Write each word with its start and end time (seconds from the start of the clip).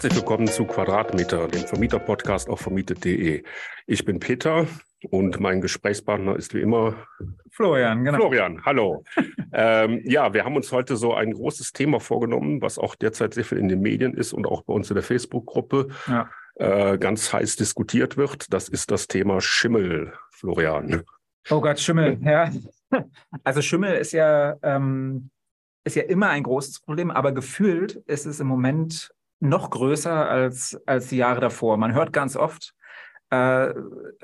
Herzlich 0.00 0.16
willkommen 0.16 0.46
zu 0.46 0.64
Quadratmeter, 0.64 1.46
dem 1.46 1.66
Vermieter-Podcast 1.66 2.48
auf 2.48 2.60
vermietet.de. 2.60 3.44
Ich 3.86 4.04
bin 4.06 4.18
Peter 4.18 4.66
und 5.10 5.40
mein 5.40 5.60
Gesprächspartner 5.60 6.36
ist 6.36 6.54
wie 6.54 6.62
immer 6.62 6.94
Florian. 7.50 8.02
Genau. 8.02 8.16
Florian, 8.16 8.64
hallo. 8.64 9.04
ähm, 9.52 10.00
ja, 10.04 10.32
wir 10.32 10.46
haben 10.46 10.56
uns 10.56 10.72
heute 10.72 10.96
so 10.96 11.12
ein 11.12 11.34
großes 11.34 11.74
Thema 11.74 12.00
vorgenommen, 12.00 12.62
was 12.62 12.78
auch 12.78 12.94
derzeit 12.94 13.34
sehr 13.34 13.44
viel 13.44 13.58
in 13.58 13.68
den 13.68 13.82
Medien 13.82 14.14
ist 14.14 14.32
und 14.32 14.46
auch 14.46 14.62
bei 14.62 14.72
uns 14.72 14.88
in 14.88 14.94
der 14.94 15.02
Facebook-Gruppe 15.02 15.88
ja. 16.06 16.30
äh, 16.54 16.96
ganz 16.96 17.30
heiß 17.30 17.56
diskutiert 17.56 18.16
wird. 18.16 18.54
Das 18.54 18.70
ist 18.70 18.90
das 18.90 19.06
Thema 19.06 19.42
Schimmel, 19.42 20.14
Florian. 20.30 21.02
Oh 21.50 21.60
Gott, 21.60 21.78
Schimmel, 21.78 22.18
ja. 22.22 22.50
Also 23.44 23.60
Schimmel 23.60 23.96
ist 23.96 24.12
ja, 24.12 24.56
ähm, 24.62 25.28
ist 25.84 25.96
ja 25.96 26.04
immer 26.04 26.30
ein 26.30 26.42
großes 26.42 26.80
Problem, 26.80 27.10
aber 27.10 27.32
gefühlt 27.32 27.96
ist 28.06 28.24
es 28.24 28.40
im 28.40 28.46
Moment 28.46 29.12
noch 29.40 29.70
größer 29.70 30.28
als, 30.28 30.80
als 30.86 31.08
die 31.08 31.16
Jahre 31.16 31.40
davor. 31.40 31.76
Man 31.76 31.94
hört 31.94 32.12
ganz 32.12 32.36
oft, 32.36 32.74
äh, 33.30 33.70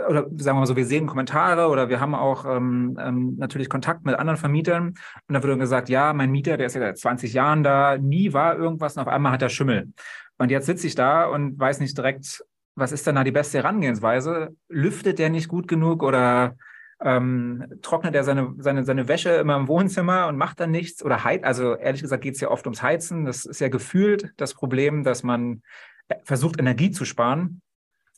oder 0.09 0.27
sagen 0.37 0.37
wir 0.37 0.55
mal 0.55 0.67
so, 0.67 0.77
wir 0.77 0.87
sehen 0.87 1.07
Kommentare 1.07 1.69
oder 1.69 1.89
wir 1.89 2.01
haben 2.01 2.15
auch 2.15 2.45
ähm, 2.45 2.99
ähm, 3.01 3.37
natürlich 3.39 3.69
Kontakt 3.69 4.05
mit 4.05 4.15
anderen 4.17 4.37
Vermietern 4.37 4.95
und 5.29 5.35
da 5.35 5.43
wird 5.43 5.59
gesagt, 5.59 5.89
ja, 5.89 6.13
mein 6.13 6.31
Mieter, 6.31 6.57
der 6.57 6.67
ist 6.67 6.75
ja 6.75 6.81
seit 6.81 6.99
20 6.99 7.33
Jahren 7.33 7.63
da, 7.63 7.99
nie 7.99 8.33
war 8.33 8.57
irgendwas 8.57 8.97
und 8.97 9.03
auf 9.03 9.09
einmal 9.09 9.33
hat 9.33 9.43
er 9.43 9.49
Schimmel. 9.49 9.93
Und 10.39 10.51
jetzt 10.51 10.67
sitze 10.67 10.87
ich 10.87 10.95
da 10.95 11.27
und 11.27 11.59
weiß 11.59 11.81
nicht 11.81 11.97
direkt, 11.97 12.45
was 12.75 12.93
ist 12.93 13.07
denn 13.07 13.15
da 13.15 13.25
die 13.25 13.33
beste 13.33 13.59
Herangehensweise? 13.59 14.55
Lüftet 14.69 15.19
der 15.19 15.31
nicht 15.31 15.49
gut 15.49 15.67
genug 15.67 16.03
oder 16.03 16.57
ähm, 17.03 17.65
trocknet 17.83 18.15
er 18.15 18.25
seine, 18.25 18.55
seine, 18.59 18.85
seine 18.85 19.09
Wäsche 19.09 19.31
immer 19.31 19.57
im 19.57 19.69
Wohnzimmer 19.69 20.29
und 20.29 20.37
macht 20.37 20.61
dann 20.61 20.71
nichts 20.71 21.05
oder 21.05 21.25
heizt. 21.25 21.45
Also 21.45 21.77
ehrlich 21.77 22.03
gesagt 22.03 22.23
geht 22.23 22.35
es 22.35 22.41
ja 22.41 22.51
oft 22.51 22.67
ums 22.67 22.83
Heizen. 22.83 23.25
Das 23.25 23.45
ist 23.45 23.61
ja 23.61 23.69
gefühlt 23.69 24.33
das 24.37 24.55
Problem, 24.55 25.05
dass 25.05 25.23
man 25.23 25.63
äh, 26.09 26.17
versucht, 26.25 26.59
Energie 26.59 26.91
zu 26.91 27.05
sparen 27.05 27.61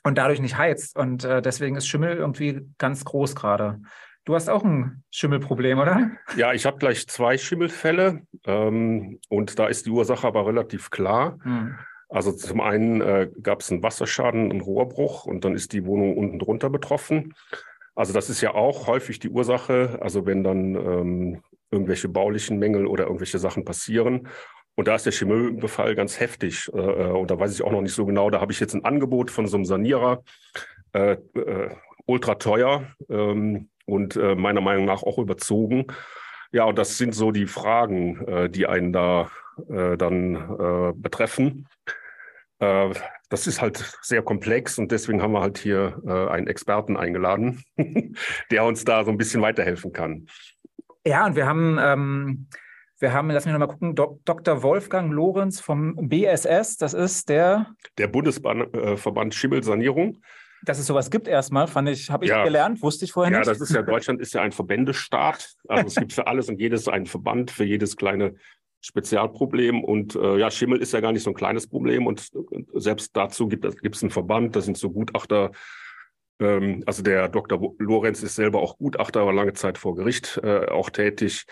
und 0.05 0.19
dadurch 0.19 0.41
nicht 0.41 0.57
heizt. 0.57 0.97
Und 0.97 1.25
äh, 1.25 1.43
deswegen 1.43 1.77
ist 1.77 1.89
Schimmel 1.89 2.17
irgendwie 2.17 2.67
ganz 2.79 3.05
groß 3.05 3.35
gerade. 3.35 3.81
Du 4.25 4.35
hast 4.35 4.49
auch 4.49 4.63
ein 4.63 5.03
Schimmelproblem, 5.11 5.79
oder? 5.79 6.11
Ja, 6.37 6.53
ich 6.53 6.67
habe 6.67 6.79
gleich 6.79 7.09
zwei 7.09 7.39
Schimmelfälle 7.39 8.23
ähm, 8.45 9.21
und 9.29 9.59
da 9.59 9.67
ist 9.67 9.87
die 9.87 9.91
Ursache 9.91 10.27
aber 10.27 10.47
relativ 10.47 10.91
klar. 10.91 11.39
Hm. 11.43 11.79
Also 12.11 12.33
zum 12.33 12.61
einen 12.61 13.01
äh, 13.01 13.31
gab 13.43 13.61
es 13.61 13.71
einen 13.71 13.83
Wasserschaden, 13.83 14.51
einen 14.51 14.61
Rohrbruch 14.61 15.25
und 15.25 15.45
dann 15.45 15.55
ist 15.55 15.73
die 15.73 15.85
Wohnung 15.85 16.17
unten 16.17 16.39
drunter 16.39 16.71
betroffen. 16.71 17.35
Also 17.99 18.13
das 18.13 18.31
ist 18.31 18.41
ja 18.41 18.55
auch 18.55 18.87
häufig 18.87 19.19
die 19.19 19.29
Ursache, 19.29 19.99
also 20.01 20.25
wenn 20.25 20.45
dann 20.45 20.77
ähm, 20.77 21.43
irgendwelche 21.73 22.09
baulichen 22.09 22.61
Mängel 22.61 22.87
oder 22.87 23.07
irgendwelche 23.07 23.41
Sachen 23.41 23.65
passieren. 23.65 24.29
Und 24.77 24.87
da 24.87 24.95
ist 24.95 25.05
der 25.05 25.13
Chemieunfall 25.13 25.97
ganz 25.97 26.21
heftig. 26.21 26.71
Äh, 26.73 26.79
äh, 26.79 27.11
und 27.11 27.29
da 27.29 27.41
weiß 27.41 27.53
ich 27.53 27.63
auch 27.63 27.73
noch 27.73 27.81
nicht 27.81 27.95
so 27.95 28.07
genau. 28.07 28.31
Da 28.31 28.41
habe 28.41 28.53
ich 28.53 28.61
jetzt 28.61 28.75
ein 28.75 28.85
Angebot 28.85 29.33
von 29.33 29.49
so 29.49 29.57
einem 29.57 29.65
Sanierer, 29.65 30.23
äh, 30.93 31.17
äh, 31.35 31.71
ultra 32.07 32.37
teuer 32.37 32.85
ähm, 33.11 33.69
und 33.85 34.15
äh, 34.15 34.37
meiner 34.37 34.61
Meinung 34.61 34.85
nach 34.85 35.03
auch 35.03 35.19
überzogen. 35.19 35.87
Ja, 36.53 36.67
und 36.67 36.79
das 36.79 36.99
sind 36.99 37.17
so 37.17 37.33
die 37.33 37.47
Fragen, 37.47 38.25
äh, 38.29 38.49
die 38.49 38.67
einen 38.67 38.93
da 38.93 39.29
dann 39.67 40.95
betreffen. 40.95 41.67
Das 43.29 43.47
ist 43.47 43.61
halt 43.61 43.99
sehr 44.03 44.23
komplex 44.23 44.79
und 44.79 44.91
deswegen 44.91 45.23
haben 45.23 45.33
wir 45.33 45.41
halt 45.41 45.59
hier 45.59 46.01
einen 46.31 46.47
Experten 46.47 46.97
eingeladen, 46.97 47.63
der 48.51 48.65
uns 48.65 48.85
da 48.85 49.05
so 49.05 49.11
ein 49.11 49.19
bisschen 49.19 49.43
weiterhelfen 49.43 49.93
kann. 49.93 50.27
Ja, 51.05 51.27
und 51.27 51.37
wir 51.37 51.47
haben 51.47 51.79
ähm 51.81 52.49
wir 53.01 53.13
haben, 53.13 53.31
lass 53.31 53.45
mich 53.45 53.53
nochmal 53.53 53.69
gucken, 53.69 53.95
Dr. 53.95 54.63
Wolfgang 54.63 55.13
Lorenz 55.13 55.61
vom 55.61 55.95
BSS, 56.09 56.79
das 56.79 56.95
ist 56.95 57.29
der. 57.29 57.67
Der 57.97 58.09
Bundesverband 58.09 59.35
Schimmelsanierung. 59.35 60.19
Dass 60.65 60.81
es 60.81 60.87
sowas 60.87 61.09
gibt 61.09 61.29
erstmal, 61.29 61.69
fand 61.69 61.89
ich, 61.89 62.11
habe 62.11 62.25
ich 62.25 62.33
ja. 62.33 62.43
gelernt, 62.43 62.83
wusste 62.83 63.05
ich 63.05 63.13
vorher 63.13 63.33
ja, 63.33 63.39
nicht. 63.39 63.47
Ja, 63.47 63.53
das 63.53 63.61
ist 63.61 63.73
ja, 63.73 63.83
Deutschland 63.83 64.21
ist 64.21 64.35
ja 64.35 64.43
ein 64.43 64.51
Verbändestaat. 64.51 65.55
Also 65.69 65.87
es 65.87 65.95
gibt 65.95 66.13
für 66.13 66.27
alles 66.27 66.49
und 66.49 66.59
jedes 66.59 66.89
einen 66.89 67.07
Verband, 67.07 67.53
für 67.53 67.63
jedes 67.63 67.97
kleine 67.97 68.35
Spezialproblem. 68.81 69.83
Und 69.83 70.15
äh, 70.15 70.39
ja, 70.39 70.51
Schimmel 70.51 70.81
ist 70.81 70.93
ja 70.93 71.01
gar 71.01 71.13
nicht 71.13 71.23
so 71.23 71.31
ein 71.31 71.35
kleines 71.35 71.67
Problem. 71.67 72.07
Und 72.07 72.31
selbst 72.75 73.17
dazu 73.17 73.49
gibt 73.49 73.65
es 73.65 74.03
einen 74.03 74.11
Verband, 74.11 74.57
da 74.57 74.61
sind 74.61 74.77
so 74.77 74.91
Gutachter. 74.91 75.51
Ähm, 76.41 76.83
also 76.87 77.03
der 77.03 77.29
Dr. 77.29 77.75
Lorenz 77.79 78.23
ist 78.23 78.35
selber 78.35 78.61
auch 78.61 78.79
Gutachter, 78.79 79.27
war 79.27 79.33
lange 79.33 79.55
Zeit 79.55 79.79
vor 79.79 79.95
Gericht 79.95 80.41
äh, 80.43 80.67
auch 80.67 80.91
tätig. 80.91 81.45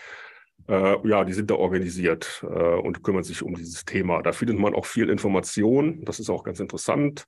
Äh, 0.68 1.08
ja, 1.08 1.24
die 1.24 1.32
sind 1.32 1.50
da 1.50 1.54
organisiert 1.54 2.44
äh, 2.48 2.74
und 2.74 3.02
kümmern 3.02 3.22
sich 3.22 3.42
um 3.42 3.54
dieses 3.54 3.84
Thema. 3.84 4.22
Da 4.22 4.32
findet 4.32 4.58
man 4.58 4.74
auch 4.74 4.86
viel 4.86 5.10
Information. 5.10 6.04
Das 6.04 6.18
ist 6.18 6.30
auch 6.30 6.44
ganz 6.44 6.60
interessant. 6.60 7.26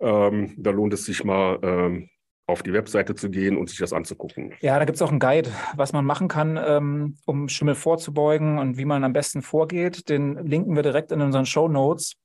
Ähm, 0.00 0.54
da 0.58 0.70
lohnt 0.70 0.92
es 0.92 1.04
sich 1.04 1.24
mal, 1.24 1.58
ähm, 1.62 2.10
auf 2.46 2.62
die 2.62 2.72
Webseite 2.72 3.14
zu 3.14 3.30
gehen 3.30 3.56
und 3.56 3.70
sich 3.70 3.78
das 3.78 3.92
anzugucken. 3.92 4.54
Ja, 4.60 4.78
da 4.78 4.84
gibt 4.84 4.96
es 4.96 5.02
auch 5.02 5.10
einen 5.10 5.20
Guide, 5.20 5.50
was 5.76 5.92
man 5.92 6.04
machen 6.04 6.28
kann, 6.28 6.58
ähm, 6.62 7.16
um 7.24 7.48
Schimmel 7.48 7.74
vorzubeugen 7.74 8.58
und 8.58 8.76
wie 8.76 8.84
man 8.84 9.02
am 9.04 9.12
besten 9.12 9.42
vorgeht. 9.42 10.08
Den 10.08 10.36
linken 10.46 10.76
wir 10.76 10.82
direkt 10.82 11.10
in 11.12 11.20
unseren 11.20 11.46
Show 11.46 11.68
Notes. 11.68 12.16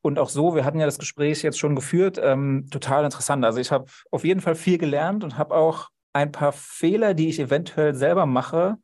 Und 0.00 0.18
auch 0.18 0.28
so, 0.28 0.54
wir 0.54 0.64
hatten 0.64 0.78
ja 0.78 0.86
das 0.86 0.98
Gespräch 0.98 1.42
jetzt 1.42 1.58
schon 1.58 1.74
geführt, 1.74 2.18
ähm, 2.22 2.68
total 2.70 3.04
interessant. 3.04 3.44
Also 3.44 3.58
ich 3.58 3.72
habe 3.72 3.86
auf 4.10 4.24
jeden 4.24 4.40
Fall 4.40 4.54
viel 4.54 4.78
gelernt 4.78 5.24
und 5.24 5.36
habe 5.36 5.54
auch 5.54 5.88
ein 6.12 6.32
paar 6.32 6.52
Fehler, 6.52 7.12
die 7.12 7.28
ich 7.28 7.40
eventuell 7.40 7.94
selber 7.94 8.24
mache, 8.24 8.78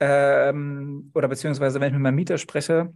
ähm, 0.00 1.12
oder 1.14 1.28
beziehungsweise 1.28 1.80
wenn 1.80 1.88
ich 1.88 1.92
mit 1.92 2.02
meinem 2.02 2.16
Mieter 2.16 2.38
spreche, 2.38 2.92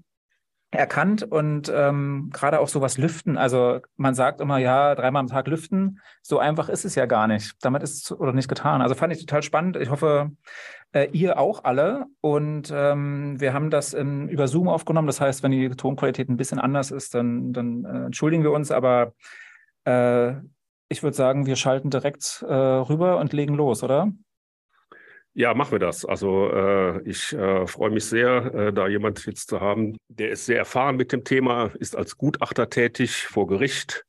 erkannt 0.71 1.23
und 1.23 1.73
ähm, 1.75 2.29
gerade 2.33 2.61
auch 2.61 2.69
sowas 2.69 2.99
lüften. 2.99 3.39
Also 3.39 3.81
man 3.97 4.15
sagt 4.15 4.41
immer, 4.41 4.59
ja, 4.59 4.95
dreimal 4.95 5.21
am 5.21 5.27
Tag 5.27 5.47
lüften. 5.47 6.01
So 6.23 6.39
einfach 6.39 6.69
ist 6.69 6.85
es 6.85 6.95
ja 6.95 7.07
gar 7.07 7.27
nicht. 7.27 7.55
Damit 7.63 7.83
ist 7.83 8.05
es 8.05 8.13
oder 8.13 8.33
nicht 8.33 8.49
getan. 8.49 8.83
Also 8.83 8.95
fand 8.95 9.13
ich 9.13 9.21
total 9.21 9.43
spannend. 9.43 9.77
Ich 9.77 9.91
hoffe, 9.91 10.31
äh, 10.93 11.09
ihr 11.13 11.39
auch 11.39 11.65
alle. 11.65 12.05
Und 12.21 12.71
ähm, 12.75 13.41
wir 13.41 13.55
haben 13.55 13.71
das 13.71 13.95
in, 13.95 14.29
über 14.29 14.47
Zoom 14.47 14.69
aufgenommen. 14.69 15.07
Das 15.07 15.23
heißt, 15.23 15.43
wenn 15.43 15.53
die 15.53 15.71
Tonqualität 15.71 16.29
ein 16.29 16.37
bisschen 16.37 16.59
anders 16.59 16.91
ist, 16.91 17.15
dann, 17.15 17.53
dann 17.55 17.85
äh, 17.85 18.05
entschuldigen 18.07 18.43
wir 18.43 18.53
uns. 18.53 18.71
Aber 18.71 19.15
äh, 19.85 20.33
ich 20.91 21.03
würde 21.03 21.17
sagen, 21.17 21.47
wir 21.47 21.57
schalten 21.57 21.89
direkt 21.89 22.45
äh, 22.47 22.55
rüber 22.55 23.19
und 23.19 23.33
legen 23.33 23.55
los, 23.55 23.83
oder? 23.83 24.13
Ja, 25.39 25.55
machen 25.55 25.71
wir 25.71 25.79
das. 25.79 26.05
Also 26.05 26.51
äh, 26.51 27.01
ich 27.03 27.33
äh, 27.33 27.65
freue 27.69 27.91
mich 27.91 28.07
sehr, 28.07 28.53
äh, 28.53 28.73
da 28.73 28.89
jemand 28.89 29.25
jetzt 29.25 29.49
zu 29.49 29.61
haben, 29.61 29.97
der 30.09 30.31
ist 30.31 30.47
sehr 30.47 30.59
erfahren 30.59 30.97
mit 30.97 31.13
dem 31.13 31.23
Thema, 31.23 31.71
ist 31.79 31.95
als 31.95 32.19
Gutachter 32.19 32.69
tätig 32.71 33.25
vor 33.29 33.47
Gericht 33.47 34.05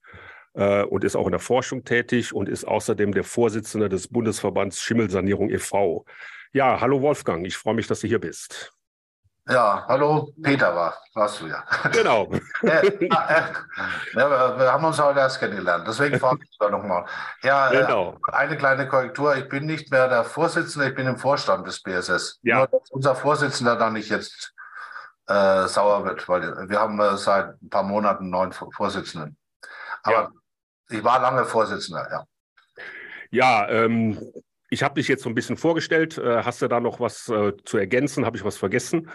äh, 0.55 0.81
und 0.81 1.03
ist 1.03 1.15
auch 1.15 1.27
in 1.27 1.31
der 1.31 1.39
Forschung 1.39 1.83
tätig 1.83 2.33
und 2.33 2.49
ist 2.49 2.63
außerdem 2.65 3.13
der 3.13 3.23
Vorsitzende 3.23 3.89
des 3.89 4.07
Bundesverbands 4.07 4.81
Schimmelsanierung 4.81 5.51
e.V. 5.51 6.03
Ja, 6.51 6.81
hallo 6.81 6.99
Wolfgang, 7.03 7.45
ich 7.45 7.57
freue 7.57 7.75
mich, 7.75 7.85
dass 7.85 7.99
du 7.99 8.07
hier 8.07 8.19
bist. 8.19 8.73
Ja, 9.49 9.83
hallo, 9.87 10.31
Peter 10.43 10.75
war, 10.75 10.95
warst 11.15 11.41
du 11.41 11.47
ja. 11.47 11.63
Genau. 11.91 12.29
äh, 12.61 12.85
äh, 12.85 13.09
ja, 13.09 14.59
wir, 14.59 14.71
haben 14.71 14.85
uns 14.85 15.01
heute 15.01 15.19
erst 15.19 15.39
kennengelernt, 15.39 15.87
deswegen 15.87 16.19
frage 16.19 16.41
ich 16.43 16.57
da 16.59 16.69
nochmal. 16.69 17.05
Ja, 17.41 17.71
äh, 17.71 17.81
genau. 17.81 18.19
äh, 18.27 18.31
eine 18.33 18.57
kleine 18.57 18.87
Korrektur, 18.87 19.35
ich 19.37 19.49
bin 19.49 19.65
nicht 19.65 19.89
mehr 19.91 20.07
der 20.07 20.23
Vorsitzende, 20.23 20.89
ich 20.89 20.95
bin 20.95 21.07
im 21.07 21.17
Vorstand 21.17 21.65
des 21.65 21.81
BSS. 21.81 22.39
Ja. 22.43 22.57
Nur, 22.57 22.67
dass 22.67 22.91
unser 22.91 23.15
Vorsitzender 23.15 23.75
da 23.75 23.89
nicht 23.89 24.09
jetzt 24.11 24.53
äh, 25.25 25.65
sauer 25.65 26.05
wird, 26.05 26.29
weil 26.29 26.69
wir 26.69 26.79
haben 26.79 26.99
äh, 26.99 27.17
seit 27.17 27.59
ein 27.59 27.69
paar 27.69 27.83
Monaten 27.83 28.25
einen 28.25 28.31
neuen 28.31 28.51
Vorsitzenden. 28.51 29.35
Aber 30.03 30.15
ja. 30.15 30.29
ich 30.89 31.03
war 31.03 31.19
lange 31.21 31.45
Vorsitzender, 31.45 32.07
ja. 32.11 32.23
Ja, 33.31 33.67
ähm, 33.67 34.19
ich 34.69 34.83
habe 34.83 34.95
dich 34.95 35.07
jetzt 35.07 35.23
so 35.23 35.29
ein 35.29 35.35
bisschen 35.35 35.57
vorgestellt. 35.57 36.17
Äh, 36.17 36.43
hast 36.43 36.61
du 36.61 36.67
da 36.67 36.79
noch 36.79 36.99
was 36.99 37.27
äh, 37.29 37.53
zu 37.65 37.77
ergänzen? 37.77 38.25
Habe 38.25 38.37
ich 38.37 38.43
was 38.43 38.57
vergessen? 38.57 39.09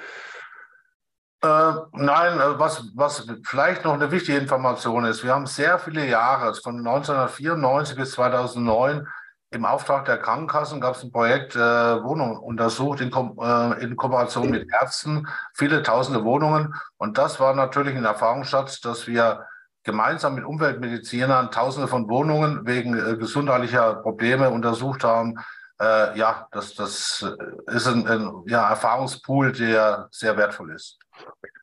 Äh, 1.43 1.73
nein, 1.93 2.41
äh, 2.41 2.59
was, 2.59 2.91
was 2.95 3.27
vielleicht 3.45 3.85
noch 3.85 3.95
eine 3.95 4.11
wichtige 4.11 4.39
Information 4.39 5.05
ist, 5.05 5.23
wir 5.25 5.35
haben 5.35 5.47
sehr 5.47 5.79
viele 5.79 6.09
Jahre, 6.09 6.55
von 6.55 6.79
1994 6.79 7.97
bis 7.97 8.13
2009, 8.13 9.07
im 9.51 9.65
Auftrag 9.65 10.05
der 10.07 10.19
Krankenkassen 10.19 10.81
gab 10.81 10.97
es 10.97 11.05
ein 11.05 11.13
Projekt, 11.13 11.55
äh, 11.55 11.59
Wohnungen 11.59 12.37
untersucht 12.39 13.01
in, 13.01 13.11
Ko 13.11 13.37
äh, 13.41 13.85
in 13.85 13.95
Kooperation 13.95 14.51
mit 14.51 14.69
Ärzten, 14.73 15.29
viele 15.53 15.83
tausende 15.83 16.25
Wohnungen. 16.25 16.75
Und 16.97 17.19
das 17.19 17.39
war 17.39 17.55
natürlich 17.55 17.95
ein 17.95 18.05
Erfahrungsschatz, 18.05 18.81
dass 18.81 19.07
wir 19.07 19.47
gemeinsam 19.85 20.35
mit 20.35 20.45
Umweltmedizinern 20.45 21.51
Tausende 21.51 21.89
von 21.89 22.09
Wohnungen 22.09 22.67
wegen 22.67 22.95
äh, 22.95 23.17
gesundheitlicher 23.17 23.97
Probleme 23.97 24.51
untersucht 24.51 25.05
haben. 25.05 25.37
Äh, 25.81 26.19
ja, 26.19 26.49
das, 26.53 26.75
das 26.75 27.25
ist 27.67 27.87
ein, 27.87 28.07
ein 28.07 28.33
ja, 28.47 28.69
Erfahrungspool, 28.69 29.53
der 29.53 30.09
sehr 30.11 30.37
wertvoll 30.37 30.73
ist. 30.73 30.99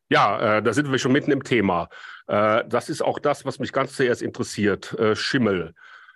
Ja, 0.09 0.57
äh, 0.57 0.63
da 0.63 0.73
sind 0.73 0.91
wir 0.91 0.99
schon 0.99 1.13
mitten 1.13 1.31
im 1.31 1.43
Thema. 1.43 1.89
Äh, 2.27 2.63
das 2.67 2.89
ist 2.89 3.01
auch 3.01 3.19
das, 3.19 3.45
was 3.45 3.59
mich 3.59 3.71
ganz 3.71 3.95
zuerst 3.95 4.21
interessiert, 4.21 4.93
äh, 4.99 5.15
Schimmel. 5.15 5.73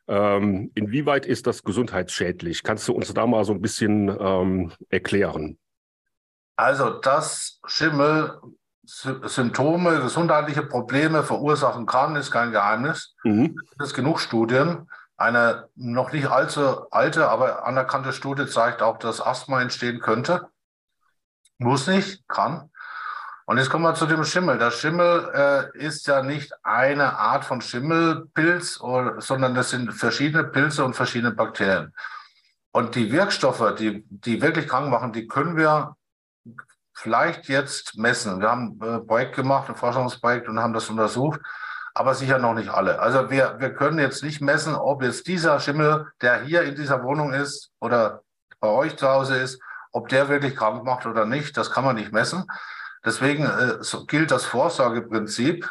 Ähm, 0.07 0.71
inwieweit 0.75 1.25
ist 1.25 1.47
das 1.47 1.63
gesundheitsschädlich? 1.63 2.63
Kannst 2.63 2.87
du 2.87 2.93
uns 2.93 3.13
da 3.13 3.25
mal 3.25 3.43
so 3.43 3.53
ein 3.53 3.61
bisschen 3.61 4.09
ähm, 4.19 4.71
erklären? 4.89 5.57
Also, 6.57 6.99
dass 6.99 7.59
Schimmel 7.65 8.39
Symptome, 8.85 10.01
gesundheitliche 10.01 10.63
Probleme 10.63 11.23
verursachen 11.23 11.85
kann, 11.85 12.15
ist 12.15 12.31
kein 12.31 12.51
Geheimnis. 12.51 13.15
Mhm. 13.23 13.59
Es 13.79 13.93
gibt 13.93 14.05
genug 14.05 14.19
Studien. 14.19 14.89
Eine 15.17 15.69
noch 15.75 16.11
nicht 16.11 16.27
allzu 16.27 16.89
alte, 16.91 17.29
aber 17.29 17.65
anerkannte 17.65 18.11
Studie 18.11 18.47
zeigt 18.47 18.81
auch, 18.81 18.97
dass 18.97 19.25
Asthma 19.25 19.61
entstehen 19.61 19.99
könnte. 19.99 20.47
Muss 21.57 21.87
nicht, 21.87 22.27
kann. 22.27 22.69
Und 23.45 23.57
jetzt 23.57 23.69
kommen 23.69 23.83
wir 23.83 23.93
zu 23.93 24.07
dem 24.07 24.23
Schimmel. 24.23 24.57
Der 24.57 24.71
Schimmel 24.71 25.71
äh, 25.75 25.77
ist 25.77 26.07
ja 26.07 26.23
nicht 26.23 26.51
eine 26.63 27.17
Art 27.17 27.45
von 27.45 27.61
Schimmelpilz, 27.61 28.81
oder, 28.81 29.21
sondern 29.21 29.53
das 29.53 29.69
sind 29.69 29.93
verschiedene 29.93 30.43
Pilze 30.43 30.83
und 30.83 30.95
verschiedene 30.95 31.31
Bakterien. 31.31 31.93
Und 32.71 32.95
die 32.95 33.11
Wirkstoffe, 33.11 33.75
die, 33.75 34.03
die 34.09 34.41
wirklich 34.41 34.67
krank 34.67 34.89
machen, 34.89 35.13
die 35.13 35.27
können 35.27 35.55
wir 35.55 35.95
vielleicht 36.95 37.47
jetzt 37.49 37.97
messen. 37.97 38.39
Wir 38.39 38.49
haben 38.49 38.79
ein 38.81 39.05
Projekt 39.05 39.35
gemacht, 39.35 39.69
ein 39.69 39.75
Forschungsprojekt 39.75 40.47
und 40.47 40.59
haben 40.59 40.73
das 40.73 40.89
untersucht, 40.89 41.39
aber 41.93 42.15
sicher 42.15 42.39
noch 42.39 42.53
nicht 42.53 42.69
alle. 42.69 42.99
Also 42.99 43.29
wir, 43.29 43.55
wir 43.59 43.73
können 43.73 43.99
jetzt 43.99 44.23
nicht 44.23 44.41
messen, 44.41 44.75
ob 44.75 45.03
jetzt 45.03 45.27
dieser 45.27 45.59
Schimmel, 45.59 46.07
der 46.21 46.41
hier 46.41 46.63
in 46.63 46.75
dieser 46.75 47.03
Wohnung 47.03 47.33
ist 47.33 47.71
oder 47.79 48.21
bei 48.59 48.69
euch 48.69 48.97
zu 48.97 49.07
Hause 49.07 49.37
ist, 49.37 49.61
ob 49.91 50.09
der 50.09 50.27
wirklich 50.29 50.55
krank 50.55 50.83
macht 50.83 51.05
oder 51.05 51.25
nicht. 51.25 51.55
Das 51.55 51.71
kann 51.71 51.85
man 51.85 51.95
nicht 51.95 52.11
messen. 52.11 52.45
Deswegen 53.05 53.45
äh, 53.45 53.77
so 53.81 54.05
gilt 54.05 54.31
das 54.31 54.45
Vorsorgeprinzip, 54.45 55.69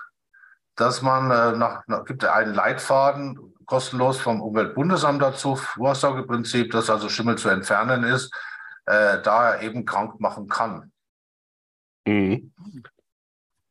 dass 0.76 1.02
man 1.02 1.30
äh, 1.30 1.56
nach, 1.56 1.86
nach 1.86 2.04
gibt 2.04 2.24
einen 2.24 2.54
Leitfaden 2.54 3.38
kostenlos 3.66 4.18
vom 4.18 4.40
Umweltbundesamt 4.40 5.20
dazu, 5.20 5.56
Vorsorgeprinzip, 5.56 6.70
dass 6.70 6.90
also 6.90 7.08
Schimmel 7.08 7.36
zu 7.36 7.48
entfernen 7.48 8.04
ist, 8.04 8.32
äh, 8.86 9.20
da 9.22 9.54
er 9.54 9.62
eben 9.62 9.84
krank 9.84 10.20
machen 10.20 10.48
kann. 10.48 10.92
Mhm. 12.06 12.52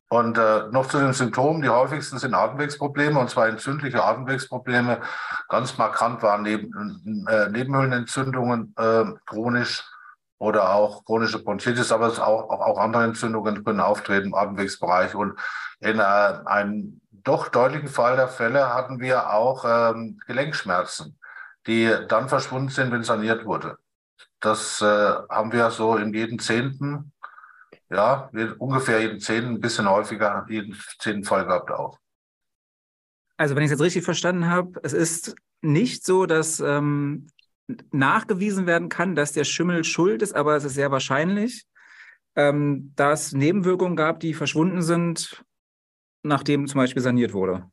Und 0.08 0.38
äh, 0.38 0.68
noch 0.70 0.86
zu 0.86 0.98
den 0.98 1.12
Symptomen. 1.12 1.62
Die 1.62 1.68
häufigsten 1.68 2.18
sind 2.18 2.34
Atemwegsprobleme, 2.34 3.18
und 3.18 3.30
zwar 3.30 3.48
entzündliche 3.48 4.04
Atemwegsprobleme. 4.04 5.00
Ganz 5.48 5.76
markant 5.76 6.22
waren 6.22 6.42
neben, 6.42 7.26
äh, 7.28 7.48
Nebenhöhlenentzündungen 7.48 8.74
äh, 8.78 9.04
chronisch 9.26 9.82
oder 10.38 10.74
auch 10.74 11.04
chronische 11.04 11.42
Bronchitis, 11.42 11.90
aber 11.90 12.08
auch, 12.08 12.50
auch, 12.50 12.60
auch 12.60 12.78
andere 12.78 13.04
Entzündungen 13.04 13.64
können 13.64 13.80
auftreten 13.80 14.28
im 14.28 14.34
Atemwegsbereich. 14.34 15.14
Und 15.14 15.38
in 15.80 15.98
äh, 15.98 16.02
einem 16.02 17.00
doch 17.10 17.48
deutlichen 17.48 17.88
Fall 17.88 18.16
der 18.16 18.28
Fälle 18.28 18.72
hatten 18.72 19.00
wir 19.00 19.32
auch 19.32 19.64
ähm, 19.66 20.20
Gelenkschmerzen, 20.26 21.18
die 21.66 21.90
dann 22.08 22.28
verschwunden 22.28 22.68
sind, 22.68 22.92
wenn 22.92 23.02
saniert 23.02 23.46
wurde. 23.46 23.78
Das 24.40 24.82
äh, 24.82 24.84
haben 24.84 25.52
wir 25.52 25.70
so 25.70 25.96
in 25.96 26.12
jedem 26.12 26.38
Zehnten, 26.38 27.13
ja, 27.94 28.30
ungefähr 28.58 29.00
jeden 29.00 29.20
Zehnten, 29.20 29.54
ein 29.54 29.60
bisschen 29.60 29.88
häufiger, 29.88 30.46
jeden 30.48 30.76
zehnten 30.98 31.24
Fall 31.24 31.46
gehabt 31.46 31.70
auch. 31.70 31.98
Also 33.36 33.54
wenn 33.54 33.62
ich 33.62 33.66
es 33.66 33.72
jetzt 33.72 33.82
richtig 33.82 34.04
verstanden 34.04 34.48
habe, 34.48 34.80
es 34.82 34.92
ist 34.92 35.34
nicht 35.60 36.04
so, 36.04 36.26
dass 36.26 36.60
ähm, 36.60 37.28
nachgewiesen 37.90 38.66
werden 38.66 38.88
kann, 38.88 39.14
dass 39.14 39.32
der 39.32 39.44
Schimmel 39.44 39.84
schuld 39.84 40.22
ist, 40.22 40.34
aber 40.34 40.56
es 40.56 40.64
ist 40.64 40.74
sehr 40.74 40.90
wahrscheinlich, 40.90 41.66
ähm, 42.36 42.92
dass 42.96 43.32
Nebenwirkungen 43.32 43.96
gab, 43.96 44.20
die 44.20 44.34
verschwunden 44.34 44.82
sind, 44.82 45.44
nachdem 46.22 46.66
zum 46.66 46.78
Beispiel 46.78 47.02
saniert 47.02 47.32
wurde. 47.32 47.70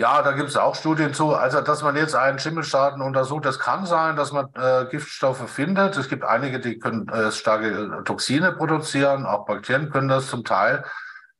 Ja, 0.00 0.22
da 0.22 0.30
gibt 0.30 0.48
es 0.48 0.56
auch 0.56 0.76
Studien 0.76 1.12
zu. 1.12 1.34
Also, 1.34 1.60
dass 1.60 1.82
man 1.82 1.96
jetzt 1.96 2.14
einen 2.14 2.38
Schimmelschaden 2.38 3.02
untersucht, 3.02 3.44
das 3.44 3.58
kann 3.58 3.84
sein, 3.84 4.14
dass 4.14 4.30
man 4.30 4.46
äh, 4.54 4.86
Giftstoffe 4.88 5.50
findet. 5.50 5.96
Es 5.96 6.08
gibt 6.08 6.24
einige, 6.24 6.60
die 6.60 6.78
können 6.78 7.08
äh, 7.08 7.32
starke 7.32 8.04
Toxine 8.04 8.52
produzieren. 8.52 9.26
Auch 9.26 9.44
Bakterien 9.44 9.90
können 9.90 10.06
das 10.06 10.28
zum 10.28 10.44
Teil. 10.44 10.84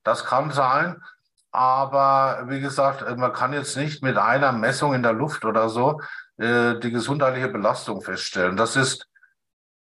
Das 0.03 0.25
kann 0.25 0.51
sein. 0.51 1.01
Aber 1.53 2.47
wie 2.49 2.59
gesagt, 2.61 3.03
äh, 3.03 3.15
man 3.15 3.33
kann 3.33 3.53
jetzt 3.53 3.77
nicht 3.77 4.03
mit 4.03 4.19
einer 4.19 4.51
Messung 4.51 4.93
in 4.93 5.05
der 5.05 5.13
Luft 5.13 5.45
oder 5.45 5.69
so 5.69 6.01
äh, 6.39 6.81
die 6.81 6.91
gesundheitliche 6.91 7.49
Belastung 7.49 8.03
feststellen. 8.03 8.57
Das 8.57 8.75
ist 8.75 9.07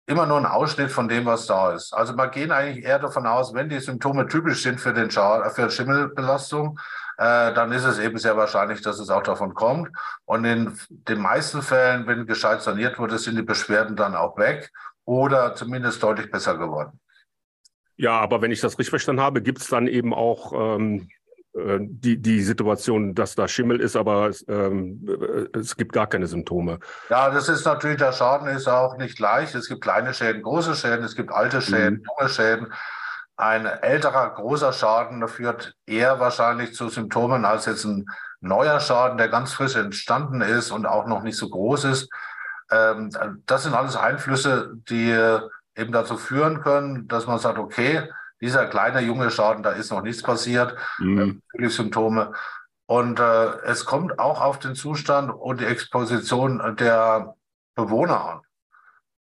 immer 0.06 0.28
nur 0.28 0.38
ein 0.38 0.46
Ausschnitt 0.46 0.92
von 0.92 1.08
dem, 1.08 1.26
was 1.26 1.48
da 1.48 1.74
ist. 1.74 1.96
Also 1.96 2.14
man 2.14 2.30
geht 2.30 2.52
eigentlich 2.52 2.86
eher 2.86 3.00
davon 3.00 3.26
aus, 3.26 3.56
wenn 3.56 3.70
die 3.70 3.80
Symptome 3.80 4.28
typisch 4.28 4.62
sind 4.62 4.80
für 4.80 4.94
den 4.94 5.10
Schal 5.10 5.50
für 5.50 5.72
Schimmelbelastung, 5.72 6.80
äh, 7.18 7.54
dann 7.54 7.72
ist 7.72 7.84
es 7.84 8.00
eben 8.00 8.18
sehr 8.18 8.38
wahrscheinlich, 8.38 8.82
dass 8.82 9.00
es 9.00 9.10
auch 9.10 9.24
davon 9.24 9.54
kommt. 9.54 9.90
Und 10.26 10.46
in 10.46 10.78
den 10.90 11.20
meisten 11.20 11.62
Fällen, 11.62 12.06
wenn 12.08 12.28
gescheit 12.28 12.62
saniert 12.62 13.00
wurde, 13.00 13.18
sind 13.18 13.36
die 13.36 13.44
Beschwerden 13.44 13.96
dann 13.96 14.16
auch 14.16 14.38
weg 14.38 14.72
oder 15.04 15.56
zumindest 15.56 16.02
deutlich 16.04 16.30
besser 16.30 16.58
geworden. 16.58 17.00
Ja, 17.96 18.20
aber 18.20 18.42
wenn 18.42 18.52
ich 18.52 18.62
das 18.62 18.74
richtig 18.74 18.92
verstanden 18.92 19.22
habe, 19.22 19.42
gibt 19.42 19.60
es 19.60 19.68
dann 19.68 19.88
eben 19.88 20.14
auch 20.14 20.54
ähm, 20.54 21.10
äh, 21.58 21.80
die, 21.82 22.22
die 22.22 22.42
Situation, 22.42 23.16
dass 23.16 23.34
da 23.34 23.48
Schimmel 23.48 23.80
ist, 23.80 23.96
aber 23.96 24.28
es, 24.28 24.46
ähm, 24.48 25.04
äh, 25.08 25.58
es 25.58 25.76
gibt 25.76 25.94
gar 25.94 26.06
keine 26.06 26.28
Symptome. 26.28 26.80
Ja, 27.10 27.32
das 27.32 27.50
ist 27.50 27.66
natürlich, 27.66 27.98
der 27.98 28.12
Schaden 28.12 28.48
ist 28.50 28.68
auch 28.68 28.98
nicht 28.98 29.18
gleich. 29.18 29.56
Es 29.56 29.68
gibt 29.68 29.82
kleine 29.82 30.14
Schäden, 30.14 30.44
große 30.44 30.76
Schäden, 30.76 31.04
es 31.04 31.16
gibt 31.16 31.32
alte 31.32 31.62
Schäden, 31.62 31.96
mhm. 31.96 32.04
junge 32.20 32.30
Schäden. 32.30 32.68
Ein 33.38 33.66
älterer, 33.66 34.32
großer 34.32 34.74
Schaden 34.74 35.28
führt 35.28 35.76
eher 35.86 36.20
wahrscheinlich 36.20 36.74
zu 36.74 36.90
Symptomen 36.90 37.46
als 37.46 37.66
jetzt 37.66 37.86
ein 37.86 38.08
neuer 38.42 38.80
Schaden, 38.80 39.18
der 39.18 39.30
ganz 39.30 39.54
frisch 39.54 39.76
entstanden 39.76 40.42
ist 40.42 40.72
und 40.72 40.86
auch 40.86 41.06
noch 41.06 41.24
nicht 41.24 41.38
so 41.38 41.50
groß 41.50 41.86
ist. 41.86 42.10
Ähm, 42.72 43.12
das 43.46 43.64
sind 43.64 43.74
alles 43.74 43.96
Einflüsse, 43.96 44.74
die 44.90 45.12
eben 45.76 45.92
dazu 45.92 46.18
führen 46.18 46.62
können, 46.62 47.08
dass 47.08 47.28
man 47.28 47.40
sagt, 47.40 47.60
okay, 47.60 48.10
dieser 48.42 48.66
kleine 48.66 49.02
junge 49.02 49.32
Schaden, 49.32 49.64
da 49.64 49.72
ist 49.72 49.92
noch 49.92 50.02
nichts 50.02 50.24
passiert, 50.24 50.76
mhm. 51.00 51.42
äh, 51.54 51.68
Symptome. 51.70 52.34
Und 52.86 53.20
äh, 53.20 53.60
es 53.64 53.86
kommt 53.86 54.20
auch 54.20 54.42
auf 54.42 54.60
den 54.60 54.76
Zustand 54.76 55.32
und 55.32 55.62
die 55.62 55.66
Exposition 55.66 56.76
der 56.78 57.36
Bewohner 57.76 58.26
an. 58.30 58.42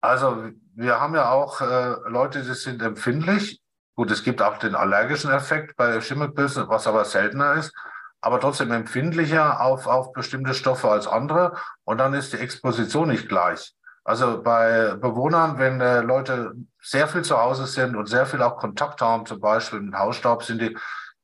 Also 0.01 0.51
wir 0.75 1.01
haben 1.01 1.15
ja 1.15 1.31
auch 1.31 1.61
äh, 1.61 1.95
Leute, 2.09 2.43
die 2.43 2.55
sind 2.55 2.83
empfindlich. 2.83 3.61
Gut, 3.97 4.11
es 4.11 4.25
gibt 4.25 4.43
auch 4.43 4.59
den 4.59 4.75
allergischen 4.75 5.31
Effekt 5.31 5.77
bei 5.77 6.01
Schimmelpilzen, 6.01 6.69
was 6.69 6.87
aber 6.87 7.05
seltener 7.05 7.55
ist, 7.55 7.73
aber 8.21 8.41
trotzdem 8.41 8.73
empfindlicher 8.73 9.61
auf, 9.61 9.87
auf 9.87 10.13
bestimmte 10.13 10.55
Stoffe 10.55 10.91
als 10.91 11.07
andere. 11.07 11.57
Und 11.85 11.99
dann 11.99 12.15
ist 12.15 12.33
die 12.33 12.39
Exposition 12.39 13.09
nicht 13.09 13.29
gleich. 13.29 13.75
Also 14.03 14.43
bei 14.43 14.95
Bewohnern, 14.97 15.59
wenn 15.59 15.81
äh, 15.81 16.01
Leute 16.01 16.55
sehr 16.83 17.09
viel 17.09 17.23
zu 17.23 17.39
Hause 17.39 17.67
sind 17.67 17.97
und 17.97 18.07
sehr 18.07 18.27
viel 18.27 18.43
auch 18.43 18.59
Kontakt 18.59 19.01
haben, 19.01 19.27
zum 19.27 19.41
Beispiel 19.41 19.81
mit 19.81 19.95
Hausstaub, 19.95 20.43
sind 20.43 20.61
die 20.61 20.77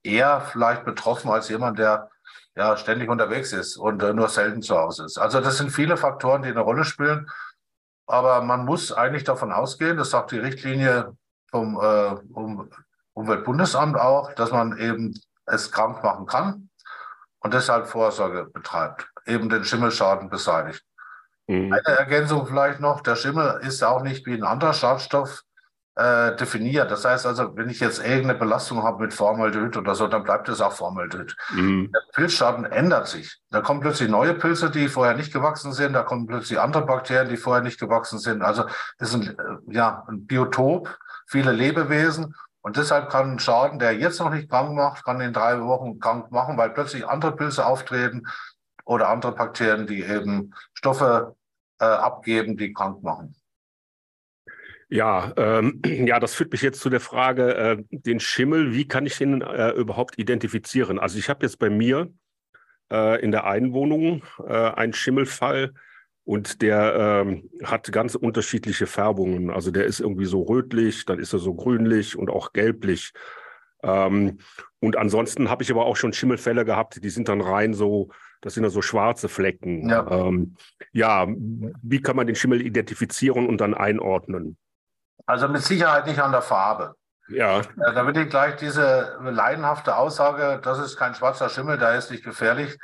eher 0.03 0.41
vielleicht 0.41 0.85
betroffen 0.85 1.31
als 1.31 1.49
jemand, 1.49 1.79
der 1.79 2.09
ja 2.57 2.77
ständig 2.77 3.11
unterwegs 3.11 3.53
ist 3.53 3.77
und 3.77 4.03
äh, 4.03 4.15
nur 4.15 4.29
selten 4.29 4.63
zu 4.63 4.79
Hause 4.79 5.05
ist. 5.05 5.19
Also 5.19 5.41
das 5.41 5.59
sind 5.59 5.71
viele 5.71 5.97
Faktoren, 5.97 6.43
die 6.43 6.49
eine 6.49 6.61
Rolle 6.61 6.85
spielen. 6.85 7.29
Aber 8.07 8.43
man 8.43 8.65
muss 8.65 8.93
eigentlich 8.93 9.25
davon 9.25 9.53
ausgehen, 9.53 9.97
das 9.97 10.11
sagt 10.11 10.33
die 10.33 10.39
Richtlinie 10.39 11.17
vom 11.51 11.77
äh, 11.81 12.15
um, 12.33 12.71
Umweltbundesamt 13.15 13.97
auch, 13.97 14.33
dass 14.35 14.51
man 14.51 14.79
eben 14.79 15.15
es 15.47 15.73
krank 15.73 16.03
machen 16.03 16.27
kann 16.27 16.71
und 17.41 17.55
deshalb 17.55 17.89
Vorsorge 17.89 18.45
betreibt, 18.45 19.09
eben 19.27 19.49
den 19.49 19.65
Schimmelschaden 19.65 20.31
beseitigt. 20.31 20.85
Mhm. 21.47 21.73
Eine 21.73 21.99
Ergänzung 21.99 22.47
vielleicht 22.47 22.81
noch, 22.81 23.01
der 23.01 23.17
Schimmel 23.17 23.61
ist 23.63 23.83
auch 23.83 24.03
nicht 24.03 24.27
wie 24.27 24.35
ein 24.35 24.45
anderer 24.45 24.73
Schadstoff 24.73 25.43
äh, 26.01 26.35
definiert. 26.37 26.91
Das 26.91 27.05
heißt 27.05 27.27
also, 27.27 27.55
wenn 27.57 27.69
ich 27.69 27.79
jetzt 27.81 27.99
irgendeine 27.99 28.39
Belastung 28.39 28.83
habe 28.83 29.03
mit 29.03 29.13
Formaldehyd 29.13 29.77
oder 29.77 29.95
so, 29.95 30.07
dann 30.07 30.23
bleibt 30.23 30.49
es 30.49 30.63
auch 30.63 30.73
Formaldehyd. 30.73 31.37
Mhm. 31.53 31.93
Der 31.93 32.01
Pilzschaden 32.15 32.65
ändert 32.65 33.07
sich. 33.09 33.39
Da 33.51 33.61
kommen 33.61 33.81
plötzlich 33.81 34.09
neue 34.09 34.33
Pilze, 34.33 34.71
die 34.71 34.89
vorher 34.89 35.15
nicht 35.15 35.31
gewachsen 35.31 35.73
sind. 35.73 35.93
Da 35.93 36.03
kommen 36.03 36.27
plötzlich 36.27 36.59
andere 36.59 36.87
Bakterien, 36.87 37.29
die 37.29 37.37
vorher 37.37 37.63
nicht 37.63 37.79
gewachsen 37.79 38.19
sind. 38.19 38.41
Also 38.41 38.65
es 38.99 39.11
ist 39.11 39.15
ein, 39.15 39.39
äh, 39.39 39.75
ja, 39.75 40.07
ein 40.09 40.27
Biotop, 40.27 40.97
viele 41.27 41.53
Lebewesen. 41.53 42.35
Und 42.63 42.79
deshalb 42.79 43.11
kann 43.11 43.33
ein 43.33 43.39
Schaden, 43.39 43.79
der 43.79 43.95
jetzt 43.95 44.21
noch 44.21 44.31
nicht 44.31 44.49
krank 44.49 44.73
macht, 44.75 45.05
kann 45.05 45.21
in 45.21 45.35
drei 45.35 45.61
Wochen 45.61 45.99
krank 45.99 46.31
machen, 46.31 46.57
weil 46.57 46.71
plötzlich 46.71 47.07
andere 47.07 47.37
Pilze 47.37 47.67
auftreten 47.67 48.27
oder 48.87 49.09
andere 49.09 49.33
Bakterien, 49.33 49.87
die 49.87 50.03
eben 50.03 50.55
Stoffe 50.73 51.37
äh, 51.79 51.85
abgeben, 51.85 52.57
die 52.57 52.73
krank 52.73 53.03
machen. 53.03 53.35
Ja, 54.91 55.33
ähm, 55.37 55.81
ja, 56.07 56.21
das 56.21 56.35
führt 56.35 56.53
mich 56.53 56.63
jetzt 56.63 56.81
zu 56.81 56.91
der 56.91 57.01
Frage, 57.01 57.55
äh, 57.55 57.77
den 57.91 58.21
Schimmel, 58.21 58.75
wie 58.75 58.87
kann 58.87 59.07
ich 59.07 59.17
den 59.19 59.41
äh, 59.41 59.71
überhaupt 59.71 60.19
identifizieren? 60.19 60.99
Also 60.99 61.19
ich 61.19 61.29
habe 61.29 61.47
jetzt 61.47 61.59
bei 61.59 61.71
mir 61.71 62.13
äh, 62.93 63.23
in 63.23 63.31
der 63.31 63.47
Einwohnung 63.47 64.23
äh, 64.47 64.53
einen 64.53 64.93
Schimmelfall 64.93 65.73
und 66.25 66.61
der 66.61 67.25
ähm, 67.25 67.49
hat 67.65 67.91
ganz 67.93 68.15
unterschiedliche 68.15 68.87
Färbungen. 68.87 69.51
Also 69.51 69.71
der 69.71 69.85
ist 69.85 70.01
irgendwie 70.01 70.27
so 70.27 70.43
rötlich, 70.43 71.07
dann 71.07 71.19
ist 71.19 71.33
er 71.33 71.39
so 71.39 71.55
grünlich 71.55 72.17
und 72.17 72.29
auch 72.29 72.53
gelblich. 72.53 73.13
Ähm, 73.83 74.39
und 74.81 74.97
ansonsten 74.97 75.49
habe 75.49 75.63
ich 75.63 75.71
aber 75.71 75.87
auch 75.87 75.97
schon 75.97 76.13
Schimmelfälle 76.13 76.65
gehabt, 76.65 77.03
die 77.03 77.11
sind 77.11 77.29
dann 77.29 77.41
rein 77.41 77.75
so 77.75 78.11
das 78.43 78.55
sind 78.55 78.65
ja 78.65 78.71
so 78.71 78.83
schwarze 78.83 79.29
Flecken. 79.29 79.89
Ja. 79.89 80.11
Ähm, 80.11 80.57
ja, 80.93 81.27
wie 81.29 82.01
kann 82.01 82.17
man 82.17 82.27
den 82.27 82.37
Schimmel 82.37 82.63
identifizieren 82.63 83.47
und 83.47 83.61
dann 83.61 83.75
einordnen? 83.75 84.57
Also 85.31 85.47
mit 85.47 85.63
Sicherheit 85.63 86.07
nicht 86.07 86.21
an 86.21 86.33
der 86.33 86.43
Farbe. 86.43 86.97
Ja. 87.29 87.61
Da 87.77 88.05
will 88.05 88.17
ich 88.17 88.29
gleich 88.29 88.57
diese 88.57 89.17
leidenhafte 89.23 89.95
Aussage, 89.95 90.59
das 90.61 90.81
ist 90.81 90.97
kein 90.97 91.15
schwarzer 91.15 91.49
Schimmel, 91.49 91.79
der 91.79 91.95
ist 91.95 92.11
nicht 92.11 92.25
gefährlich, 92.25 92.77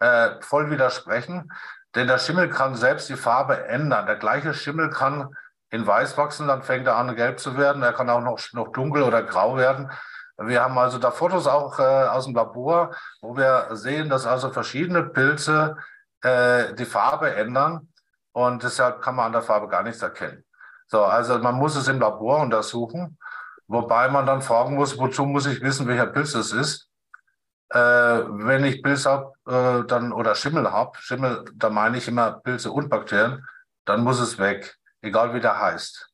äh, 0.00 0.30
voll 0.40 0.68
widersprechen. 0.72 1.52
Denn 1.94 2.08
der 2.08 2.18
Schimmel 2.18 2.50
kann 2.50 2.74
selbst 2.74 3.08
die 3.08 3.14
Farbe 3.14 3.66
ändern. 3.66 4.06
Der 4.06 4.16
gleiche 4.16 4.52
Schimmel 4.52 4.90
kann 4.90 5.28
in 5.70 5.86
weiß 5.86 6.18
wachsen, 6.18 6.48
dann 6.48 6.62
fängt 6.62 6.88
er 6.88 6.96
an, 6.96 7.14
gelb 7.14 7.38
zu 7.38 7.56
werden. 7.56 7.84
Er 7.84 7.92
kann 7.92 8.10
auch 8.10 8.20
noch, 8.20 8.40
noch 8.52 8.72
dunkel 8.72 9.04
oder 9.04 9.22
grau 9.22 9.56
werden. 9.56 9.92
Wir 10.38 10.64
haben 10.64 10.76
also 10.76 10.98
da 10.98 11.12
Fotos 11.12 11.46
auch 11.46 11.78
äh, 11.78 11.82
aus 11.82 12.24
dem 12.24 12.34
Labor, 12.34 12.96
wo 13.20 13.36
wir 13.36 13.68
sehen, 13.76 14.08
dass 14.08 14.26
also 14.26 14.50
verschiedene 14.50 15.04
Pilze 15.04 15.76
äh, 16.22 16.74
die 16.74 16.84
Farbe 16.84 17.32
ändern 17.36 17.92
und 18.32 18.64
deshalb 18.64 19.02
kann 19.02 19.14
man 19.14 19.26
an 19.26 19.32
der 19.32 19.42
Farbe 19.42 19.68
gar 19.68 19.84
nichts 19.84 20.02
erkennen. 20.02 20.44
So, 20.92 21.04
also 21.06 21.38
man 21.38 21.54
muss 21.54 21.74
es 21.74 21.88
im 21.88 22.00
Labor 22.00 22.40
untersuchen, 22.40 23.16
wobei 23.66 24.10
man 24.10 24.26
dann 24.26 24.42
fragen 24.42 24.74
muss, 24.74 24.98
wozu 24.98 25.24
muss 25.24 25.46
ich 25.46 25.62
wissen, 25.62 25.88
welcher 25.88 26.06
Pilz 26.06 26.34
es 26.34 26.52
ist? 26.52 26.86
Äh, 27.70 27.78
wenn 27.78 28.62
ich 28.64 28.82
Pilz 28.82 29.06
habe, 29.06 29.32
äh, 29.48 30.12
oder 30.12 30.34
Schimmel 30.34 30.70
habe, 30.70 30.98
Schimmel, 31.00 31.46
da 31.54 31.70
meine 31.70 31.96
ich 31.96 32.08
immer 32.08 32.32
Pilze 32.32 32.70
und 32.70 32.90
Bakterien, 32.90 33.42
dann 33.86 34.04
muss 34.04 34.20
es 34.20 34.38
weg, 34.38 34.76
egal 35.00 35.32
wie 35.32 35.40
der 35.40 35.58
heißt. 35.58 36.10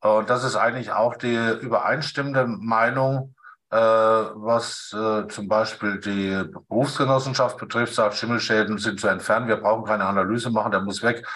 Und 0.00 0.28
das 0.28 0.44
ist 0.44 0.56
eigentlich 0.56 0.92
auch 0.92 1.16
die 1.16 1.36
übereinstimmende 1.62 2.46
Meinung, 2.46 3.34
äh, 3.70 3.78
was 3.78 4.92
äh, 4.92 5.26
zum 5.28 5.48
Beispiel 5.48 5.98
die 5.98 6.44
Berufsgenossenschaft 6.68 7.56
betrifft, 7.56 7.94
sagt, 7.94 8.16
Schimmelschäden 8.16 8.76
sind 8.76 9.00
zu 9.00 9.08
entfernen, 9.08 9.48
wir 9.48 9.56
brauchen 9.56 9.86
keine 9.86 10.04
Analyse 10.04 10.50
machen, 10.50 10.72
der 10.72 10.82
muss 10.82 11.02
weg. 11.02 11.26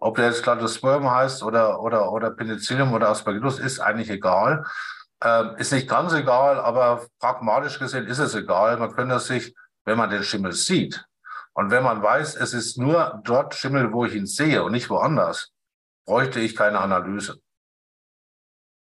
Ob 0.00 0.16
der 0.16 0.26
jetzt 0.26 0.42
Cladosporium 0.42 1.10
heißt 1.10 1.42
oder, 1.42 1.80
oder, 1.80 2.10
oder 2.10 2.30
Penicillium 2.30 2.92
oder 2.92 3.10
Aspergillus, 3.10 3.58
ist 3.58 3.80
eigentlich 3.80 4.10
egal. 4.10 4.64
Ähm, 5.22 5.56
ist 5.58 5.72
nicht 5.72 5.88
ganz 5.88 6.14
egal, 6.14 6.58
aber 6.58 7.06
pragmatisch 7.18 7.78
gesehen 7.78 8.06
ist 8.06 8.18
es 8.18 8.34
egal. 8.34 8.78
Man 8.78 8.92
könnte 8.92 9.18
sich, 9.20 9.54
wenn 9.84 9.98
man 9.98 10.08
den 10.08 10.24
Schimmel 10.24 10.52
sieht 10.52 11.04
und 11.52 11.70
wenn 11.70 11.82
man 11.82 12.02
weiß, 12.02 12.36
es 12.36 12.54
ist 12.54 12.78
nur 12.78 13.20
dort 13.24 13.54
Schimmel, 13.54 13.92
wo 13.92 14.06
ich 14.06 14.14
ihn 14.14 14.26
sehe 14.26 14.62
und 14.62 14.72
nicht 14.72 14.88
woanders, 14.88 15.52
bräuchte 16.06 16.40
ich 16.40 16.56
keine 16.56 16.80
Analyse. 16.80 17.38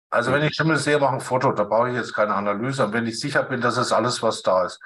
Also 0.09 0.31
wenn 0.31 0.43
ich 0.43 0.55
Schimmel 0.55 0.77
sehe, 0.77 0.99
mache 0.99 1.15
ein 1.15 1.21
Foto, 1.21 1.51
da 1.51 1.63
brauche 1.63 1.89
ich 1.89 1.95
jetzt 1.95 2.13
keine 2.13 2.35
Analyse. 2.35 2.85
Und 2.85 2.93
wenn 2.93 3.07
ich 3.07 3.19
sicher 3.19 3.43
bin, 3.43 3.61
dass 3.61 3.77
es 3.77 3.91
alles, 3.91 4.21
was 4.21 4.41
da 4.41 4.65
ist. 4.65 4.79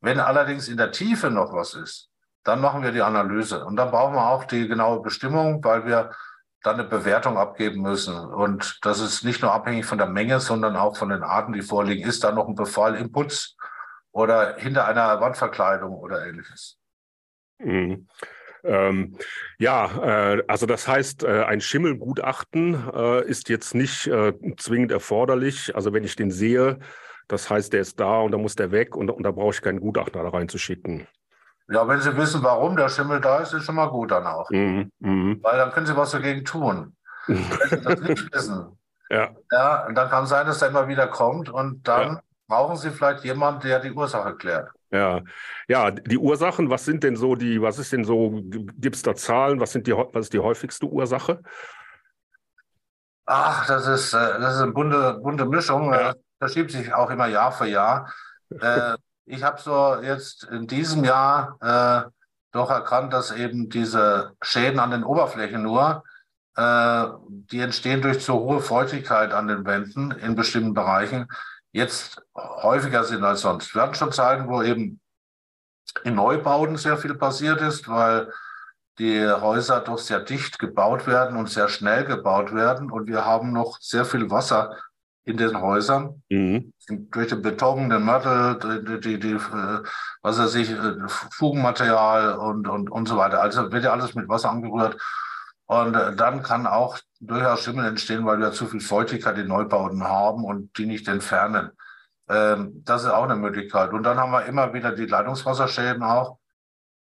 Wenn 0.00 0.20
allerdings 0.20 0.68
in 0.68 0.76
der 0.76 0.92
Tiefe 0.92 1.30
noch 1.30 1.52
was 1.52 1.74
ist, 1.74 2.07
dann 2.48 2.62
machen 2.62 2.82
wir 2.82 2.92
die 2.92 3.02
Analyse. 3.02 3.64
Und 3.64 3.76
dann 3.76 3.90
brauchen 3.90 4.14
wir 4.14 4.26
auch 4.26 4.44
die 4.44 4.66
genaue 4.66 5.02
Bestimmung, 5.02 5.62
weil 5.62 5.86
wir 5.86 6.12
dann 6.62 6.80
eine 6.80 6.88
Bewertung 6.88 7.36
abgeben 7.36 7.82
müssen. 7.82 8.16
Und 8.16 8.78
das 8.82 9.00
ist 9.00 9.22
nicht 9.22 9.42
nur 9.42 9.52
abhängig 9.52 9.84
von 9.84 9.98
der 9.98 10.08
Menge, 10.08 10.40
sondern 10.40 10.74
auch 10.74 10.96
von 10.96 11.10
den 11.10 11.22
Arten, 11.22 11.52
die 11.52 11.60
vorliegen. 11.60 12.08
Ist 12.08 12.24
da 12.24 12.32
noch 12.32 12.48
ein 12.48 12.54
Befall 12.54 12.96
im 12.96 13.12
Putz 13.12 13.54
oder 14.12 14.56
hinter 14.56 14.86
einer 14.86 15.20
Wandverkleidung 15.20 15.94
oder 15.94 16.26
ähnliches? 16.26 16.78
Mhm. 17.58 18.08
Ähm, 18.64 19.16
ja, 19.58 20.34
äh, 20.34 20.42
also 20.48 20.66
das 20.66 20.88
heißt, 20.88 21.24
äh, 21.24 21.44
ein 21.44 21.60
Schimmelgutachten 21.60 22.88
äh, 22.92 23.24
ist 23.26 23.50
jetzt 23.50 23.74
nicht 23.74 24.06
äh, 24.06 24.32
zwingend 24.56 24.90
erforderlich. 24.90 25.76
Also 25.76 25.92
wenn 25.92 26.02
ich 26.02 26.16
den 26.16 26.30
sehe, 26.30 26.78
das 27.28 27.50
heißt, 27.50 27.74
der 27.74 27.82
ist 27.82 28.00
da 28.00 28.20
und 28.20 28.32
da 28.32 28.38
muss 28.38 28.56
der 28.56 28.72
weg 28.72 28.96
und, 28.96 29.10
und 29.10 29.22
da 29.22 29.32
brauche 29.32 29.54
ich 29.54 29.60
keinen 29.60 29.80
Gutachter 29.80 30.22
da 30.22 30.30
reinzuschicken. 30.30 31.06
Ja, 31.70 31.86
wenn 31.86 32.00
Sie 32.00 32.16
wissen, 32.16 32.42
warum 32.42 32.76
der 32.76 32.88
Schimmel 32.88 33.20
da 33.20 33.38
ist, 33.38 33.52
ist 33.52 33.64
schon 33.64 33.74
mal 33.74 33.90
gut 33.90 34.10
dann 34.10 34.26
auch. 34.26 34.48
Mhm, 34.50 34.90
mh. 35.00 35.36
Weil 35.42 35.58
dann 35.58 35.70
können 35.70 35.86
Sie 35.86 35.96
was 35.96 36.10
dagegen 36.10 36.44
tun. 36.44 36.96
wenn 37.26 37.36
Sie 37.68 37.80
das 37.82 38.00
nicht 38.00 38.32
wissen. 38.34 38.78
Ja. 39.10 39.30
ja, 39.50 39.86
und 39.86 39.94
dann 39.94 40.10
kann 40.10 40.26
sein, 40.26 40.46
dass 40.46 40.60
er 40.60 40.68
immer 40.68 40.88
wieder 40.88 41.06
kommt 41.06 41.48
und 41.48 41.86
dann 41.88 42.14
ja. 42.14 42.22
brauchen 42.46 42.76
Sie 42.76 42.90
vielleicht 42.90 43.24
jemanden, 43.24 43.60
der 43.60 43.80
die 43.80 43.92
Ursache 43.92 44.34
klärt. 44.36 44.70
Ja, 44.90 45.20
ja, 45.66 45.90
die 45.90 46.18
Ursachen, 46.18 46.70
was 46.70 46.84
sind 46.84 47.04
denn 47.04 47.16
so 47.16 47.34
die, 47.34 47.60
was 47.60 47.78
ist 47.78 47.92
denn 47.92 48.04
so, 48.04 48.40
gibt 48.42 48.96
es 48.96 49.02
da 49.02 49.14
Zahlen, 49.14 49.60
was 49.60 49.72
sind 49.72 49.86
die, 49.86 49.92
was 49.92 50.26
ist 50.26 50.32
die 50.32 50.38
häufigste 50.38 50.86
Ursache? 50.86 51.40
Ach, 53.26 53.66
das 53.66 53.86
ist, 53.86 54.14
äh, 54.14 54.40
das 54.40 54.54
ist 54.54 54.62
eine 54.62 54.72
bunte, 54.72 55.20
bunte 55.22 55.44
Mischung. 55.44 55.92
Ja. 55.92 56.12
Das 56.12 56.16
verschiebt 56.38 56.70
sich 56.70 56.94
auch 56.94 57.10
immer 57.10 57.26
Jahr 57.26 57.52
für 57.52 57.66
Jahr. 57.66 58.10
äh, 58.50 58.94
ich 59.28 59.42
habe 59.42 59.60
so 59.60 59.96
jetzt 60.02 60.44
in 60.44 60.66
diesem 60.66 61.04
Jahr 61.04 61.56
äh, 61.60 62.10
doch 62.52 62.70
erkannt, 62.70 63.12
dass 63.12 63.30
eben 63.30 63.68
diese 63.68 64.32
Schäden 64.42 64.80
an 64.80 64.90
den 64.90 65.04
Oberflächen 65.04 65.62
nur, 65.62 66.02
äh, 66.56 67.06
die 67.28 67.60
entstehen 67.60 68.02
durch 68.02 68.20
zu 68.20 68.34
hohe 68.34 68.60
Feuchtigkeit 68.60 69.32
an 69.32 69.48
den 69.48 69.64
Wänden 69.64 70.10
in 70.12 70.34
bestimmten 70.34 70.74
Bereichen, 70.74 71.28
jetzt 71.72 72.22
häufiger 72.34 73.04
sind 73.04 73.22
als 73.22 73.42
sonst. 73.42 73.74
Wir 73.74 73.82
hatten 73.82 73.94
schon 73.94 74.12
Zeiten, 74.12 74.48
wo 74.48 74.62
eben 74.62 75.00
in 76.04 76.14
Neubauten 76.14 76.76
sehr 76.76 76.96
viel 76.96 77.14
passiert 77.14 77.60
ist, 77.60 77.88
weil 77.88 78.32
die 78.98 79.24
Häuser 79.24 79.80
doch 79.80 79.98
sehr 79.98 80.20
dicht 80.20 80.58
gebaut 80.58 81.06
werden 81.06 81.36
und 81.36 81.48
sehr 81.48 81.68
schnell 81.68 82.04
gebaut 82.04 82.52
werden. 82.52 82.90
Und 82.90 83.06
wir 83.06 83.24
haben 83.24 83.52
noch 83.52 83.78
sehr 83.80 84.04
viel 84.04 84.30
Wasser 84.30 84.76
in 85.24 85.36
den 85.36 85.60
Häusern. 85.60 86.22
Mhm. 86.30 86.72
Durch 86.88 87.28
den 87.28 87.42
Beton, 87.42 87.90
den 87.90 88.04
Mörtel, 88.04 88.82
die, 88.82 89.00
die, 89.00 89.18
die, 89.18 89.32
äh, 89.32 89.82
was 90.22 90.38
weiß 90.38 90.54
ich, 90.54 90.70
äh, 90.70 90.94
Fugenmaterial 91.06 92.34
und, 92.34 92.66
und, 92.66 92.90
und 92.90 93.08
so 93.08 93.16
weiter. 93.16 93.42
Also 93.42 93.70
wird 93.70 93.84
ja 93.84 93.92
alles 93.92 94.14
mit 94.14 94.28
Wasser 94.28 94.50
angerührt. 94.50 94.96
Und 95.66 95.94
äh, 95.94 96.16
dann 96.16 96.42
kann 96.42 96.66
auch 96.66 96.98
durchaus 97.20 97.62
Schimmel 97.62 97.86
entstehen, 97.86 98.24
weil 98.24 98.38
wir 98.38 98.52
zu 98.52 98.66
viel 98.66 98.80
Feuchtigkeit 98.80 99.36
in 99.36 99.48
Neubauten 99.48 100.04
haben 100.04 100.44
und 100.44 100.76
die 100.78 100.86
nicht 100.86 101.08
entfernen. 101.08 101.72
Ähm, 102.28 102.82
das 102.84 103.04
ist 103.04 103.10
auch 103.10 103.24
eine 103.24 103.36
Möglichkeit. 103.36 103.92
Und 103.92 104.02
dann 104.02 104.18
haben 104.18 104.32
wir 104.32 104.46
immer 104.46 104.72
wieder 104.72 104.92
die 104.92 105.06
Leitungswasserschäden 105.06 106.02
auch, 106.02 106.38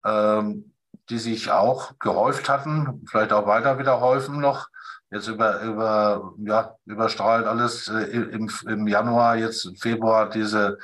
ähm, 0.04 0.72
die 1.08 1.18
sich 1.18 1.50
auch 1.50 1.98
gehäuft 1.98 2.48
hatten, 2.48 3.04
vielleicht 3.08 3.32
auch 3.32 3.46
weiter 3.46 3.78
wieder 3.78 4.00
häufen 4.00 4.40
noch. 4.40 4.68
Jetzt 5.14 5.28
über, 5.28 5.60
über, 5.60 6.34
ja, 6.38 6.74
überstrahlt 6.86 7.46
alles 7.46 7.88
äh, 7.88 8.02
im, 8.02 8.50
im 8.66 8.88
Januar, 8.88 9.36
jetzt 9.36 9.64
im 9.64 9.76
Februar 9.76 10.28
diese, 10.28 10.78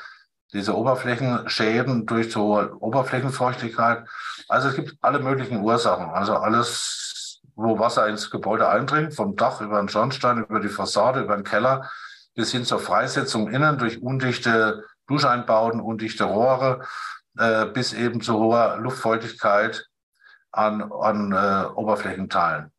diese 0.52 0.76
Oberflächenschäden 0.76 2.06
durch 2.06 2.30
so 2.30 2.60
Oberflächenfeuchtigkeit. 2.78 4.06
Also 4.49 4.68
es 4.68 4.76
gibt 4.76 4.96
alle 5.00 5.18
möglichen 5.18 5.60
Ursachen. 5.60 6.10
Also 6.10 6.37
alles 6.37 7.40
wo 7.56 7.78
Wasser 7.78 8.06
ins 8.08 8.30
Gebäude 8.30 8.68
eindringt, 8.68 9.14
vom 9.14 9.37
Dach 9.37 9.60
über 9.60 9.78
den 9.78 9.88
Schornstein, 9.88 10.38
über 10.44 10.60
die 10.60 10.68
Fassade, 10.68 11.20
über 11.20 11.37
den 11.37 11.44
Keller, 11.44 11.90
bis 12.34 12.52
hin 12.52 12.64
zur 12.64 12.78
Freisetzung 12.78 13.50
innen 13.50 13.78
durch 13.78 14.00
undichte 14.00 14.84
Duscheinbauten, 15.08 15.80
undichte 15.80 16.25
Rohre, 16.25 16.87
äh, 17.37 17.66
bis 17.66 17.92
eben 17.92 18.20
zu 18.20 18.38
hoher 18.38 18.78
Luftfeuchtigkeit 18.78 19.87
an, 20.52 20.90
an 20.92 21.32
äh, 21.32 21.66
Oberflächenteilen. 21.75 22.72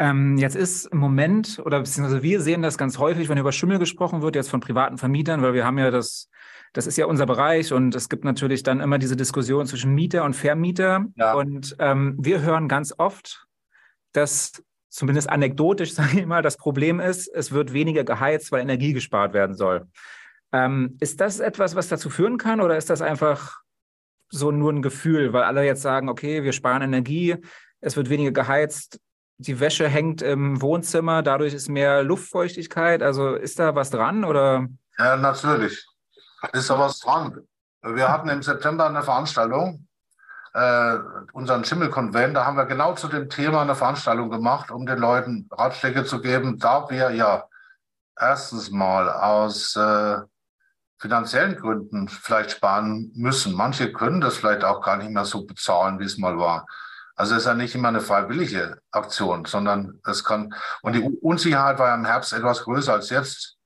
Ähm, 0.00 0.38
jetzt 0.38 0.56
ist 0.56 0.86
im 0.86 0.98
Moment, 0.98 1.60
oder 1.62 1.78
beziehungsweise 1.80 2.22
wir 2.22 2.40
sehen 2.40 2.62
das 2.62 2.78
ganz 2.78 2.96
häufig, 2.96 3.28
wenn 3.28 3.36
über 3.36 3.52
Schimmel 3.52 3.78
gesprochen 3.78 4.22
wird, 4.22 4.34
jetzt 4.34 4.48
von 4.48 4.60
privaten 4.60 4.96
Vermietern, 4.96 5.42
weil 5.42 5.52
wir 5.52 5.66
haben 5.66 5.76
ja 5.76 5.90
das, 5.90 6.30
das 6.72 6.86
ist 6.86 6.96
ja 6.96 7.04
unser 7.04 7.26
Bereich 7.26 7.70
und 7.70 7.94
es 7.94 8.08
gibt 8.08 8.24
natürlich 8.24 8.62
dann 8.62 8.80
immer 8.80 8.98
diese 8.98 9.14
Diskussion 9.14 9.66
zwischen 9.66 9.94
Mieter 9.94 10.24
und 10.24 10.34
Vermieter. 10.34 11.04
Ja. 11.16 11.34
Und 11.34 11.76
ähm, 11.80 12.16
wir 12.18 12.40
hören 12.40 12.66
ganz 12.66 12.94
oft, 12.96 13.46
dass 14.12 14.64
zumindest 14.88 15.28
anekdotisch, 15.28 15.92
sage 15.94 16.20
ich 16.20 16.26
mal, 16.26 16.40
das 16.40 16.56
Problem 16.56 16.98
ist, 16.98 17.28
es 17.28 17.52
wird 17.52 17.74
weniger 17.74 18.02
geheizt, 18.02 18.52
weil 18.52 18.62
Energie 18.62 18.94
gespart 18.94 19.34
werden 19.34 19.54
soll. 19.54 19.86
Ähm, 20.50 20.96
ist 21.00 21.20
das 21.20 21.40
etwas, 21.40 21.76
was 21.76 21.88
dazu 21.88 22.08
führen 22.08 22.38
kann 22.38 22.62
oder 22.62 22.78
ist 22.78 22.88
das 22.88 23.02
einfach 23.02 23.60
so 24.30 24.50
nur 24.50 24.72
ein 24.72 24.80
Gefühl, 24.80 25.34
weil 25.34 25.42
alle 25.42 25.62
jetzt 25.62 25.82
sagen, 25.82 26.08
okay, 26.08 26.42
wir 26.42 26.52
sparen 26.52 26.80
Energie, 26.80 27.36
es 27.82 27.96
wird 27.96 28.08
weniger 28.08 28.32
geheizt, 28.32 28.98
die 29.40 29.60
Wäsche 29.60 29.88
hängt 29.88 30.22
im 30.22 30.60
Wohnzimmer, 30.60 31.22
dadurch 31.22 31.54
ist 31.54 31.68
mehr 31.68 32.02
Luftfeuchtigkeit. 32.02 33.02
Also 33.02 33.34
ist 33.34 33.58
da 33.58 33.74
was 33.74 33.90
dran 33.90 34.24
oder? 34.24 34.66
Ja, 34.98 35.16
natürlich. 35.16 35.86
Ist 36.52 36.70
da 36.70 36.78
was 36.78 36.98
dran. 37.00 37.40
Wir 37.82 38.08
hatten 38.08 38.28
im 38.28 38.42
September 38.42 38.86
eine 38.86 39.02
Veranstaltung 39.02 39.86
äh, 40.52 40.98
unseren 41.32 41.64
Schimmelkonvent, 41.64 42.36
da 42.36 42.44
haben 42.44 42.56
wir 42.56 42.66
genau 42.66 42.94
zu 42.94 43.08
dem 43.08 43.28
Thema 43.30 43.62
eine 43.62 43.74
Veranstaltung 43.74 44.30
gemacht, 44.30 44.70
um 44.70 44.84
den 44.86 44.98
Leuten 44.98 45.48
Ratschläge 45.50 46.04
zu 46.04 46.20
geben, 46.20 46.58
da 46.58 46.88
wir 46.90 47.10
ja 47.12 47.44
erstens 48.18 48.70
mal 48.70 49.08
aus 49.10 49.76
äh, 49.76 50.18
finanziellen 50.98 51.56
Gründen 51.56 52.08
vielleicht 52.08 52.52
sparen 52.52 53.12
müssen. 53.14 53.54
Manche 53.54 53.92
können 53.92 54.20
das 54.20 54.36
vielleicht 54.36 54.64
auch 54.64 54.82
gar 54.82 54.96
nicht 54.96 55.10
mehr 55.10 55.24
so 55.24 55.46
bezahlen, 55.46 55.98
wie 55.98 56.04
es 56.04 56.18
mal 56.18 56.36
war. 56.36 56.66
Also 57.20 57.34
es 57.34 57.42
ist 57.42 57.48
ja 57.48 57.52
nicht 57.52 57.74
immer 57.74 57.88
eine 57.88 58.00
freiwillige 58.00 58.78
Aktion, 58.92 59.44
sondern 59.44 60.00
es 60.06 60.24
kann, 60.24 60.54
und 60.80 60.94
die 60.94 61.02
Unsicherheit 61.02 61.78
war 61.78 61.88
ja 61.88 61.94
im 61.94 62.06
Herbst 62.06 62.32
etwas 62.32 62.62
größer 62.62 62.94
als 62.94 63.10
jetzt. 63.10 63.58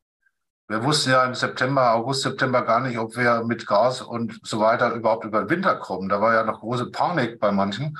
Wir 0.66 0.82
wussten 0.82 1.10
ja 1.10 1.24
im 1.24 1.36
September, 1.36 1.92
August, 1.92 2.22
September 2.22 2.62
gar 2.62 2.80
nicht, 2.80 2.98
ob 2.98 3.16
wir 3.16 3.44
mit 3.44 3.64
Gas 3.64 4.02
und 4.02 4.40
so 4.42 4.58
weiter 4.58 4.92
überhaupt 4.94 5.24
über 5.24 5.44
den 5.44 5.50
Winter 5.50 5.76
kommen. 5.76 6.08
Da 6.08 6.20
war 6.20 6.34
ja 6.34 6.42
noch 6.42 6.58
große 6.58 6.90
Panik 6.90 7.38
bei 7.38 7.52
manchen. 7.52 7.96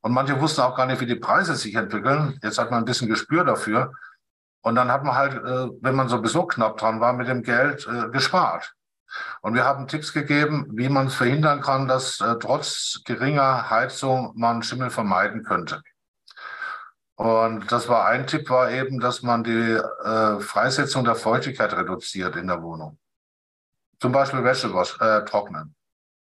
Und 0.00 0.12
manche 0.12 0.40
wussten 0.40 0.62
auch 0.62 0.74
gar 0.74 0.86
nicht, 0.86 1.02
wie 1.02 1.06
die 1.06 1.16
Preise 1.16 1.56
sich 1.56 1.74
entwickeln. 1.74 2.38
Jetzt 2.42 2.56
hat 2.56 2.70
man 2.70 2.78
ein 2.78 2.86
bisschen 2.86 3.10
Gespür 3.10 3.44
dafür. 3.44 3.92
Und 4.62 4.76
dann 4.76 4.90
hat 4.90 5.04
man 5.04 5.14
halt, 5.14 5.34
äh, 5.34 5.68
wenn 5.82 5.94
man 5.94 6.08
sowieso 6.08 6.46
knapp 6.46 6.78
dran 6.78 7.00
war, 7.00 7.12
mit 7.12 7.28
dem 7.28 7.42
Geld 7.42 7.86
äh, 7.86 8.08
gespart. 8.08 8.72
Und 9.40 9.54
wir 9.54 9.64
haben 9.64 9.88
Tipps 9.88 10.12
gegeben, 10.12 10.66
wie 10.72 10.88
man 10.88 11.10
verhindern 11.10 11.60
kann, 11.60 11.88
dass 11.88 12.20
äh, 12.20 12.36
trotz 12.38 13.02
geringer 13.04 13.70
Heizung 13.70 14.32
man 14.36 14.62
Schimmel 14.62 14.90
vermeiden 14.90 15.44
könnte. 15.44 15.82
Und 17.16 17.72
das 17.72 17.88
war 17.88 18.06
ein 18.06 18.26
Tipp, 18.26 18.50
war 18.50 18.70
eben, 18.70 19.00
dass 19.00 19.22
man 19.22 19.42
die 19.42 19.50
äh, 19.50 20.40
Freisetzung 20.40 21.04
der 21.04 21.14
Feuchtigkeit 21.14 21.72
reduziert 21.72 22.36
in 22.36 22.46
der 22.46 22.62
Wohnung. 22.62 22.98
Zum 24.00 24.12
Beispiel 24.12 24.44
Wäsche 24.44 24.68
äh, 25.00 25.24
trocknen. 25.24 25.74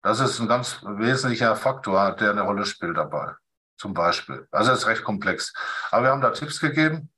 Das 0.01 0.19
ist 0.19 0.39
ein 0.39 0.47
ganz 0.47 0.81
wesentlicher 0.83 1.55
Faktor, 1.55 2.15
der 2.15 2.31
eine 2.31 2.41
Rolle 2.41 2.65
spielt 2.65 2.97
dabei. 2.97 3.35
Zum 3.77 3.93
Beispiel. 3.93 4.47
Also 4.51 4.71
ist 4.71 4.87
recht 4.87 5.03
komplex. 5.03 5.53
Aber 5.91 6.03
wir 6.03 6.11
haben 6.11 6.21
da 6.21 6.31
Tipps 6.31 6.59
gegeben. 6.59 7.11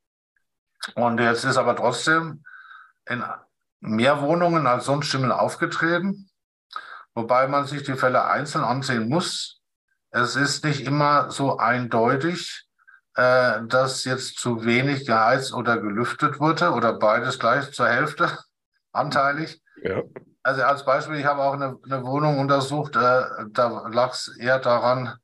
Und 0.95 1.19
jetzt 1.19 1.45
ist 1.45 1.57
aber 1.57 1.75
trotzdem 1.75 2.43
in 3.07 3.23
mehr 3.81 4.21
Wohnungen 4.21 4.67
als 4.67 4.85
sonst 4.85 5.07
Schimmel 5.07 5.31
aufgetreten, 5.31 6.29
wobei 7.13 7.47
man 7.47 7.65
sich 7.65 7.83
die 7.83 7.95
Fälle 7.95 8.25
einzeln 8.25 8.63
ansehen 8.63 9.09
muss. 9.09 9.59
Es 10.11 10.35
ist 10.35 10.63
nicht 10.63 10.81
immer 10.81 11.31
so 11.31 11.57
eindeutig, 11.57 12.67
äh, 13.15 13.61
dass 13.67 14.05
jetzt 14.05 14.37
zu 14.37 14.65
wenig 14.65 15.05
geheizt 15.05 15.53
oder 15.53 15.77
gelüftet 15.77 16.39
wurde 16.39 16.71
oder 16.71 16.93
beides 16.93 17.39
gleich 17.39 17.71
zur 17.71 17.87
Hälfte 17.87 18.37
anteilig. 18.93 19.61
Ja. 19.83 20.01
Also 20.43 20.63
als 20.63 20.85
Beispiel, 20.85 21.15
ich 21.17 21.25
habe 21.25 21.41
auch 21.41 21.53
eine, 21.53 21.77
eine 21.83 22.03
Wohnung 22.03 22.39
untersucht, 22.39 22.95
äh, 22.95 23.23
da 23.49 23.87
lag 23.91 24.11
es 24.11 24.35
eher 24.39 24.59
daran, 24.59 25.17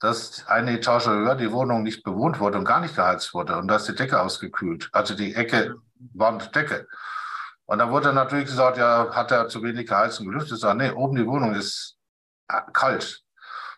dass 0.00 0.46
eine 0.46 0.72
Etage 0.72 1.06
höher 1.06 1.34
die 1.34 1.52
Wohnung 1.52 1.82
nicht 1.82 2.02
bewohnt 2.02 2.40
wurde 2.40 2.58
und 2.58 2.64
gar 2.64 2.80
nicht 2.80 2.96
geheizt 2.96 3.32
wurde 3.34 3.56
und 3.56 3.68
da 3.68 3.76
ist 3.76 3.88
die 3.88 3.94
Decke 3.94 4.20
ausgekühlt, 4.20 4.88
also 4.92 5.14
die 5.14 5.34
Ecke, 5.34 5.76
Wand, 6.12 6.54
Decke. 6.54 6.86
Und 7.66 7.78
dann 7.78 7.90
wurde 7.90 8.12
natürlich 8.12 8.46
gesagt, 8.46 8.76
ja, 8.76 9.14
hat 9.14 9.30
er 9.30 9.48
zu 9.48 9.62
wenig 9.62 9.88
geheizt 9.88 10.20
und 10.20 10.26
gelüftet? 10.26 10.54
Ich 10.54 10.60
sage, 10.60 10.78
nee, 10.78 10.90
oben 10.90 11.16
die 11.16 11.26
Wohnung 11.26 11.54
ist 11.54 11.96
äh, 12.48 12.60
kalt. 12.72 13.22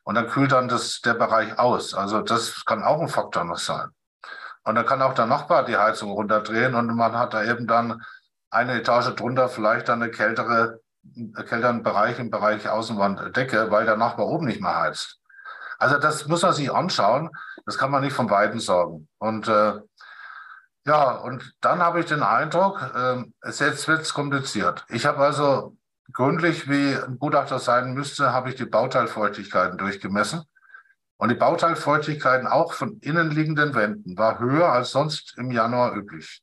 Und 0.04 0.14
dann 0.14 0.28
kühlt 0.28 0.52
dann 0.52 0.68
das, 0.68 1.00
der 1.00 1.14
Bereich 1.14 1.58
aus. 1.58 1.94
Also 1.94 2.20
das 2.20 2.64
kann 2.64 2.82
auch 2.82 3.00
ein 3.00 3.08
Faktor 3.08 3.44
noch 3.44 3.58
sein. 3.58 3.90
Und 4.64 4.74
dann 4.74 4.86
kann 4.86 5.02
auch 5.02 5.14
der 5.14 5.26
Nachbar 5.26 5.64
die 5.64 5.76
Heizung 5.76 6.10
runterdrehen 6.10 6.74
und 6.74 6.94
man 6.94 7.16
hat 7.16 7.34
da 7.34 7.44
eben 7.44 7.66
dann 7.68 8.02
eine 8.50 8.74
Etage 8.74 9.14
drunter 9.14 9.48
vielleicht 9.48 9.88
dann 9.88 10.02
eine 10.02 10.10
kältere, 10.10 10.80
kälteren 11.48 11.82
Bereich 11.82 12.18
im 12.18 12.30
Bereich 12.30 12.68
Außenwanddecke, 12.68 13.70
weil 13.70 13.86
der 13.86 13.96
Nachbar 13.96 14.26
oben 14.26 14.46
nicht 14.46 14.60
mehr 14.60 14.76
heizt. 14.76 15.20
Also 15.78 15.98
das 15.98 16.26
muss 16.26 16.42
man 16.42 16.52
sich 16.52 16.72
anschauen. 16.72 17.30
Das 17.64 17.78
kann 17.78 17.90
man 17.90 18.02
nicht 18.02 18.14
von 18.14 18.26
beiden 18.26 18.60
sagen. 18.60 19.08
Und 19.18 19.48
äh, 19.48 19.74
ja, 20.86 21.10
und 21.16 21.54
dann 21.60 21.80
habe 21.80 22.00
ich 22.00 22.06
den 22.06 22.22
Eindruck, 22.22 22.80
äh, 22.94 23.24
jetzt 23.44 23.88
wird 23.88 24.02
es 24.02 24.14
kompliziert. 24.14 24.84
Ich 24.88 25.04
habe 25.04 25.18
also 25.18 25.76
gründlich, 26.12 26.68
wie 26.68 26.94
ein 26.94 27.18
Gutachter 27.18 27.58
sein 27.58 27.92
müsste, 27.92 28.32
habe 28.32 28.50
ich 28.50 28.54
die 28.54 28.66
Bauteilfeuchtigkeiten 28.66 29.78
durchgemessen. 29.78 30.42
Und 31.16 31.30
die 31.30 31.34
Bauteilfeuchtigkeiten 31.34 32.46
auch 32.46 32.72
von 32.72 32.98
innenliegenden 33.00 33.74
Wänden 33.74 34.16
war 34.16 34.38
höher 34.38 34.70
als 34.70 34.90
sonst 34.90 35.34
im 35.38 35.50
Januar 35.50 35.94
üblich. 35.96 36.42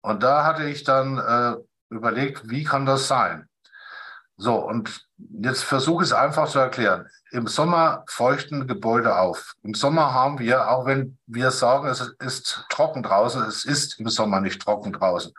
Und 0.00 0.22
da 0.22 0.44
hatte 0.44 0.64
ich 0.64 0.82
dann 0.82 1.18
äh, 1.18 1.56
überlegt, 1.90 2.48
wie 2.48 2.64
kann 2.64 2.86
das 2.86 3.06
sein? 3.06 3.48
So, 4.36 4.56
und 4.56 5.06
jetzt 5.42 5.64
versuche 5.64 6.04
ich 6.04 6.10
es 6.10 6.16
einfach 6.16 6.48
zu 6.48 6.58
erklären. 6.58 7.08
Im 7.30 7.46
Sommer 7.46 8.04
feuchten 8.08 8.66
Gebäude 8.66 9.16
auf. 9.16 9.54
Im 9.62 9.74
Sommer 9.74 10.12
haben 10.12 10.38
wir, 10.38 10.70
auch 10.70 10.86
wenn 10.86 11.18
wir 11.26 11.50
sagen, 11.50 11.86
es 11.88 12.14
ist 12.18 12.64
trocken 12.70 13.02
draußen, 13.02 13.42
es 13.42 13.64
ist 13.64 14.00
im 14.00 14.08
Sommer 14.08 14.40
nicht 14.40 14.60
trocken 14.62 14.92
draußen. 14.92 15.32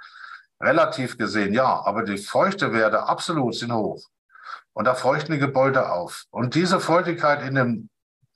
Relativ 0.62 1.18
gesehen 1.18 1.54
ja, 1.54 1.82
aber 1.86 2.04
die 2.04 2.18
Feuchtewerte 2.18 3.04
absolut 3.04 3.56
sind 3.56 3.74
hoch. 3.74 4.04
Und 4.74 4.86
da 4.86 4.96
feuchten 4.96 5.34
die 5.34 5.40
Gebäude 5.40 5.92
auf. 5.92 6.26
Und 6.30 6.56
diese 6.56 6.80
Feuchtigkeit 6.80 7.42
in 7.42 7.56
den 7.56 7.90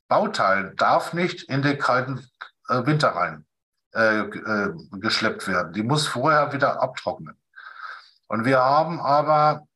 Bauteilen 0.07 0.75
darf 0.75 1.13
nicht 1.13 1.43
in 1.43 1.61
den 1.61 1.77
kalten 1.77 2.27
äh, 2.67 2.85
Winter 2.85 3.09
rein 3.09 3.45
äh, 3.93 4.19
äh, 4.19 4.73
geschleppt 4.99 5.47
werden. 5.47 5.73
Die 5.73 5.83
muss 5.83 6.07
vorher 6.07 6.51
wieder 6.51 6.81
abtrocknen. 6.81 7.37
Und 8.27 8.45
wir 8.45 8.59
haben 8.59 8.99
aber 8.99 9.67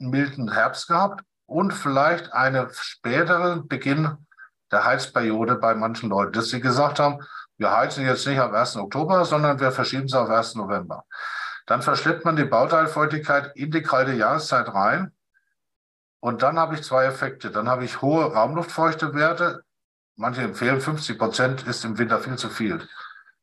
einen 0.00 0.10
milden 0.10 0.52
Herbst 0.52 0.88
gehabt 0.88 1.24
und 1.46 1.72
vielleicht 1.72 2.32
einen 2.32 2.68
späteren 2.72 3.68
Beginn 3.68 4.16
der 4.70 4.84
Heizperiode 4.84 5.56
bei 5.56 5.74
manchen 5.74 6.10
Leuten, 6.10 6.32
dass 6.32 6.48
sie 6.48 6.60
gesagt 6.60 6.98
haben, 6.98 7.20
wir 7.56 7.76
heizen 7.76 8.04
jetzt 8.04 8.26
nicht 8.26 8.38
am 8.38 8.54
1. 8.54 8.76
Oktober, 8.76 9.24
sondern 9.24 9.58
wir 9.58 9.72
verschieben 9.72 10.04
es 10.04 10.14
auf 10.14 10.30
1. 10.30 10.54
November. 10.54 11.04
Dann 11.66 11.82
verschleppt 11.82 12.24
man 12.24 12.36
die 12.36 12.44
Bauteilfeuchtigkeit 12.44 13.56
in 13.56 13.70
die 13.70 13.82
kalte 13.82 14.12
Jahreszeit 14.12 14.68
rein. 14.68 15.12
Und 16.20 16.42
dann 16.42 16.58
habe 16.58 16.74
ich 16.74 16.82
zwei 16.82 17.04
Effekte. 17.04 17.50
Dann 17.50 17.68
habe 17.68 17.84
ich 17.84 18.00
hohe 18.00 18.32
Raumluftfeuchtewerte. 18.32 19.64
Manche 20.16 20.42
empfehlen 20.42 20.80
50 20.80 21.18
Prozent 21.18 21.66
ist 21.66 21.84
im 21.84 21.98
Winter 21.98 22.20
viel 22.20 22.36
zu 22.36 22.48
viel. 22.48 22.86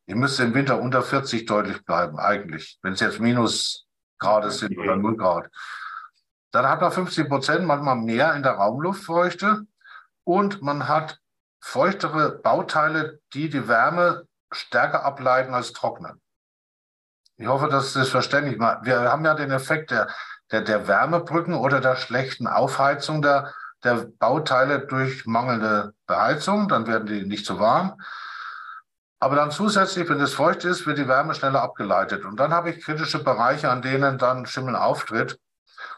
Ich 0.08 0.16
müsste 0.16 0.44
im 0.44 0.54
Winter 0.54 0.80
unter 0.80 1.02
40 1.02 1.46
deutlich 1.46 1.84
bleiben, 1.84 2.20
eigentlich, 2.20 2.80
wenn 2.82 2.94
es 2.94 3.00
jetzt 3.00 3.20
minus 3.20 3.86
Grad 4.20 4.50
sind 4.52 4.78
oder 4.78 4.96
0 4.96 5.18
Grad. 5.18 5.50
Dann 6.56 6.70
hat 6.70 6.80
man 6.80 6.90
50 6.90 7.28
Prozent, 7.28 7.66
manchmal 7.66 7.98
mehr 7.98 8.34
in 8.34 8.42
der 8.42 8.54
Raumluftfeuchte 8.54 9.68
und 10.24 10.62
man 10.62 10.88
hat 10.88 11.20
feuchtere 11.60 12.30
Bauteile, 12.30 13.20
die 13.34 13.50
die 13.50 13.68
Wärme 13.68 14.26
stärker 14.54 15.04
ableiten 15.04 15.54
als 15.54 15.74
trocknen. 15.74 16.22
Ich 17.36 17.48
hoffe, 17.48 17.68
das 17.68 17.94
ist 17.98 18.08
verständlich. 18.08 18.58
Wir 18.58 19.12
haben 19.12 19.26
ja 19.26 19.34
den 19.34 19.52
Effekt 19.52 19.92
der, 19.92 20.08
der, 20.50 20.62
der 20.62 20.88
Wärmebrücken 20.88 21.56
oder 21.56 21.82
der 21.82 21.98
schlechten 21.98 22.48
Aufheizung 22.48 23.22
der, 23.22 23.54
der 23.84 24.08
Bauteile 24.18 24.80
durch 24.80 25.26
mangelnde 25.26 25.94
Beheizung. 26.08 26.70
Dann 26.70 26.88
werden 26.88 27.06
die 27.06 27.26
nicht 27.26 27.46
so 27.46 27.60
warm. 27.60 28.00
Aber 29.20 29.36
dann 29.36 29.52
zusätzlich, 29.52 30.08
wenn 30.08 30.22
es 30.22 30.34
feucht 30.34 30.64
ist, 30.64 30.88
wird 30.88 31.00
die 31.00 31.10
Wärme 31.10 31.36
schneller 31.36 31.62
abgeleitet. 31.62 32.24
Und 32.24 32.40
dann 32.40 32.54
habe 32.54 32.70
ich 32.70 32.82
kritische 32.82 33.22
Bereiche, 33.22 33.70
an 33.70 33.82
denen 33.82 34.18
dann 34.18 34.46
Schimmel 34.46 34.78
auftritt. 34.78 35.38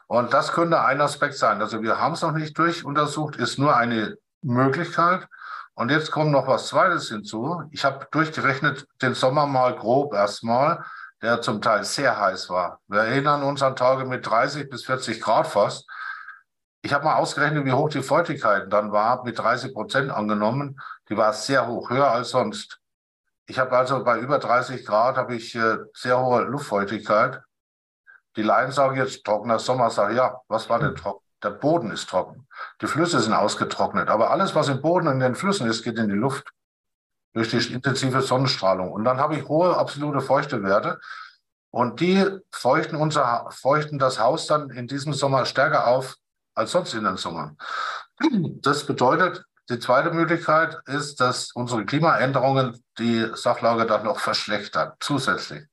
Und 0.08 0.34
das 0.34 0.54
könnte 0.54 0.82
ein 0.82 1.02
Aspekt 1.02 1.36
sein. 1.36 1.62
Also 1.62 1.82
wir 1.82 2.00
haben 2.00 2.14
es 2.14 2.22
noch 2.22 2.32
nicht 2.32 2.58
durchuntersucht, 2.58 3.36
ist 3.36 3.60
nur 3.60 3.76
eine 3.76 4.18
Möglichkeit. 4.42 5.28
Und 5.76 5.92
jetzt 5.92 6.12
kommt 6.12 6.32
noch 6.32 6.48
was 6.48 6.68
Zweites 6.68 7.10
hinzu. 7.10 7.64
Ich 7.72 7.86
habe 7.86 8.08
durchgerechnet 8.12 8.88
den 9.02 9.14
Sommer 9.14 9.46
mal 9.46 9.76
grob 9.76 10.14
erstmal, 10.14 10.84
der 11.22 11.42
zum 11.42 11.62
Teil 11.62 11.84
sehr 11.84 12.20
heiß 12.20 12.50
war. 12.50 12.80
Wir 12.88 13.02
erinnern 13.02 13.44
uns 13.44 13.62
an 13.62 13.76
Tage 13.76 14.06
mit 14.06 14.26
30 14.26 14.70
bis 14.70 14.86
40 14.86 15.22
Grad 15.22 15.48
fast. 15.48 15.88
Ich 16.82 16.94
habe 16.94 17.06
mal 17.06 17.16
ausgerechnet, 17.16 17.66
wie 17.66 17.74
hoch 17.74 17.90
die 17.90 18.02
Feuchtigkeit 18.02 18.72
dann 18.72 18.92
war, 18.92 19.24
mit 19.24 19.38
30 19.38 19.74
Prozent 19.74 20.10
angenommen. 20.10 20.80
Die 21.10 21.18
war 21.18 21.34
sehr 21.34 21.68
hoch, 21.68 21.90
höher 21.90 22.10
als 22.10 22.30
sonst. 22.30 22.80
Ich 23.46 23.60
habe 23.60 23.78
also 23.78 24.04
bei 24.04 24.20
über 24.20 24.40
30 24.40 24.86
Grad 24.86 25.18
habe 25.18 25.36
ich 25.36 25.54
äh, 25.56 25.78
sehr 25.94 26.20
hohe 26.20 26.44
Luftfeuchtigkeit. 26.44 27.42
Die 28.38 28.44
Laien 28.44 28.72
sagen 28.72 28.96
jetzt 28.96 29.26
trockener 29.26 29.60
Sommer, 29.60 29.90
sage 29.90 30.16
ja, 30.16 30.40
was 30.48 30.70
war 30.70 30.80
denn 30.80 30.96
trocken? 30.96 31.26
Der 31.44 31.50
Boden 31.50 31.92
ist 31.92 32.08
trocken. 32.10 32.48
Die 32.82 32.88
Flüsse 32.88 33.20
sind 33.20 33.34
ausgetrocknet. 33.34 34.10
Aber 34.10 34.32
alles, 34.32 34.56
was 34.56 34.70
im 34.70 34.82
Boden 34.82 35.08
und 35.08 35.16
in 35.16 35.20
den 35.20 35.36
Flüssen 35.36 35.68
ist, 35.68 35.84
geht 35.84 35.98
in 35.98 36.08
die 36.08 36.16
Luft 36.16 36.52
durch 37.34 37.50
die 37.50 37.74
intensive 37.74 38.22
Sonnenstrahlung. 38.22 38.92
Und 38.92 39.04
dann 39.04 39.20
habe 39.20 39.36
ich 39.36 39.48
hohe 39.48 39.76
absolute 39.76 40.22
Feuchtewerte. 40.22 41.00
Und 41.72 42.00
die 42.00 42.26
feuchten, 42.52 42.96
unser, 42.96 43.50
feuchten 43.52 44.00
das 44.00 44.20
Haus 44.20 44.48
dann 44.48 44.70
in 44.70 44.88
diesem 44.88 45.14
Sommer 45.14 45.46
stärker 45.46 45.88
auf 45.88 46.16
als 46.56 46.72
sonst 46.72 46.94
in 46.94 47.04
den 47.04 47.18
Sommern. 47.18 47.58
Das 48.62 48.86
bedeutet, 48.86 49.46
die 49.70 49.80
zweite 49.80 50.12
Möglichkeit 50.12 50.80
ist, 50.86 51.20
dass 51.20 51.52
unsere 51.54 51.86
Klimaänderungen 51.86 52.84
die 52.98 53.28
Sachlage 53.34 53.86
dann 53.86 54.06
noch 54.06 54.20
verschlechtern, 54.20 54.94
zusätzlich. 55.00 55.66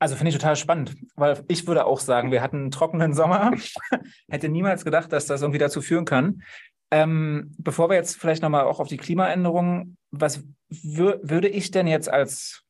Also 0.00 0.14
finde 0.14 0.30
ich 0.30 0.36
total 0.36 0.56
spannend, 0.56 0.96
weil 1.16 1.44
ich 1.48 1.66
würde 1.66 1.84
auch 1.84 1.98
sagen, 1.98 2.30
wir 2.30 2.40
hatten 2.40 2.56
einen 2.56 2.70
trockenen 2.70 3.14
Sommer. 3.14 3.52
Hätte 4.28 4.48
niemals 4.48 4.84
gedacht, 4.84 5.12
dass 5.12 5.26
das 5.26 5.42
irgendwie 5.42 5.58
dazu 5.58 5.82
führen 5.82 6.04
kann. 6.04 6.42
Ähm, 6.90 7.54
bevor 7.58 7.90
wir 7.90 7.96
jetzt 7.96 8.16
vielleicht 8.16 8.42
nochmal 8.42 8.64
auch 8.64 8.80
auf 8.80 8.88
die 8.88 8.96
Klimaänderungen, 8.96 9.96
was 10.10 10.44
würde 10.70 11.48
ich 11.48 11.70
denn 11.70 11.86
jetzt 11.86 12.08
als, 12.08 12.64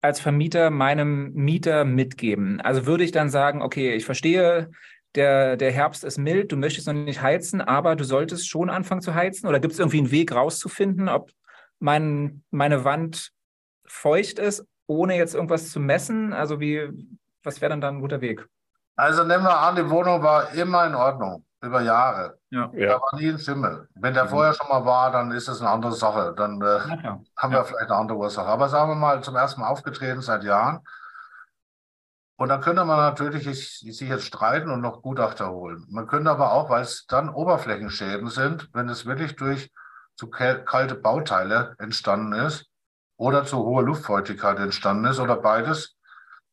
als 0.00 0.20
Vermieter 0.20 0.70
meinem 0.70 1.32
Mieter 1.32 1.84
mitgeben? 1.84 2.60
Also 2.60 2.84
würde 2.84 3.04
ich 3.04 3.12
dann 3.12 3.30
sagen, 3.30 3.62
okay, 3.62 3.94
ich 3.94 4.04
verstehe, 4.04 4.70
der, 5.14 5.56
der 5.56 5.70
Herbst 5.70 6.04
ist 6.04 6.18
mild, 6.18 6.52
du 6.52 6.56
möchtest 6.56 6.86
noch 6.86 6.94
nicht 6.94 7.22
heizen, 7.22 7.60
aber 7.60 7.96
du 7.96 8.04
solltest 8.04 8.48
schon 8.48 8.70
anfangen 8.70 9.02
zu 9.02 9.14
heizen? 9.14 9.46
Oder 9.46 9.60
gibt 9.60 9.74
es 9.74 9.78
irgendwie 9.78 9.98
einen 9.98 10.10
Weg 10.10 10.32
rauszufinden, 10.32 11.08
ob 11.08 11.30
mein, 11.78 12.42
meine 12.50 12.84
Wand 12.84 13.30
feucht 13.84 14.38
ist, 14.38 14.64
ohne 14.92 15.16
jetzt 15.16 15.34
irgendwas 15.34 15.70
zu 15.70 15.80
messen? 15.80 16.32
Also 16.32 16.60
wie, 16.60 17.06
was 17.42 17.60
wäre 17.60 17.70
dann 17.70 17.80
da 17.80 17.88
ein 17.88 18.00
guter 18.00 18.20
Weg? 18.20 18.46
Also 18.96 19.24
nehmen 19.24 19.44
wir 19.44 19.58
an, 19.58 19.76
die 19.76 19.88
Wohnung 19.88 20.22
war 20.22 20.52
immer 20.54 20.86
in 20.86 20.94
Ordnung. 20.94 21.44
über 21.64 21.80
Jahre. 21.80 22.38
Ja. 22.50 22.66
Da 22.74 23.00
war 23.00 23.14
nie 23.20 23.28
ein 23.28 23.38
Schimmel. 23.38 23.88
Wenn 23.94 24.14
der 24.14 24.24
Mhm. 24.24 24.28
vorher 24.30 24.52
schon 24.52 24.66
mal 24.68 24.84
war, 24.84 25.12
dann 25.12 25.30
ist 25.30 25.46
das 25.46 25.60
eine 25.60 25.70
andere 25.70 25.92
Sache. 25.92 26.34
Dann 26.36 26.56
äh, 26.60 26.80
klar. 26.98 27.22
haben 27.36 27.52
wir 27.52 27.64
vielleicht 27.64 27.88
eine 27.88 27.94
andere 28.00 28.18
Ursache. 28.18 28.48
Aber 28.48 28.68
sagen 28.68 28.90
wir 28.90 28.94
mal, 28.96 29.22
zum 29.22 29.36
ersten 29.36 29.60
Mal 29.60 29.68
aufgetreten 29.68 30.22
seit 30.22 30.42
Jahren. 30.42 30.80
Und 32.36 32.48
dann 32.48 32.60
könnte 32.60 32.84
man 32.84 32.96
natürlich 32.96 33.46
ich- 33.46 33.78
sich 33.96 34.08
jetzt 34.08 34.24
streiten 34.24 34.70
und 34.70 34.80
noch 34.80 35.02
Gutachter 35.02 35.50
holen. 35.52 35.86
Man 35.88 36.08
könnte 36.08 36.30
aber 36.32 36.50
auch, 36.52 36.68
weil 36.68 36.82
es 36.82 37.06
dann 37.06 37.28
Oberflächenschäden 37.28 38.28
sind, 38.28 38.68
wenn 38.72 38.88
es 38.88 39.06
wirklich 39.06 39.36
durch 39.36 39.70
zu 40.16 40.28
kalte 40.28 40.96
Bauteile 40.96 41.76
entstanden 41.78 42.32
ist 42.32 42.66
oder 43.22 43.44
zu 43.44 43.58
hohe 43.58 43.84
Luftfeuchtigkeit 43.84 44.58
entstanden 44.58 45.04
ist 45.04 45.20
oder 45.20 45.36
beides, 45.36 45.96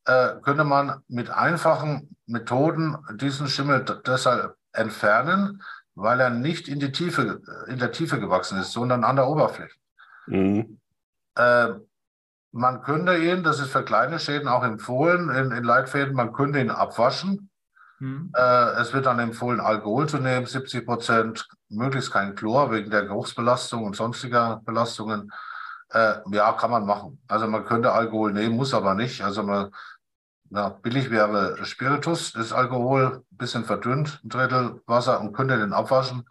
äh, 0.05 0.35
könnte 0.43 0.63
man 0.63 1.01
mit 1.07 1.31
einfachen 1.31 2.15
Methoden 2.27 2.95
diesen 3.15 3.47
Schimmel 3.47 3.83
deshalb 4.05 4.55
entfernen, 4.71 5.63
weil 5.95 6.19
er 6.19 6.29
nicht 6.29 6.67
in 6.67 6.79
die 6.79 6.91
Tiefe, 6.91 7.41
in 7.67 7.79
der 7.79 7.91
Tiefe 7.91 8.19
gewachsen 8.19 8.59
ist, 8.59 8.71
sondern 8.71 9.03
an 9.03 9.15
der 9.15 9.27
Oberfläche. 9.27 9.75
Mhm. 10.27 10.79
Äh, 11.35 11.69
man 12.51 12.83
könnte 12.83 13.17
ihn, 13.17 13.43
das 13.43 13.59
ist 13.59 13.71
für 13.71 13.83
kleine 13.83 14.19
Schäden 14.19 14.47
auch 14.47 14.63
empfohlen, 14.63 15.29
in, 15.29 15.51
in 15.51 15.63
Leitfäden, 15.63 16.13
man 16.13 16.33
könnte 16.33 16.59
ihn 16.59 16.69
abwaschen. 16.69 17.49
Hm. 17.97 18.31
Äh, 18.35 18.81
es 18.81 18.93
wird 18.93 19.07
dann 19.07 19.19
empfohlen, 19.19 19.59
Alkohol 19.59 20.07
zu 20.07 20.19
nehmen, 20.19 20.45
70 20.45 20.85
Prozent, 20.85 21.47
möglichst 21.67 22.11
kein 22.11 22.35
Chlor 22.35 22.71
wegen 22.71 22.89
der 22.89 23.05
Geruchsbelastung 23.05 23.83
und 23.83 23.95
sonstiger 23.95 24.61
Belastungen. 24.65 25.31
Äh, 25.91 26.15
ja, 26.31 26.53
kann 26.53 26.71
man 26.71 26.85
machen. 26.85 27.21
Also 27.27 27.47
man 27.47 27.65
könnte 27.65 27.91
Alkohol 27.91 28.31
nehmen, 28.33 28.55
muss 28.55 28.73
aber 28.73 28.93
nicht. 28.93 29.23
Also 29.23 29.43
man, 29.43 29.71
na, 30.49 30.69
billig 30.69 31.09
wäre 31.09 31.63
Spiritus, 31.65 32.35
ist 32.35 32.53
Alkohol, 32.53 33.23
ein 33.31 33.37
bisschen 33.37 33.65
verdünnt, 33.65 34.21
ein 34.23 34.29
Drittel 34.29 34.81
Wasser 34.85 35.19
und 35.19 35.33
könnte 35.33 35.57
den 35.57 35.73
abwaschen. 35.73 36.27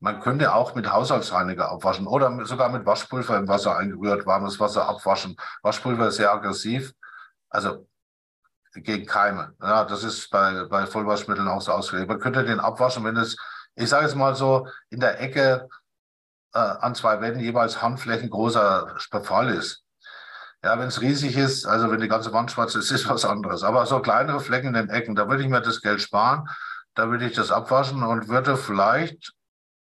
Man 0.00 0.20
könnte 0.20 0.54
auch 0.54 0.74
mit 0.74 0.92
Haushaltsreiniger 0.92 1.70
abwaschen 1.70 2.06
oder 2.06 2.44
sogar 2.46 2.68
mit 2.68 2.86
Waschpulver 2.86 3.36
im 3.36 3.48
Wasser 3.48 3.76
eingerührt, 3.76 4.26
warmes 4.26 4.60
Wasser 4.60 4.88
abwaschen. 4.88 5.36
Waschpulver 5.62 6.08
ist 6.08 6.16
sehr 6.16 6.32
aggressiv, 6.32 6.92
also 7.48 7.88
gegen 8.74 9.06
Keime. 9.06 9.54
Ja, 9.60 9.84
das 9.84 10.04
ist 10.04 10.30
bei, 10.30 10.64
bei 10.64 10.86
Vollwaschmitteln 10.86 11.48
auch 11.48 11.62
so 11.62 11.72
ausgelegt. 11.72 12.08
Man 12.08 12.20
könnte 12.20 12.44
den 12.44 12.60
abwaschen, 12.60 13.04
wenn 13.04 13.16
es, 13.16 13.36
ich 13.74 13.88
sage 13.88 14.06
es 14.06 14.14
mal 14.14 14.34
so, 14.36 14.68
in 14.90 15.00
der 15.00 15.20
Ecke 15.20 15.68
äh, 16.54 16.58
an 16.58 16.94
zwei 16.94 17.20
Wänden 17.20 17.40
jeweils 17.40 17.82
Handflächen 17.82 18.30
großer 18.30 18.96
Befall 19.10 19.50
ist. 19.50 19.84
Ja, 20.62 20.78
wenn 20.78 20.88
es 20.88 21.00
riesig 21.00 21.36
ist, 21.36 21.66
also 21.66 21.90
wenn 21.90 22.00
die 22.00 22.08
ganze 22.08 22.32
Wand 22.32 22.50
schwarz 22.50 22.74
ist, 22.74 22.90
ist 22.92 23.08
was 23.08 23.24
anderes. 23.24 23.62
Aber 23.62 23.86
so 23.86 24.00
kleinere 24.00 24.40
Flecken 24.40 24.68
in 24.68 24.74
den 24.74 24.90
Ecken, 24.90 25.14
da 25.14 25.28
würde 25.28 25.42
ich 25.42 25.48
mir 25.48 25.60
das 25.60 25.80
Geld 25.80 26.00
sparen, 26.00 26.48
da 26.94 27.10
würde 27.10 27.26
ich 27.26 27.34
das 27.34 27.50
abwaschen 27.52 28.02
und 28.02 28.28
würde 28.28 28.56
vielleicht 28.56 29.32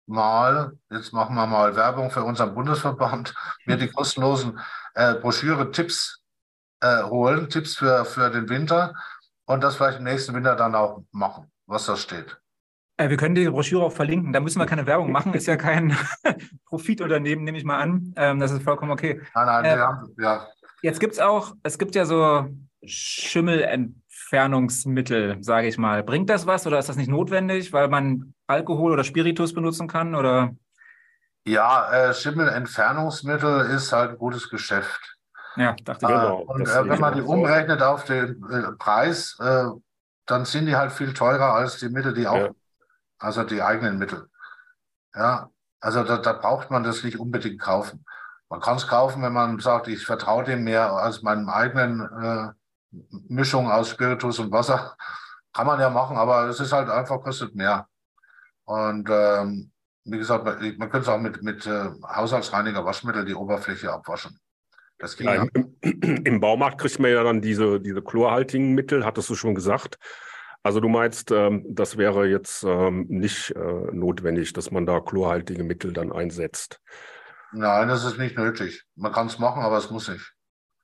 mal, 0.06 0.72
jetzt 0.90 1.12
machen 1.12 1.34
wir 1.34 1.46
mal 1.46 1.76
Werbung 1.76 2.10
für 2.10 2.24
unseren 2.24 2.54
Bundesverband, 2.54 3.34
mir 3.66 3.76
die 3.76 3.88
kostenlosen 3.88 4.58
äh, 4.94 5.14
Broschüre-Tipps 5.14 6.22
äh, 6.80 7.02
holen, 7.04 7.48
Tipps 7.48 7.76
für, 7.76 8.04
für 8.04 8.30
den 8.30 8.48
Winter 8.48 8.94
und 9.46 9.62
das 9.62 9.76
vielleicht 9.76 9.98
im 9.98 10.04
nächsten 10.04 10.34
Winter 10.34 10.56
dann 10.56 10.74
auch 10.74 11.02
machen, 11.10 11.50
was 11.66 11.86
da 11.86 11.96
steht. 11.96 12.38
Äh, 12.96 13.08
wir 13.10 13.16
können 13.16 13.34
die 13.34 13.48
Broschüre 13.48 13.84
auch 13.84 13.92
verlinken. 13.92 14.32
Da 14.32 14.38
müssen 14.40 14.58
wir 14.60 14.66
keine 14.66 14.86
Werbung 14.86 15.10
machen. 15.10 15.34
Ist 15.34 15.46
ja 15.46 15.56
kein 15.56 15.96
Profitunternehmen, 16.66 17.44
nehme 17.44 17.58
ich 17.58 17.64
mal 17.64 17.78
an. 17.80 18.12
Ähm, 18.16 18.38
das 18.38 18.52
ist 18.52 18.62
vollkommen 18.62 18.92
okay. 18.92 19.20
Nein, 19.34 19.46
nein, 19.46 19.64
Äh, 19.64 19.76
wir 19.76 19.86
haben, 19.86 20.14
ja, 20.18 20.46
Jetzt 20.82 21.00
gibt 21.00 21.14
es 21.14 21.18
auch, 21.18 21.54
es 21.62 21.78
gibt 21.78 21.94
ja 21.94 22.04
so 22.04 22.46
Schimmelentfernungsmittel, 22.84 25.38
sage 25.42 25.68
ich 25.68 25.78
mal. 25.78 26.02
Bringt 26.02 26.30
das 26.30 26.46
was 26.46 26.66
oder 26.66 26.78
ist 26.78 26.88
das 26.88 26.96
nicht 26.96 27.08
notwendig, 27.10 27.72
weil 27.72 27.88
man 27.88 28.34
Alkohol 28.46 28.92
oder 28.92 29.04
Spiritus 29.04 29.54
benutzen 29.54 29.88
kann? 29.88 30.14
Oder 30.14 30.54
ja 31.46 32.10
äh, 32.10 32.14
Schimmelentfernungsmittel 32.14 33.66
ist 33.70 33.92
halt 33.92 34.12
ein 34.12 34.18
gutes 34.18 34.48
Geschäft. 34.50 35.16
ja, 35.56 35.74
dachte 35.84 36.04
ich. 36.06 36.08
Genau, 36.08 36.40
Äh, 36.42 36.44
und 36.44 36.68
das 36.68 36.76
äh, 36.76 36.88
wenn 36.88 37.00
man 37.00 37.14
die 37.14 37.20
so. 37.22 37.28
umrechnet 37.28 37.82
auf 37.82 38.04
den 38.04 38.42
äh, 38.50 38.72
Preis, 38.78 39.36
äh, 39.40 39.64
dann 40.26 40.44
sind 40.44 40.66
die 40.66 40.76
halt 40.76 40.92
viel 40.92 41.12
teurer 41.12 41.54
als 41.54 41.78
die 41.78 41.88
Mittel, 41.88 42.14
die 42.14 42.26
auch, 42.26 42.36
Ja. 42.36 42.50
Also 43.18 43.44
die 43.44 43.62
eigenen 43.62 43.98
Mittel. 43.98 44.28
Ja, 45.14 45.50
also 45.80 46.02
da, 46.02 46.18
da 46.18 46.32
braucht 46.32 46.70
man 46.70 46.82
das 46.82 47.04
nicht 47.04 47.18
unbedingt 47.18 47.60
kaufen. 47.60 48.04
Man 48.48 48.60
kann 48.60 48.76
es 48.76 48.86
kaufen, 48.86 49.22
wenn 49.22 49.32
man 49.32 49.58
sagt, 49.58 49.88
ich 49.88 50.04
vertraue 50.04 50.44
dem 50.44 50.64
mehr 50.64 50.92
als 50.92 51.22
meinem 51.22 51.48
eigenen 51.48 52.00
äh, 52.00 52.52
Mischung 53.28 53.70
aus 53.70 53.90
Spiritus 53.90 54.38
und 54.38 54.52
Wasser. 54.52 54.96
Kann 55.52 55.66
man 55.66 55.78
ja 55.78 55.88
machen, 55.88 56.16
aber 56.16 56.48
es 56.48 56.58
ist 56.58 56.72
halt 56.72 56.90
einfach, 56.90 57.20
kostet 57.22 57.54
mehr. 57.54 57.86
Und 58.64 59.08
ähm, 59.08 59.70
wie 60.04 60.18
gesagt, 60.18 60.44
man, 60.44 60.58
man 60.78 60.90
könnte 60.90 61.02
es 61.02 61.08
auch 61.08 61.20
mit, 61.20 61.42
mit 61.42 61.66
äh, 61.66 61.90
Haushaltsreiniger 62.08 62.84
Waschmittel 62.84 63.24
die 63.24 63.34
Oberfläche 63.34 63.92
abwaschen. 63.92 64.38
Das 64.98 65.16
ging 65.16 65.26
Ja, 65.26 65.46
im, 65.54 66.22
Im 66.24 66.40
Baumarkt 66.40 66.80
kriegt 66.80 66.98
man 66.98 67.10
ja 67.10 67.22
dann 67.22 67.40
diese, 67.40 67.80
diese 67.80 68.02
chlorhaltigen 68.02 68.74
Mittel, 68.74 69.04
hattest 69.04 69.30
du 69.30 69.34
schon 69.34 69.54
gesagt. 69.54 69.98
Also 70.64 70.80
du 70.80 70.88
meinst, 70.88 71.30
ähm, 71.30 71.62
das 71.68 71.98
wäre 71.98 72.26
jetzt 72.26 72.64
ähm, 72.64 73.04
nicht 73.08 73.50
äh, 73.50 73.60
notwendig, 73.92 74.54
dass 74.54 74.70
man 74.70 74.86
da 74.86 74.98
chlorhaltige 74.98 75.62
Mittel 75.62 75.92
dann 75.92 76.10
einsetzt. 76.10 76.80
Nein, 77.52 77.88
das 77.88 78.04
ist 78.04 78.18
nicht 78.18 78.38
nötig. 78.38 78.82
Man 78.96 79.12
kann 79.12 79.26
es 79.26 79.38
machen, 79.38 79.62
aber 79.62 79.76
es 79.76 79.90
muss 79.90 80.08
nicht. 80.08 80.32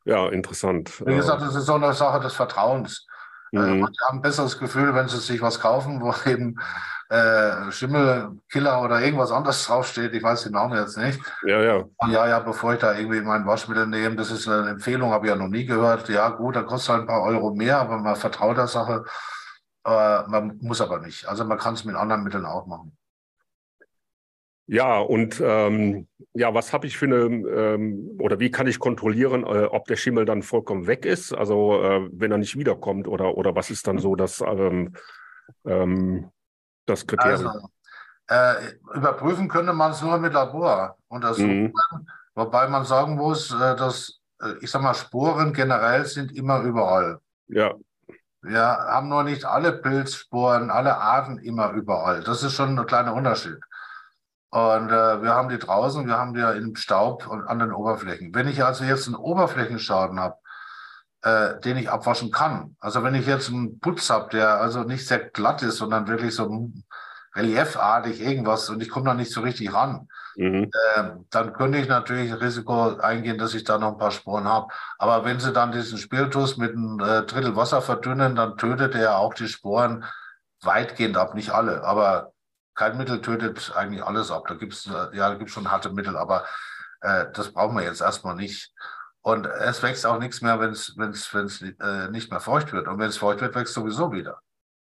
Ja, 0.04 0.28
interessant. 0.28 1.02
Wie 1.06 1.16
gesagt, 1.16 1.40
das 1.40 1.54
ist 1.54 1.64
so 1.64 1.74
eine 1.74 1.94
Sache 1.94 2.20
des 2.20 2.34
Vertrauens. 2.34 3.06
Äh, 3.52 3.58
mhm. 3.58 3.80
manche 3.80 4.04
haben 4.06 4.18
ein 4.18 4.22
besseres 4.22 4.58
Gefühl, 4.58 4.94
wenn 4.94 5.08
sie 5.08 5.16
sich 5.16 5.40
was 5.40 5.60
kaufen, 5.60 6.02
wo 6.02 6.14
eben 6.30 6.60
äh, 7.08 7.72
Schimmelkiller 7.72 8.82
oder 8.82 9.00
irgendwas 9.00 9.32
anderes 9.32 9.64
draufsteht. 9.64 10.12
Ich 10.12 10.22
weiß 10.22 10.44
den 10.44 10.52
Namen 10.52 10.78
jetzt 10.78 10.98
nicht. 10.98 11.20
Ja, 11.44 11.62
ja. 11.62 11.84
Und 11.96 12.10
ja, 12.10 12.28
ja, 12.28 12.38
bevor 12.40 12.74
ich 12.74 12.80
da 12.80 12.94
irgendwie 12.94 13.22
mein 13.22 13.46
Waschmittel 13.46 13.86
nehme, 13.86 14.16
das 14.16 14.30
ist 14.30 14.46
eine 14.46 14.70
Empfehlung, 14.70 15.10
habe 15.10 15.26
ich 15.26 15.30
ja 15.32 15.36
noch 15.36 15.48
nie 15.48 15.64
gehört. 15.64 16.10
Ja, 16.10 16.28
gut, 16.28 16.54
da 16.54 16.64
kostet 16.64 16.90
halt 16.90 17.00
ein 17.02 17.06
paar 17.06 17.22
Euro 17.22 17.54
mehr, 17.54 17.78
aber 17.80 17.96
man 17.96 18.14
vertraut 18.14 18.58
der 18.58 18.66
Sache. 18.66 19.04
Äh, 19.84 20.22
man 20.28 20.58
muss 20.60 20.80
aber 20.80 21.00
nicht. 21.00 21.26
Also 21.26 21.44
man 21.44 21.58
kann 21.58 21.74
es 21.74 21.84
mit 21.84 21.96
anderen 21.96 22.22
Mitteln 22.22 22.44
auch 22.44 22.66
machen. 22.66 22.96
Ja, 24.66 25.00
und 25.00 25.42
ähm, 25.44 26.06
ja, 26.32 26.54
was 26.54 26.72
habe 26.72 26.86
ich 26.86 26.96
für 26.96 27.06
eine, 27.06 27.16
ähm, 27.16 28.16
oder 28.20 28.38
wie 28.38 28.52
kann 28.52 28.68
ich 28.68 28.78
kontrollieren, 28.78 29.42
äh, 29.42 29.64
ob 29.64 29.86
der 29.86 29.96
Schimmel 29.96 30.24
dann 30.24 30.44
vollkommen 30.44 30.86
weg 30.86 31.04
ist? 31.04 31.32
Also 31.32 31.82
äh, 31.82 32.08
wenn 32.12 32.30
er 32.30 32.38
nicht 32.38 32.56
wiederkommt 32.56 33.08
oder, 33.08 33.36
oder 33.36 33.56
was 33.56 33.70
ist 33.70 33.88
dann 33.88 33.98
so 33.98 34.14
das, 34.14 34.40
ähm, 34.40 34.94
ähm, 35.66 36.30
das 36.86 37.04
Kriterium? 37.04 37.48
Also, 37.48 37.68
äh, 38.28 38.54
überprüfen 38.94 39.48
könnte 39.48 39.72
man 39.72 39.90
es 39.90 40.02
nur 40.02 40.18
mit 40.18 40.34
Laboruntersuchungen, 40.34 41.58
Mhm. 41.66 41.72
wobei 42.36 42.68
man 42.68 42.84
sagen 42.84 43.16
muss, 43.16 43.50
äh, 43.50 43.74
dass, 43.74 44.20
äh, 44.40 44.52
ich 44.60 44.70
sag 44.70 44.82
mal, 44.82 44.94
Sporen 44.94 45.52
generell 45.52 46.04
sind 46.04 46.30
immer 46.30 46.60
überall. 46.62 47.18
Ja, 47.48 47.74
Wir 48.42 48.62
haben 48.62 49.08
nur 49.08 49.22
nicht 49.22 49.44
alle 49.44 49.72
Pilzsporen, 49.72 50.70
alle 50.70 50.96
Arten 50.96 51.38
immer 51.38 51.72
überall. 51.72 52.22
Das 52.22 52.42
ist 52.42 52.54
schon 52.54 52.78
ein 52.78 52.86
kleiner 52.86 53.14
Unterschied. 53.14 53.58
Und 54.50 54.88
äh, 54.90 55.22
wir 55.22 55.34
haben 55.34 55.48
die 55.48 55.58
draußen, 55.58 56.06
wir 56.06 56.18
haben 56.18 56.34
die 56.34 56.40
ja 56.40 56.52
im 56.52 56.74
Staub 56.74 57.26
und 57.28 57.46
an 57.46 57.58
den 57.58 57.72
Oberflächen. 57.72 58.34
Wenn 58.34 58.48
ich 58.48 58.64
also 58.64 58.84
jetzt 58.84 59.06
einen 59.06 59.16
Oberflächenschaden 59.16 60.18
habe, 60.18 60.36
äh, 61.22 61.60
den 61.60 61.76
ich 61.76 61.90
abwaschen 61.90 62.32
kann, 62.32 62.76
also 62.80 63.04
wenn 63.04 63.14
ich 63.14 63.26
jetzt 63.26 63.50
einen 63.50 63.78
Putz 63.78 64.10
habe, 64.10 64.30
der 64.30 64.60
also 64.60 64.82
nicht 64.82 65.06
sehr 65.06 65.20
glatt 65.20 65.62
ist, 65.62 65.76
sondern 65.76 66.08
wirklich 66.08 66.34
so 66.34 66.70
reliefartig 67.34 68.20
irgendwas 68.20 68.68
und 68.70 68.82
ich 68.82 68.88
komme 68.88 69.06
da 69.06 69.14
nicht 69.14 69.32
so 69.32 69.40
richtig 69.40 69.72
ran, 69.72 70.08
mhm. 70.36 70.70
äh, 70.96 71.10
dann 71.30 71.52
könnte 71.52 71.78
ich 71.78 71.88
natürlich 71.88 72.38
Risiko 72.40 72.96
eingehen, 72.96 73.38
dass 73.38 73.54
ich 73.54 73.64
da 73.64 73.78
noch 73.78 73.92
ein 73.92 73.98
paar 73.98 74.10
Sporen 74.10 74.44
habe. 74.44 74.68
Aber 74.98 75.24
wenn 75.24 75.38
Sie 75.38 75.52
dann 75.52 75.72
diesen 75.72 75.98
Spiritus 75.98 76.56
mit 76.56 76.72
einem 76.72 76.98
äh, 77.00 77.22
Drittel 77.22 77.54
Wasser 77.56 77.82
verdünnen, 77.82 78.34
dann 78.34 78.56
tötet 78.56 78.94
er 78.94 79.18
auch 79.18 79.34
die 79.34 79.48
Sporen 79.48 80.04
weitgehend 80.62 81.16
ab, 81.16 81.34
nicht 81.34 81.50
alle. 81.50 81.84
Aber 81.84 82.32
kein 82.74 82.96
Mittel 82.96 83.20
tötet 83.20 83.72
eigentlich 83.76 84.02
alles 84.02 84.30
ab. 84.30 84.44
Da 84.48 84.54
gibt 84.54 84.72
es 84.72 84.86
äh, 84.86 85.16
ja, 85.16 85.28
da 85.30 85.34
gibt's 85.34 85.52
schon 85.52 85.70
harte 85.70 85.90
Mittel, 85.90 86.16
aber 86.16 86.44
äh, 87.00 87.26
das 87.32 87.52
brauchen 87.52 87.76
wir 87.76 87.84
jetzt 87.84 88.00
erstmal 88.00 88.34
nicht. 88.34 88.72
Und 89.22 89.46
es 89.46 89.82
wächst 89.82 90.06
auch 90.06 90.18
nichts 90.18 90.40
mehr, 90.40 90.58
wenn 90.60 90.70
es 90.70 90.96
wenn's, 90.96 91.32
wenn's, 91.34 91.62
äh, 91.62 92.08
nicht 92.10 92.30
mehr 92.30 92.40
feucht 92.40 92.72
wird. 92.72 92.88
Und 92.88 92.98
wenn 92.98 93.08
es 93.08 93.18
feucht 93.18 93.40
wird, 93.40 93.54
wächst 93.54 93.74
sowieso 93.74 94.12
wieder. 94.12 94.40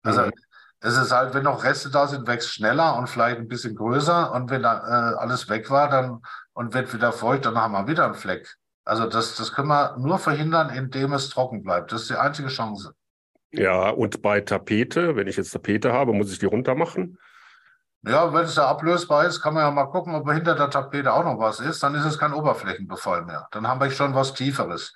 Also 0.04 0.23
Mhm. 0.23 0.32
Es 0.80 0.98
ist 0.98 1.12
halt, 1.12 1.34
wenn 1.34 1.44
noch 1.44 1.63
Reste 1.63 1.90
da 1.90 2.08
sind, 2.08 2.28
wächst 2.28 2.54
schneller 2.54 2.98
und 2.98 3.08
vielleicht 3.08 3.38
ein 3.38 3.48
bisschen 3.48 3.76
größer. 3.76 4.32
Und 4.34 4.50
wenn 4.50 4.63
da 4.63 4.78
äh, 4.78 5.16
alles 5.18 5.50
weg 5.50 5.70
war 5.70 5.90
dann 5.90 6.22
und 6.54 6.74
wird 6.74 6.94
wieder 6.94 7.12
feucht, 7.12 7.46
dann 7.46 7.58
haben 7.58 7.74
wir 7.74 7.88
wieder 7.88 8.06
einen 8.06 8.13
Fleck. 8.13 8.56
Also 8.86 9.08
das, 9.08 9.36
das 9.36 9.54
können 9.54 9.68
wir 9.68 9.98
nur 9.98 10.20
verhindern, 10.20 10.70
indem 10.70 11.13
es 11.13 11.30
trocken 11.30 11.63
bleibt. 11.63 11.92
Das 11.92 12.02
ist 12.02 12.10
die 12.10 12.16
einzige 12.16 12.48
Chance. 12.48 12.94
Ja, 13.52 13.90
und 13.90 14.22
bei 14.22 14.42
Tapete, 14.42 15.16
wenn 15.16 15.28
ich 15.28 15.38
jetzt 15.38 15.52
Tapete 15.52 15.94
habe, 15.94 16.13
muss 16.13 16.32
ich 16.32 16.40
die 16.40 16.46
runter 16.46 16.76
machen? 16.76 17.18
Ja, 18.04 18.32
wenn 18.34 18.46
es 18.46 18.56
da 18.56 18.68
ablösbar 18.68 19.26
ist, 19.26 19.42
kann 19.42 19.54
man 19.54 19.63
ja 19.63 19.72
mal 19.72 19.88
gucken, 19.88 20.16
ob 20.16 20.32
hinter 20.32 20.56
der 20.56 20.70
Tapete 20.70 21.12
auch 21.12 21.24
noch 21.24 21.40
was 21.40 21.60
ist. 21.60 21.82
Dann 21.82 21.96
ist 21.96 22.06
es 22.06 22.20
kein 22.20 22.34
Oberflächenbefall 22.34 23.26
mehr. 23.26 23.48
Dann 23.52 23.68
haben 23.68 23.82
wir 23.82 23.90
schon 23.90 24.13
was 24.13 24.34
Tieferes. 24.34 24.94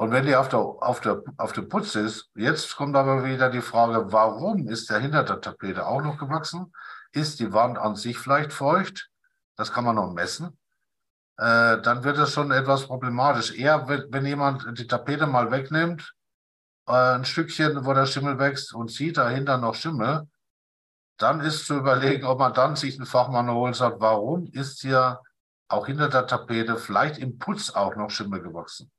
Und 0.00 0.12
wenn 0.12 0.24
die 0.24 0.34
auf 0.34 0.48
der, 0.48 0.60
auf, 0.60 1.02
der, 1.02 1.22
auf 1.36 1.52
der 1.52 1.60
Putz 1.60 1.94
ist, 1.94 2.30
jetzt 2.34 2.74
kommt 2.74 2.96
aber 2.96 3.22
wieder 3.22 3.50
die 3.50 3.60
Frage, 3.60 4.10
warum 4.10 4.66
ist 4.66 4.88
der 4.88 4.98
hinter 4.98 5.24
der 5.24 5.42
Tapete 5.42 5.86
auch 5.86 6.00
noch 6.00 6.16
gewachsen? 6.16 6.72
Ist 7.12 7.38
die 7.38 7.52
Wand 7.52 7.76
an 7.76 7.96
sich 7.96 8.16
vielleicht 8.16 8.54
feucht? 8.54 9.10
Das 9.56 9.74
kann 9.74 9.84
man 9.84 9.96
noch 9.96 10.10
messen. 10.10 10.58
Äh, 11.36 11.82
dann 11.82 12.02
wird 12.02 12.16
es 12.16 12.32
schon 12.32 12.50
etwas 12.50 12.86
problematisch. 12.86 13.52
Eher, 13.54 13.88
wenn, 13.88 14.10
wenn 14.10 14.24
jemand 14.24 14.78
die 14.78 14.86
Tapete 14.86 15.26
mal 15.26 15.50
wegnimmt, 15.50 16.14
äh, 16.88 16.92
ein 16.92 17.26
Stückchen, 17.26 17.84
wo 17.84 17.92
der 17.92 18.06
Schimmel 18.06 18.38
wächst 18.38 18.72
und 18.72 18.90
sieht 18.90 19.18
dahinter 19.18 19.58
noch 19.58 19.74
Schimmel, 19.74 20.26
dann 21.18 21.40
ist 21.40 21.66
zu 21.66 21.74
überlegen, 21.74 22.24
ob 22.24 22.38
man 22.38 22.54
dann 22.54 22.74
sich 22.74 22.96
einen 22.96 23.04
Fachmann 23.04 23.50
holt 23.50 23.68
und 23.72 23.76
sagt, 23.76 24.00
warum 24.00 24.46
ist 24.46 24.80
hier 24.80 25.20
auch 25.68 25.84
hinter 25.84 26.08
der 26.08 26.26
Tapete 26.26 26.78
vielleicht 26.78 27.18
im 27.18 27.38
Putz 27.38 27.68
auch 27.68 27.96
noch 27.96 28.08
Schimmel 28.08 28.40
gewachsen? 28.40 28.90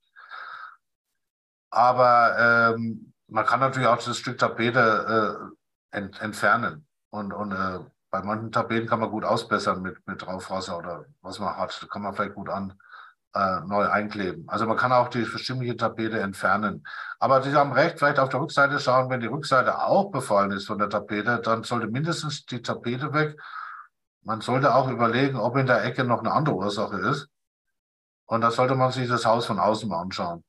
Aber 1.72 2.76
ähm, 2.76 3.14
man 3.28 3.46
kann 3.46 3.62
natürlich 3.62 3.88
auch 3.88 3.98
das 3.98 4.18
Stück 4.18 4.38
Tapete 4.38 5.52
äh, 5.92 5.98
ent, 5.98 6.22
entfernen. 6.22 6.86
Und, 7.10 7.34
und 7.34 7.54
äh, 7.54 7.80
bei 8.10 8.22
manchen 8.22 8.52
Tapeten 8.52 8.88
kann 8.88 9.00
man 9.00 9.10
gut 9.10 9.24
ausbessern 9.24 9.82
mit, 9.82 10.06
mit 10.06 10.22
Draufwasser 10.22 10.78
oder 10.78 11.06
was 11.22 11.40
man 11.40 11.56
hat. 11.56 11.82
Da 11.82 11.88
kann 11.88 12.02
man 12.02 12.14
vielleicht 12.14 12.36
gut 12.36 12.50
an 12.50 12.74
äh, 13.34 13.62
neu 13.62 13.88
einkleben. 13.88 14.44
Also 14.50 14.66
man 14.66 14.76
kann 14.76 14.92
auch 14.92 15.08
die 15.08 15.24
verschimmliche 15.24 15.78
Tapete 15.78 16.20
entfernen. 16.20 16.86
Aber 17.20 17.42
Sie 17.42 17.54
haben 17.56 17.72
recht, 17.72 18.00
vielleicht 18.00 18.20
auf 18.20 18.30
der 18.30 18.42
Rückseite 18.42 18.80
schauen, 18.80 19.10
wenn 19.10 19.22
die 19.22 19.28
Rückseite 19.28 19.82
auch 19.82 20.12
befallen 20.12 20.52
ist 20.52 20.68
von 20.68 20.78
der 20.78 20.90
Tapete, 20.90 21.40
dann 21.40 21.64
sollte 21.64 21.88
mindestens 21.88 22.46
die 22.46 22.62
Tapete 22.62 23.14
weg. 23.14 23.40
Man 24.24 24.42
sollte 24.42 24.76
auch 24.76 24.90
überlegen, 24.90 25.38
ob 25.38 25.56
in 25.56 25.68
der 25.68 25.86
Ecke 25.86 26.04
noch 26.04 26.20
eine 26.20 26.34
andere 26.34 26.56
Ursache 26.56 26.98
ist. 26.98 27.30
Und 28.26 28.42
da 28.42 28.52
sollte 28.52 28.76
man 28.76 28.92
sich 28.92 29.08
das 29.08 29.26
Haus 29.26 29.46
von 29.46 29.60
außen 29.60 29.88
mal 29.88 30.02
anschauen 30.02 30.44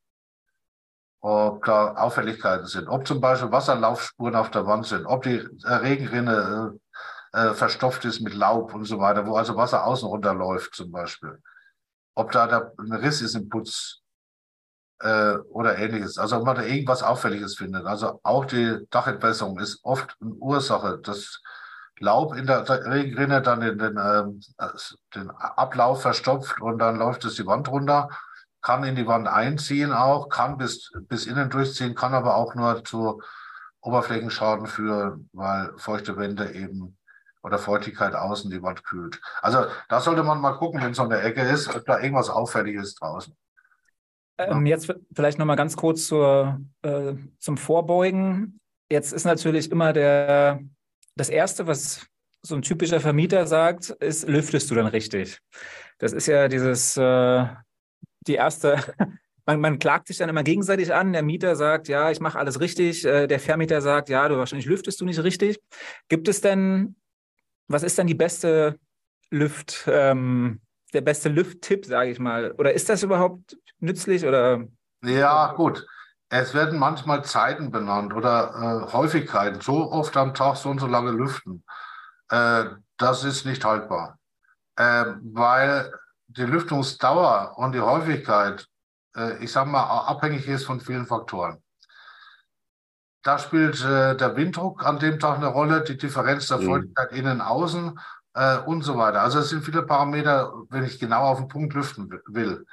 ob 1.23 1.65
da 1.65 1.95
Auffälligkeiten 1.95 2.67
sind, 2.67 2.89
ob 2.89 3.07
zum 3.07 3.21
Beispiel 3.21 3.53
Wasserlaufspuren 3.53 4.35
auf 4.35 4.51
der 4.51 4.67
Wand 4.67 4.87
sind, 4.87 5.07
ob 5.07 5.23
die 5.23 5.37
äh, 5.65 5.73
Regenrinne 5.73 6.79
äh, 7.33 7.49
äh, 7.51 7.55
verstopft 7.55 8.05
ist 8.05 8.21
mit 8.21 8.35
Laub 8.35 8.75
und 8.75 8.85
so 8.85 8.99
weiter, 8.99 9.27
wo 9.27 9.37
also 9.37 9.57
Wasser 9.57 9.87
außen 9.87 10.09
runterläuft 10.09 10.75
zum 10.75 10.91
Beispiel. 10.91 11.41
Ob 12.15 12.33
da, 12.33 12.47
da 12.49 12.73
ein 12.77 12.93
Riss 12.93 13.23
ist 13.23 13.37
im 13.37 13.49
Putz 13.49 14.01
äh, 15.01 15.37
oder 15.51 15.79
ähnliches. 15.79 16.19
Also 16.19 16.39
ob 16.39 16.45
man 16.45 16.57
da 16.57 16.63
irgendwas 16.63 17.05
Auffälliges 17.05 17.57
findet. 17.57 17.87
Also 17.87 18.19
auch 18.25 18.45
die 18.45 18.85
Dachentwässerung 18.91 19.61
ist 19.61 19.79
oft 19.85 20.17
eine 20.21 20.33
Ursache. 20.33 20.99
Das 21.05 21.41
Laub 22.01 22.35
in 22.35 22.47
der 22.47 22.69
Regenrinne 22.69 23.43
dann 23.43 23.61
den, 23.61 23.79
den, 23.79 23.97
ähm, 23.97 24.41
den 25.15 25.31
Ablauf 25.31 26.03
verstopft 26.03 26.61
und 26.61 26.79
dann 26.79 26.97
läuft 26.97 27.25
es 27.25 27.37
die 27.37 27.47
Wand 27.47 27.69
runter 27.69 28.09
kann 28.63 28.85
in 28.85 28.97
die 28.97 29.07
Wand 29.07 29.29
einziehen 29.29 29.93
auch, 29.93 30.29
kann 30.29 30.57
bis, 30.57 30.93
bis 31.09 31.27
innen 31.27 31.51
durchziehen, 31.51 31.95
kann 31.95 32.15
aber 32.15 32.37
auch 32.37 32.55
nur 32.55 32.85
zu 32.85 33.21
Oberflächenschaden 33.81 34.67
führen, 34.67 35.29
weil 35.33 35.73
feuchte 35.77 36.17
Wände 36.17 36.53
eben 36.53 36.97
oder 37.43 37.59
Feuchtigkeit 37.59 38.15
außen 38.15 38.51
die 38.51 38.63
Wand 38.63 38.85
kühlt. 38.85 39.21
Also 39.41 39.67
da 39.89 40.01
sollte 40.01 40.23
man 40.23 40.41
mal 40.41 40.53
gucken, 40.53 40.81
wenn 40.81 40.93
es 40.93 41.01
an 41.01 41.11
der 41.11 41.25
Ecke 41.25 41.43
ist, 41.43 41.75
ob 41.75 41.85
da 41.85 41.99
irgendwas 41.99 42.31
Auffälliges 42.31 42.95
draußen. 42.95 43.37
Ähm, 44.39 44.67
jetzt 44.67 44.93
vielleicht 45.13 45.39
noch 45.39 45.47
mal 45.47 45.57
ganz 45.57 45.77
kurz 45.77 46.07
zur, 46.07 46.61
äh, 46.83 47.15
zum 47.39 47.57
Vorbeugen. 47.57 48.61
Jetzt 48.89 49.13
ist 49.13 49.25
natürlich 49.25 49.71
immer 49.71 49.93
der, 49.93 50.61
das 51.17 51.29
Erste, 51.29 51.67
was 51.67 52.07
so 52.43 52.55
ein 52.55 52.63
typischer 52.63 53.01
Vermieter 53.01 53.47
sagt, 53.47 53.91
ist, 53.91 54.29
lüftest 54.29 54.71
du 54.71 54.75
dann 54.75 54.87
richtig? 54.87 55.39
Das 55.99 56.13
ist 56.13 56.27
ja 56.27 56.49
dieses 56.49 56.97
äh, 56.97 57.47
die 58.27 58.35
erste, 58.35 58.77
man, 59.47 59.61
man, 59.61 59.79
klagt 59.79 60.09
sich 60.09 60.19
dann 60.19 60.29
immer 60.29 60.43
gegenseitig 60.43 60.93
an. 60.95 61.13
Der 61.13 61.23
Mieter 61.23 61.57
sagt, 61.57 61.89
ja, 61.89 62.11
ich 62.11 62.21
mache 62.21 62.39
alles 62.39 62.61
richtig. 62.61 63.05
Äh, 63.05 63.27
der 63.27 63.41
Vermieter 63.41 63.81
sagt, 63.81 64.09
ja, 64.09 64.29
du 64.29 64.37
wahrscheinlich 64.37 64.67
lüftest 64.67 65.01
du 65.01 65.05
nicht 65.05 65.23
richtig. 65.23 65.61
Gibt 66.09 66.29
es 66.29 66.41
denn, 66.41 66.97
was 67.69 67.83
ist 67.83 67.99
denn 67.99 68.07
die 68.07 68.15
beste 68.15 68.79
Lüft, 69.31 69.85
ähm, 69.87 70.61
der 70.93 71.01
beste 71.01 71.29
Lüfttipp, 71.29 71.87
sage 71.87 72.11
ich 72.11 72.19
mal? 72.19 72.53
Oder 72.53 72.75
ist 72.75 72.89
das 72.89 73.03
überhaupt 73.03 73.57
nützlich 73.81 74.25
oder? 74.25 74.65
Ja, 75.03 75.53
gut. 75.55 75.87
Es 76.29 76.55
werden 76.55 76.79
manchmal 76.79 77.25
Zeiten 77.25 77.71
benannt 77.71 78.15
oder 78.15 78.89
äh, 78.89 78.93
Häufigkeiten. 78.93 79.61
So 79.61 79.91
oft 79.91 80.17
am 80.17 80.33
Tag 80.33 80.57
so 80.57 80.71
und 80.71 80.81
so 80.81 80.87
lange 80.87 81.11
lüften. 81.11 81.65
Äh, 82.31 82.65
das 82.97 83.25
ist 83.25 83.45
nicht 83.45 83.65
haltbar. 83.65 84.19
Äh, 84.77 85.05
weil 85.23 85.93
die 86.37 86.45
Lüftungsdauer 86.45 87.55
und 87.57 87.73
die 87.73 87.81
Häufigkeit, 87.81 88.67
äh, 89.17 89.43
ich 89.43 89.53
sage 89.53 89.71
mal, 89.71 89.83
abhängig 89.83 90.47
ist 90.49 90.65
von 90.65 90.81
vielen 90.81 91.07
Faktoren. 91.07 91.63
Da 93.23 93.39
spielt 93.39 93.81
äh, 93.85 94.17
der 94.17 94.37
Winddruck 94.37 94.85
an 94.85 94.99
dem 94.99 95.21
Tag 95.21 95.37
eine 95.37 95.47
Rolle, 95.47 95.85
die 95.85 95.97
Differenz 95.97 96.49
der 96.49 96.59
mhm. 96.59 96.67
Feuchtigkeit 96.67 97.13
innen, 97.13 97.41
außen 97.41 97.99
äh, 98.35 98.59
und 98.59 98.83
so 98.83 98.97
weiter. 98.99 99.23
Also 99.23 99.39
es 99.39 99.51
sind 99.51 99.65
viele 99.65 99.83
Parameter, 99.83 100.53
wenn 100.71 100.85
ich 100.85 100.99
genau 100.99 101.23
auf 101.23 101.39
den 101.39 101.49
Punkt 101.49 101.75
lüften 101.75 102.11
will. 102.27 102.67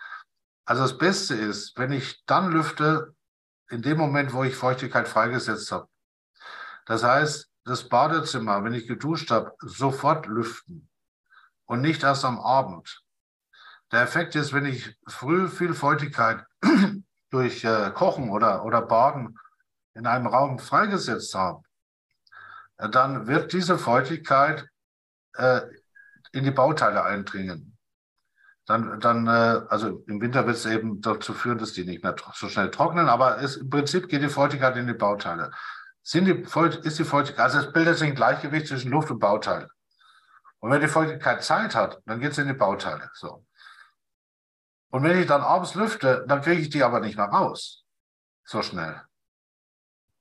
Also 0.66 0.82
das 0.84 0.98
Beste 0.98 1.36
ist, 1.36 1.78
wenn 1.78 1.92
ich 1.92 2.24
dann 2.26 2.52
lüfte, 2.52 3.14
in 3.70 3.84
dem 3.84 3.98
Moment, 3.98 4.34
wo 4.34 4.44
ich 4.44 4.56
Feuchtigkeit 4.56 5.08
freigesetzt 5.08 5.72
habe. 5.72 5.88
Das 6.86 7.04
heißt, 7.04 7.50
das 7.66 7.88
Badezimmer, 7.88 8.64
wenn 8.64 8.74
ich 8.74 8.88
geduscht 8.88 9.30
habe, 9.30 9.54
sofort 9.62 10.26
lüften 10.26 10.90
und 11.66 11.82
nicht 11.82 12.02
erst 12.02 12.26
am 12.26 12.40
Abend. 12.40 13.04
Der 13.92 14.02
Effekt 14.02 14.36
ist, 14.36 14.54
wenn 14.54 14.66
ich 14.66 14.96
früh 15.08 15.48
viel 15.48 15.74
Feuchtigkeit 15.74 16.46
durch 17.32 17.64
äh, 17.64 17.92
Kochen 17.94 18.30
oder, 18.30 18.64
oder 18.66 18.82
Baden 18.82 19.38
in 19.96 20.06
einem 20.06 20.28
Raum 20.28 20.60
freigesetzt 20.60 21.34
habe, 21.34 21.64
äh, 22.78 22.90
dann 22.90 23.28
wird 23.28 23.54
diese 23.54 23.78
Feuchtigkeit 23.78 24.68
äh, 25.34 25.62
in 26.32 26.44
die 26.44 26.52
Bauteile 26.52 27.04
eindringen. 27.04 27.78
Dann, 28.66 29.00
dann 29.00 29.26
äh, 29.26 29.62
also 29.70 30.04
im 30.08 30.22
Winter 30.22 30.46
wird 30.46 30.58
es 30.58 30.66
eben 30.68 31.02
dazu 31.02 31.34
führen, 31.34 31.58
dass 31.58 31.74
die 31.74 31.86
nicht 31.86 32.04
mehr 32.04 32.16
so 32.36 32.48
schnell 32.50 32.70
trocknen, 32.70 33.10
aber 33.10 33.42
es, 33.42 33.58
im 33.58 33.70
Prinzip 33.72 34.08
geht 34.08 34.22
die 34.22 34.30
Feuchtigkeit 34.30 34.78
in 34.78 34.86
die 34.86 34.94
Bauteile. 34.94 35.52
Sind 36.04 36.26
die, 36.26 36.46
ist 36.88 37.00
die 37.00 37.04
Feuchtigkeit, 37.04 37.46
also 37.46 37.60
es 37.60 37.74
bildet 37.74 37.98
sich 37.98 38.10
ein 38.10 38.16
Gleichgewicht 38.16 38.68
zwischen 38.68 38.92
Luft 38.92 39.10
und 39.10 39.20
Bauteil. 39.20 39.70
Und 40.60 40.72
wenn 40.72 40.82
die 40.82 40.88
Feuchtigkeit 40.88 41.44
Zeit 41.44 41.74
hat, 41.74 42.00
dann 42.06 42.20
geht 42.20 42.34
es 42.34 42.38
in 42.38 42.48
die 42.48 42.54
Bauteile. 42.54 43.10
So. 43.14 43.46
Und 44.90 45.04
wenn 45.04 45.20
ich 45.20 45.28
dann 45.28 45.42
abends 45.42 45.76
lüfte, 45.76 46.26
dann 46.28 46.42
kriege 46.42 46.62
ich 46.62 46.70
die 46.70 46.84
aber 46.84 47.00
nicht 47.00 47.18
mehr 47.18 47.28
raus. 47.28 47.84
So 48.44 48.62
schnell. 48.62 49.02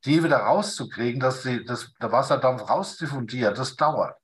Die 0.04 0.22
wieder 0.22 0.38
rauszukriegen, 0.38 1.20
dass 1.20 1.42
die, 1.42 1.64
dass 1.64 1.92
der 1.94 2.12
Wasserdampf 2.12 2.68
rausdiffundiert, 2.68 3.58
das 3.58 3.76
dauert. 3.76 4.16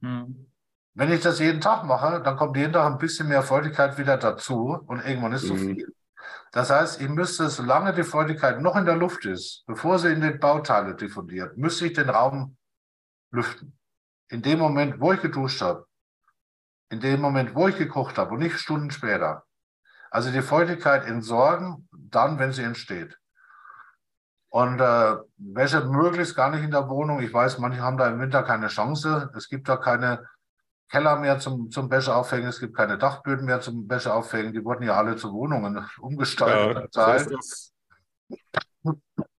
Hm. 0.00 0.46
Wenn 0.94 1.12
ich 1.12 1.22
das 1.22 1.38
jeden 1.38 1.60
Tag 1.60 1.84
mache, 1.84 2.20
dann 2.22 2.36
kommt 2.36 2.56
jeden 2.56 2.72
Tag 2.72 2.86
ein 2.86 2.98
bisschen 2.98 3.28
mehr 3.28 3.42
Feuchtigkeit 3.42 3.96
wieder 3.96 4.18
dazu 4.18 4.78
und 4.86 5.04
irgendwann 5.04 5.32
ist 5.32 5.44
mhm. 5.44 5.48
zu 5.48 5.56
viel. 5.56 5.94
Das 6.52 6.70
heißt, 6.70 7.00
ich 7.00 7.08
müsste, 7.08 7.48
solange 7.48 7.94
die 7.94 8.02
Feuchtigkeit 8.02 8.60
noch 8.60 8.76
in 8.76 8.84
der 8.84 8.96
Luft 8.96 9.24
ist, 9.24 9.64
bevor 9.66 9.98
sie 9.98 10.12
in 10.12 10.20
den 10.20 10.40
Bauteile 10.40 10.96
diffundiert, 10.96 11.56
müsste 11.56 11.86
ich 11.86 11.92
den 11.92 12.10
Raum 12.10 12.56
lüften. 13.30 13.78
In 14.28 14.42
dem 14.42 14.58
Moment, 14.58 15.00
wo 15.00 15.12
ich 15.12 15.22
geduscht 15.22 15.62
habe, 15.62 15.86
in 16.90 17.00
dem 17.00 17.20
Moment, 17.20 17.54
wo 17.54 17.68
ich 17.68 17.78
gekocht 17.78 18.18
habe 18.18 18.34
und 18.34 18.40
nicht 18.40 18.58
Stunden 18.58 18.90
später. 18.90 19.44
Also 20.10 20.32
die 20.32 20.42
Feuchtigkeit 20.42 21.06
entsorgen, 21.06 21.88
dann, 21.92 22.38
wenn 22.38 22.52
sie 22.52 22.64
entsteht. 22.64 23.16
Und 24.48 24.80
äh, 24.80 25.16
Wäsche 25.36 25.84
möglichst 25.84 26.34
gar 26.34 26.50
nicht 26.50 26.64
in 26.64 26.72
der 26.72 26.88
Wohnung. 26.88 27.20
Ich 27.20 27.32
weiß, 27.32 27.58
manche 27.58 27.80
haben 27.80 27.96
da 27.96 28.08
im 28.08 28.18
Winter 28.18 28.42
keine 28.42 28.66
Chance. 28.66 29.30
Es 29.36 29.48
gibt 29.48 29.68
da 29.68 29.76
keine 29.76 30.26
Keller 30.88 31.20
mehr 31.20 31.38
zum, 31.38 31.70
zum 31.70 31.88
Wäscheaufhängen, 31.88 32.48
es 32.48 32.58
gibt 32.58 32.76
keine 32.76 32.98
Dachböden 32.98 33.46
mehr 33.46 33.60
zum 33.60 33.88
Wäscheaufhängen. 33.88 34.52
Die 34.52 34.64
wurden 34.64 34.82
ja 34.82 34.94
alle 34.94 35.14
zu 35.14 35.32
Wohnungen 35.32 35.86
umgestaltet. 36.00 36.94
Ja, 36.96 37.18
so 37.18 37.38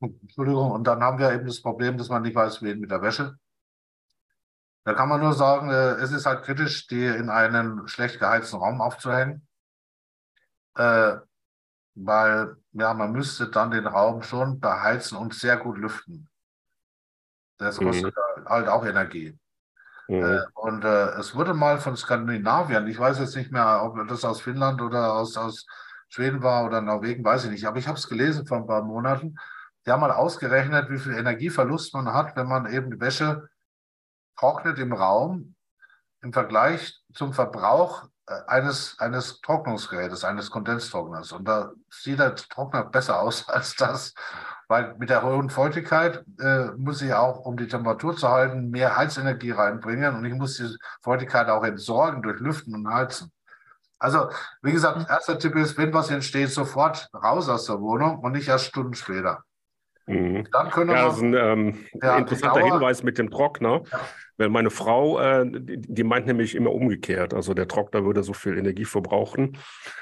Entschuldigung, 0.01 0.71
und 0.71 0.87
dann 0.87 1.03
haben 1.03 1.19
wir 1.19 1.33
eben 1.33 1.47
das 1.47 1.61
Problem, 1.61 1.99
dass 1.99 2.09
man 2.09 2.23
nicht 2.23 2.37
weiß, 2.37 2.63
wen 2.63 2.79
mit 2.79 2.93
der 2.93 3.03
Wäsche. 3.03 3.37
Da 4.85 4.95
kann 4.95 5.09
man 5.09 5.21
nur 5.21 5.33
sagen, 5.33 5.71
äh, 5.71 5.95
es 5.95 6.13
ist 6.13 6.27
halt 6.27 6.45
kritisch, 6.45 6.87
die 6.87 7.05
in 7.05 7.31
einen 7.31 7.89
schlecht 7.89 8.21
geheizten 8.21 8.57
Raum 8.59 8.81
aufzuhängen 8.81 9.47
äh, 10.77 11.17
weil 11.95 12.57
ja, 12.73 12.95
man 12.95 13.13
müsste 13.13 13.49
dann 13.49 13.71
den 13.71 13.87
Raum 13.87 14.23
schon 14.23 14.61
beheizen 14.61 15.19
und 15.19 15.35
sehr 15.35 15.57
gut 15.57 15.79
lüften. 15.79 16.29
Das 17.59 17.81
mhm. 17.81 17.87
kostet 17.87 18.15
mhm. 18.17 18.45
halt 18.47 18.69
auch 18.69 18.85
Energie. 18.85 19.39
Mhm. 20.09 20.23
Äh, 20.23 20.41
und 20.55 20.85
äh, 20.85 21.11
es 21.19 21.35
wurde 21.35 21.55
mal 21.55 21.79
von 21.79 21.97
Skandinavien, 21.97 22.87
ich 22.87 22.99
weiß 22.99 23.19
jetzt 23.19 23.37
nicht 23.37 23.53
mehr, 23.53 23.83
ob 23.83 24.09
das 24.09 24.25
aus 24.25 24.41
Finnland 24.41 24.81
oder 24.83 25.15
aus, 25.15 25.37
aus 25.37 25.67
Schweden 26.09 26.43
war 26.43 26.65
oder 26.65 26.81
Norwegen, 26.81 27.25
weiß 27.25 27.45
ich 27.45 27.51
nicht, 27.51 27.67
aber 27.67 27.79
ich 27.79 27.87
habe 27.87 27.99
es 27.99 28.09
gelesen 28.09 28.47
vor 28.47 28.59
ein 28.59 28.67
paar 28.67 28.83
Monaten. 28.83 29.37
Die 29.87 29.91
haben 29.91 30.01
mal 30.01 30.11
ausgerechnet, 30.11 30.91
wie 30.91 30.99
viel 30.99 31.15
Energieverlust 31.15 31.95
man 31.95 32.13
hat, 32.13 32.37
wenn 32.37 32.49
man 32.49 32.67
eben 32.67 32.91
die 32.91 33.01
Wäsche 33.01 33.49
trocknet 34.37 34.79
im 34.79 34.93
Raum 34.93 35.55
im 36.23 36.33
Vergleich 36.33 37.01
zum 37.15 37.33
Verbrauch 37.33 38.09
eines, 38.47 38.99
eines 38.99 39.41
Trocknungsgerätes, 39.41 40.25
eines 40.25 40.51
Kondenstrockners. 40.51 41.33
Und 41.33 41.47
da 41.47 41.73
sieht 41.91 42.19
der 42.19 42.35
Trockner 42.37 42.85
besser 42.85 43.21
aus 43.21 43.49
als 43.49 43.75
das, 43.77 44.15
weil 44.69 44.95
mit 44.99 45.11
der 45.11 45.23
hohen 45.23 45.51
Feuchtigkeit 45.51 46.25
äh, 46.39 46.67
muss 46.77 47.03
ich 47.03 47.13
auch, 47.13 47.41
um 47.41 47.57
die 47.57 47.69
Temperatur 47.69 48.17
zu 48.17 48.29
halten, 48.29 48.71
mehr 48.71 48.97
Heizenergie 48.97 49.51
reinbringen 49.51 50.15
und 50.15 50.25
ich 50.25 50.35
muss 50.35 50.57
die 50.57 50.77
Feuchtigkeit 51.03 51.49
auch 51.49 51.65
entsorgen 51.65 52.23
durch 52.23 52.41
Lüften 52.41 52.75
und 52.75 52.89
Heizen. 52.89 53.33
Also, 53.99 54.31
wie 54.63 54.73
gesagt, 54.73 55.11
erster 55.11 55.39
Tipp 55.39 55.57
ist, 55.57 55.77
wenn 55.77 55.93
was 55.93 56.11
entsteht, 56.11 56.51
sofort 56.51 57.11
raus 57.13 57.49
aus 57.49 57.67
der 57.67 57.81
Wohnung 57.81 58.21
und 58.21 58.33
nicht 58.33 58.49
erst 58.49 58.67
Stunden 58.67 58.95
später. 58.95 59.45
Mhm. 60.07 60.47
Dann 60.51 60.71
können 60.71 60.91
ja, 60.91 61.05
das 61.05 61.17
ist 61.17 61.23
ein 61.23 61.35
ähm, 61.35 61.79
ja, 62.03 62.19
interessanter 62.19 62.61
Hinweis 62.61 63.03
mit 63.03 63.19
dem 63.19 63.31
Trockner. 63.31 63.83
Ja. 63.91 64.01
Weil 64.39 64.49
meine 64.49 64.71
Frau, 64.71 65.21
äh, 65.21 65.45
die, 65.47 65.81
die, 65.81 66.03
meint 66.03 66.27
nämlich 66.27 66.55
immer 66.55 66.73
umgekehrt. 66.73 67.35
Also 67.35 67.53
der 67.53 67.69
Trockner 67.69 68.05
würde 68.05 68.23
so 68.23 68.33
viel 68.33 68.57
Energie 68.57 68.87
verbrauchen 68.87 69.59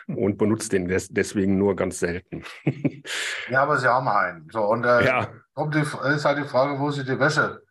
und 0.06 0.38
benutzt 0.38 0.72
den 0.72 0.86
des, 0.86 1.08
deswegen 1.08 1.58
nur 1.58 1.74
ganz 1.74 1.98
selten. 1.98 2.44
ja, 3.50 3.62
aber 3.62 3.78
sie 3.78 3.88
haben 3.88 4.06
einen. 4.06 4.48
So, 4.52 4.64
und 4.64 4.84
äh, 4.84 5.04
ja. 5.04 5.28
kommt 5.54 5.74
die, 5.74 5.80
ist 5.80 6.24
halt 6.24 6.38
die 6.38 6.48
Frage, 6.48 6.78
wo 6.78 6.90
sie 6.90 7.04
die 7.04 7.18
Wäsche 7.18 7.62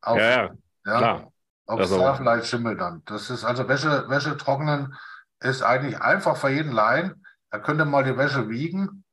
auf. 0.00 0.18
Ja, 0.18 0.30
ja, 0.30 0.50
ja. 0.84 0.98
klar. 0.98 1.32
Ob 1.66 1.80
also, 1.80 1.96
es 1.96 2.02
da 2.02 2.14
vielleicht 2.14 2.46
schimmelt 2.46 2.80
dann. 2.80 3.02
Das 3.06 3.30
ist 3.30 3.44
also 3.44 3.68
Wäsche, 3.68 4.08
Wäsche 4.08 4.36
trocknen 4.36 4.94
ist 5.40 5.62
eigentlich 5.62 6.00
einfach 6.00 6.36
für 6.36 6.50
jeden 6.50 6.72
Laien. 6.72 7.24
Er 7.50 7.60
könnte 7.60 7.84
mal 7.84 8.04
die 8.04 8.16
Wäsche 8.16 8.48
wiegen 8.48 9.04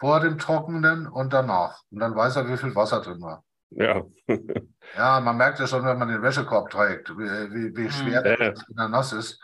vor 0.00 0.20
dem 0.20 0.38
Trockenen 0.38 1.06
und 1.06 1.32
danach. 1.32 1.82
Und 1.90 2.00
dann 2.00 2.16
weiß 2.16 2.36
er, 2.36 2.48
wie 2.48 2.56
viel 2.56 2.74
Wasser 2.74 3.00
drin 3.02 3.20
war. 3.20 3.44
Ja. 3.70 4.02
ja, 4.96 5.20
man 5.20 5.36
merkt 5.36 5.60
ja 5.60 5.66
schon, 5.66 5.84
wenn 5.84 5.98
man 5.98 6.08
den 6.08 6.22
Wäschekorb 6.22 6.70
trägt, 6.70 7.10
wie, 7.10 7.54
wie, 7.54 7.76
wie 7.76 7.90
schwer 7.90 8.26
ja. 8.26 8.36
das, 8.36 8.64
wenn 8.68 8.78
er 8.78 8.88
nass 8.88 9.12
ist. 9.12 9.40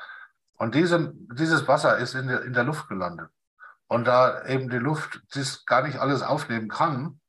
Und 0.57 0.75
diese, 0.75 1.12
dieses 1.38 1.69
Wasser 1.69 1.99
ist 1.99 2.14
in 2.14 2.27
der, 2.27 2.42
in 2.42 2.55
der 2.55 2.64
Luft 2.64 2.88
gelandet. 2.88 3.29
Und 3.87 4.07
da 4.07 4.45
eben 4.47 4.69
die 4.71 4.79
Luft 4.79 5.23
das 5.35 5.64
gar 5.66 5.83
nicht 5.83 5.99
alles 5.99 6.23
aufnehmen 6.23 6.69
kann, 6.69 7.21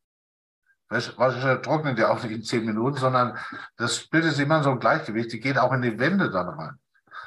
Wäsche 0.89 1.61
trocknet 1.61 1.99
ja 1.99 2.09
auch 2.09 2.23
nicht 2.23 2.31
in 2.31 2.43
zehn 2.43 2.65
Minuten, 2.65 2.97
sondern 2.97 3.37
das 3.75 4.07
bildet 4.07 4.31
sich 4.31 4.45
immer 4.45 4.63
so 4.63 4.71
ein 4.71 4.79
Gleichgewicht, 4.79 5.33
die 5.33 5.41
geht 5.41 5.57
auch 5.57 5.73
in 5.73 5.81
die 5.81 5.99
Wände 5.99 6.29
dann 6.29 6.47
rein. 6.47 6.79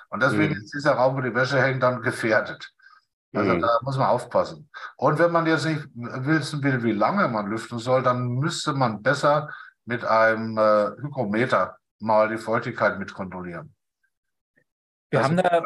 Und 0.09 0.23
deswegen 0.23 0.55
mhm. 0.55 0.63
ist 0.63 0.73
dieser 0.75 0.93
Raum, 0.93 1.17
wo 1.17 1.21
die 1.21 1.35
Wäsche 1.35 1.61
hängt, 1.61 1.83
dann 1.83 2.01
gefährdet. 2.01 2.73
Also 3.33 3.55
mhm. 3.55 3.61
da 3.61 3.69
muss 3.83 3.97
man 3.97 4.09
aufpassen. 4.09 4.69
Und 4.97 5.19
wenn 5.19 5.31
man 5.31 5.47
jetzt 5.47 5.67
nicht 5.67 5.87
wissen 5.95 6.63
will, 6.63 6.83
wie 6.83 6.93
lange 6.93 7.29
man 7.29 7.47
lüften 7.47 7.79
soll, 7.79 8.03
dann 8.03 8.29
müsste 8.29 8.73
man 8.73 9.03
besser 9.03 9.51
mit 9.85 10.05
einem 10.05 10.59
äh, 10.59 10.91
Hygrometer 11.01 11.77
mal 12.01 12.29
die 12.29 12.39
Feuchtigkeit 12.39 12.99
mit 12.99 13.15
kontrollieren. 13.15 13.75
Wir 15.11 15.21
also, 15.21 15.31
haben 15.31 15.37
da, 15.37 15.63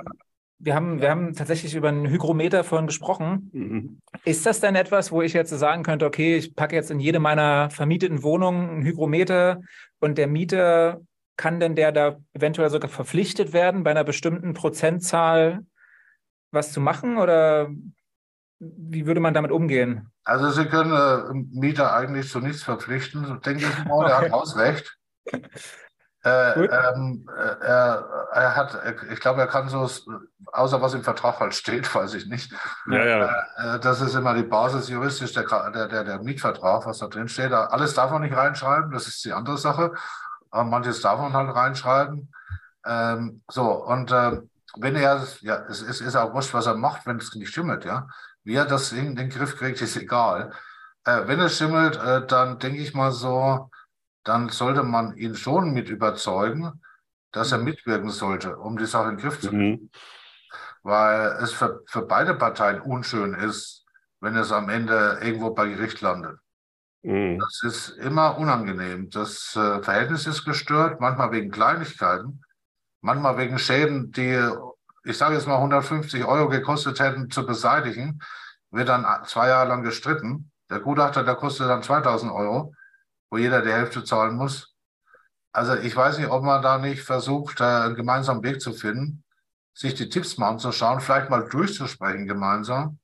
wir 0.59 0.75
haben, 0.75 1.01
wir 1.01 1.11
haben 1.11 1.35
tatsächlich 1.35 1.75
über 1.75 1.89
einen 1.89 2.09
Hygrometer 2.09 2.65
vorhin 2.65 2.87
gesprochen. 2.87 3.51
Mhm. 3.53 4.01
Ist 4.25 4.45
das 4.47 4.61
denn 4.61 4.75
etwas, 4.75 5.11
wo 5.11 5.23
ich 5.23 5.33
jetzt 5.33 5.51
sagen 5.51 5.83
könnte, 5.83 6.07
okay, 6.07 6.37
ich 6.37 6.55
packe 6.55 6.75
jetzt 6.75 6.91
in 6.91 7.01
jede 7.01 7.19
meiner 7.19 7.71
vermieteten 7.71 8.23
Wohnungen 8.23 8.69
einen 8.69 8.85
Hygrometer 8.85 9.61
und 10.01 10.19
der 10.19 10.27
Mieter 10.27 11.01
kann 11.37 11.61
denn 11.61 11.75
der 11.75 11.93
da 11.93 12.19
eventuell 12.33 12.71
sogar 12.71 12.89
verpflichtet 12.89 13.53
werden, 13.53 13.85
bei 13.85 13.91
einer 13.91 14.05
bestimmten 14.05 14.55
Prozentzahl 14.55 15.65
was 16.55 16.73
zu 16.73 16.81
machen 16.81 17.19
oder 17.19 17.69
wie 18.59 19.07
würde 19.07 19.21
man 19.21 19.35
damit 19.35 19.51
umgehen? 19.51 20.11
Also 20.25 20.51
Sie 20.51 20.67
können 20.67 20.93
äh, 20.93 21.59
Mieter 21.59 21.95
eigentlich 21.95 22.31
zu 22.31 22.41
nichts 22.41 22.63
verpflichten, 22.63 23.41
denke 23.43 23.65
ich 23.65 23.85
mal, 23.85 24.09
er 24.09 24.19
hat 24.19 24.31
Hausrecht. 24.33 24.97
Äh, 26.25 26.65
ähm, 26.65 27.29
äh, 27.37 27.67
er, 27.67 28.29
er, 28.33 28.57
hat, 28.57 28.79
ich 29.13 29.21
glaube, 29.21 29.43
er 29.43 29.47
kann 29.47 29.69
so, 29.69 29.87
außer 30.53 30.81
was 30.81 30.95
im 30.95 31.03
Vertrag 31.03 31.39
halt 31.39 31.55
steht, 31.55 31.95
weiß 31.95 32.15
ich 32.15 32.27
nicht. 32.27 32.51
Ja, 32.91 33.05
ja. 33.05 33.25
Äh, 33.59 33.77
äh 33.77 33.81
das 33.81 34.01
ist 34.01 34.15
immer 34.15 34.33
die 34.33 34.43
Basis 34.43 34.89
juristisch, 34.89 35.35
der, 35.35 35.45
der, 35.71 35.89
der, 35.89 36.05
der 36.05 36.23
Mietvertrag, 36.23 36.87
was 36.87 36.99
da 36.99 37.09
drin 37.09 37.29
steht. 37.29 37.53
Alles 37.53 37.93
darf 37.93 38.11
man 38.11 38.23
nicht 38.23 38.35
reinschreiben, 38.35 38.91
das 38.91 39.07
ist 39.07 39.23
die 39.25 39.33
andere 39.33 39.59
Sache. 39.59 39.93
Aber 40.51 40.65
manches 40.65 41.03
darf 41.03 41.21
man 41.21 41.35
halt 41.35 41.55
reinschreiben. 41.55 42.33
Ähm, 42.87 43.43
so, 43.51 43.85
und 43.85 44.11
äh, 44.11 44.41
wenn 44.77 44.97
er, 44.97 45.27
ja, 45.41 45.65
es, 45.69 45.83
es 45.83 46.01
ist 46.01 46.17
auch 46.17 46.33
wurscht, 46.33 46.55
was 46.55 46.67
er 46.67 46.77
macht, 46.77 47.07
wenn 47.07 47.19
es 47.19 47.35
nicht 47.35 47.53
schimmelt, 47.53 47.85
ja. 47.85 48.09
Wie 48.43 48.55
er 48.55 48.67
das 48.67 48.93
in 48.93 49.17
den 49.17 49.31
Griff 49.31 49.57
kriegt, 49.57 49.81
ist 49.81 49.97
egal. 49.97 50.53
Äh, 51.05 51.27
wenn 51.27 51.41
es 51.41 51.57
schimmelt, 51.57 51.97
äh, 51.97 52.27
dann 52.27 52.59
denke 52.59 52.81
ich 52.81 52.95
mal 52.95 53.13
so, 53.13 53.71
dann 54.25 54.49
sollte 54.49 54.83
man 54.83 55.17
ihn 55.17 55.35
schon 55.35 55.73
mit 55.73 55.89
überzeugen, 55.89 56.83
dass 57.33 57.53
er 57.53 57.59
mhm. 57.59 57.65
mitwirken 57.65 58.11
sollte, 58.11 58.57
um 58.57 58.77
die 58.77 58.87
Sache 58.87 59.11
in 59.11 59.17
den 59.17 59.23
Griff 59.23 59.41
zu 59.41 59.51
kriegen. 59.51 59.83
Mhm. 59.83 59.91
Weil 60.83 61.39
es 61.41 61.53
für, 61.53 61.83
für 61.87 62.03
beide 62.03 62.35
Parteien 62.35 62.81
unschön 62.81 63.35
ist, 63.35 63.85
wenn 64.21 64.37
es 64.37 64.53
am 64.53 64.69
Ende 64.69 65.19
irgendwo 65.23 65.51
bei 65.51 65.69
Gericht 65.69 66.01
landet. 66.01 66.39
Mhm. 67.03 67.39
Das 67.39 67.63
ist 67.63 67.89
immer 67.99 68.39
unangenehm. 68.39 69.11
Das 69.11 69.55
äh, 69.57 69.83
Verhältnis 69.83 70.27
ist 70.27 70.45
gestört, 70.45 71.01
manchmal 71.01 71.33
wegen 71.33 71.51
Kleinigkeiten 71.51 72.43
manchmal 73.05 73.37
wegen 73.37 73.59
Schäden, 73.59 74.13
die, 74.13 74.41
ich 75.05 75.19
sage 75.19 75.35
jetzt 75.35 75.47
mal 75.47 75.57
150 75.57 76.25
Euro 76.25 76.49
gekostet 76.49 77.01
hätten 77.01 77.31
zu 77.31 77.45
beseitigen, 77.45 78.21
wird 78.71 78.89
dann 78.89 79.07
zwei 79.27 79.49
Jahre 79.49 79.69
lang 79.69 79.83
gestritten. 79.83 80.51
Der 80.71 80.81
Gutachter, 80.81 81.23
der 81.23 81.35
kostet 81.35 81.69
dann 81.69 81.83
2000 81.83 82.33
Euro, 82.33 82.75
wo 83.31 83.37
jeder 83.37 83.61
die 83.61 83.73
Hälfte 83.73 84.05
zahlen 84.05 84.37
muss. 84.37 84.75
Also 85.53 85.75
ich 85.75 85.95
weiß 85.95 86.19
nicht, 86.19 86.31
ob 86.31 86.43
man 86.43 86.63
da 86.63 86.79
nicht 86.79 87.03
versucht, 87.03 87.61
einen 87.61 87.95
gemeinsamen 87.95 88.43
Weg 88.43 88.63
zu 88.63 88.73
finden, 88.73 89.23
sich 89.75 89.95
die 89.95 90.09
Tipps 90.09 90.39
mal 90.39 90.49
anzuschauen, 90.49 91.01
vielleicht 91.01 91.29
mal 91.29 91.47
durchzusprechen 91.47 92.27
gemeinsam. 92.27 92.99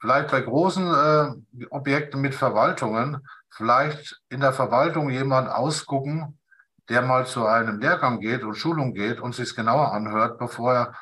Vielleicht 0.00 0.30
bei 0.30 0.42
großen 0.42 0.86
äh, 0.86 1.64
Objekten 1.70 2.20
mit 2.20 2.34
Verwaltungen, 2.34 3.26
vielleicht 3.48 4.20
in 4.28 4.40
der 4.40 4.52
Verwaltung 4.52 5.08
jemand 5.08 5.48
ausgucken, 5.48 6.38
der 6.88 7.02
mal 7.02 7.26
zu 7.26 7.46
einem 7.46 7.80
Lehrgang 7.80 8.20
geht 8.20 8.42
und 8.42 8.54
Schulung 8.54 8.94
geht 8.94 9.20
und 9.20 9.34
sich 9.34 9.54
genauer 9.54 9.92
anhört, 9.92 10.38
bevor 10.38 10.74
er 10.74 10.94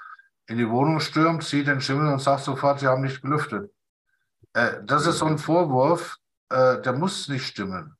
in 0.46 0.58
die 0.58 0.68
Wohnung 0.68 1.00
stürmt, 1.00 1.44
zieht 1.44 1.66
den 1.66 1.80
Schimmel 1.80 2.12
und 2.12 2.20
sagt 2.20 2.44
sofort, 2.44 2.80
Sie 2.80 2.86
haben 2.86 3.02
nicht 3.02 3.22
gelüftet. 3.22 3.72
Äh, 4.52 4.82
das 4.84 5.06
ist 5.06 5.18
so 5.18 5.26
ein 5.26 5.38
Vorwurf, 5.38 6.18
äh, 6.50 6.80
der 6.80 6.92
muss 6.92 7.28
nicht 7.28 7.46
stimmen. 7.46 7.96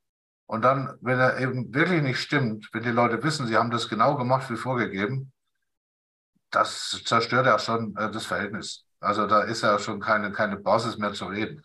Und 0.47 0.62
dann, 0.62 0.99
wenn 1.01 1.18
er 1.18 1.38
eben 1.38 1.73
wirklich 1.73 2.03
nicht 2.03 2.21
stimmt, 2.21 2.68
wenn 2.73 2.83
die 2.83 2.90
Leute 2.90 3.23
wissen, 3.23 3.47
sie 3.47 3.57
haben 3.57 3.71
das 3.71 3.88
genau 3.88 4.16
gemacht 4.16 4.51
wie 4.51 4.57
vorgegeben, 4.57 5.33
das 6.51 7.03
zerstört 7.05 7.47
ja 7.47 7.59
schon 7.59 7.97
äh, 7.97 8.11
das 8.11 8.27
Verhältnis. 8.27 8.85
Also 9.01 9.27
da 9.27 9.42
ist 9.42 9.62
ja 9.62 9.79
schon 9.79 9.99
keine, 9.99 10.31
keine 10.31 10.57
Basis 10.57 10.99
mehr 10.99 11.14
zu 11.14 11.27
reden. 11.27 11.64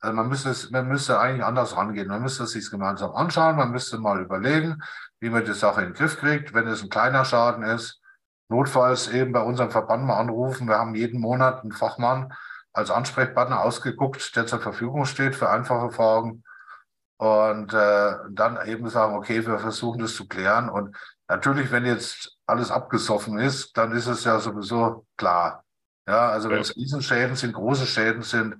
Also 0.00 0.16
man 0.16 0.28
müsste, 0.28 0.50
es, 0.50 0.70
man 0.70 0.88
müsste 0.88 1.18
eigentlich 1.18 1.44
anders 1.44 1.76
rangehen. 1.76 2.08
Man 2.08 2.22
müsste 2.22 2.44
es 2.44 2.52
sich 2.52 2.70
gemeinsam 2.70 3.14
anschauen, 3.14 3.56
man 3.56 3.70
müsste 3.70 3.98
mal 3.98 4.20
überlegen, 4.20 4.82
wie 5.20 5.30
man 5.30 5.44
die 5.44 5.52
Sache 5.52 5.82
in 5.82 5.88
den 5.88 5.94
Griff 5.94 6.18
kriegt, 6.18 6.54
wenn 6.54 6.66
es 6.66 6.82
ein 6.82 6.88
kleiner 6.88 7.24
Schaden 7.24 7.62
ist. 7.62 8.00
Notfalls 8.48 9.08
eben 9.08 9.32
bei 9.32 9.42
unserem 9.42 9.70
Verband 9.70 10.04
mal 10.04 10.18
anrufen. 10.18 10.66
Wir 10.66 10.78
haben 10.78 10.94
jeden 10.94 11.20
Monat 11.20 11.62
einen 11.62 11.72
Fachmann 11.72 12.32
als 12.72 12.90
Ansprechpartner 12.90 13.60
ausgeguckt, 13.60 14.34
der 14.36 14.46
zur 14.46 14.60
Verfügung 14.60 15.04
steht 15.04 15.36
für 15.36 15.50
einfache 15.50 15.90
Fragen. 15.90 16.42
Und 17.18 17.74
äh, 17.74 18.14
dann 18.30 18.66
eben 18.66 18.88
sagen, 18.88 19.14
okay, 19.14 19.46
wir 19.46 19.58
versuchen 19.58 20.00
das 20.00 20.14
zu 20.14 20.26
klären. 20.26 20.70
Und 20.70 20.96
natürlich, 21.28 21.70
wenn 21.70 21.84
jetzt 21.84 22.38
alles 22.46 22.70
abgesoffen 22.70 23.38
ist, 23.38 23.76
dann 23.76 23.92
ist 23.92 24.06
es 24.06 24.24
ja 24.24 24.40
sowieso 24.40 25.06
klar. 25.18 25.64
Ja, 26.08 26.30
also 26.30 26.48
wenn 26.48 26.60
es 26.60 26.74
Riesenschäden 26.74 27.36
sind, 27.36 27.52
große 27.52 27.86
Schäden 27.86 28.22
sind, 28.22 28.56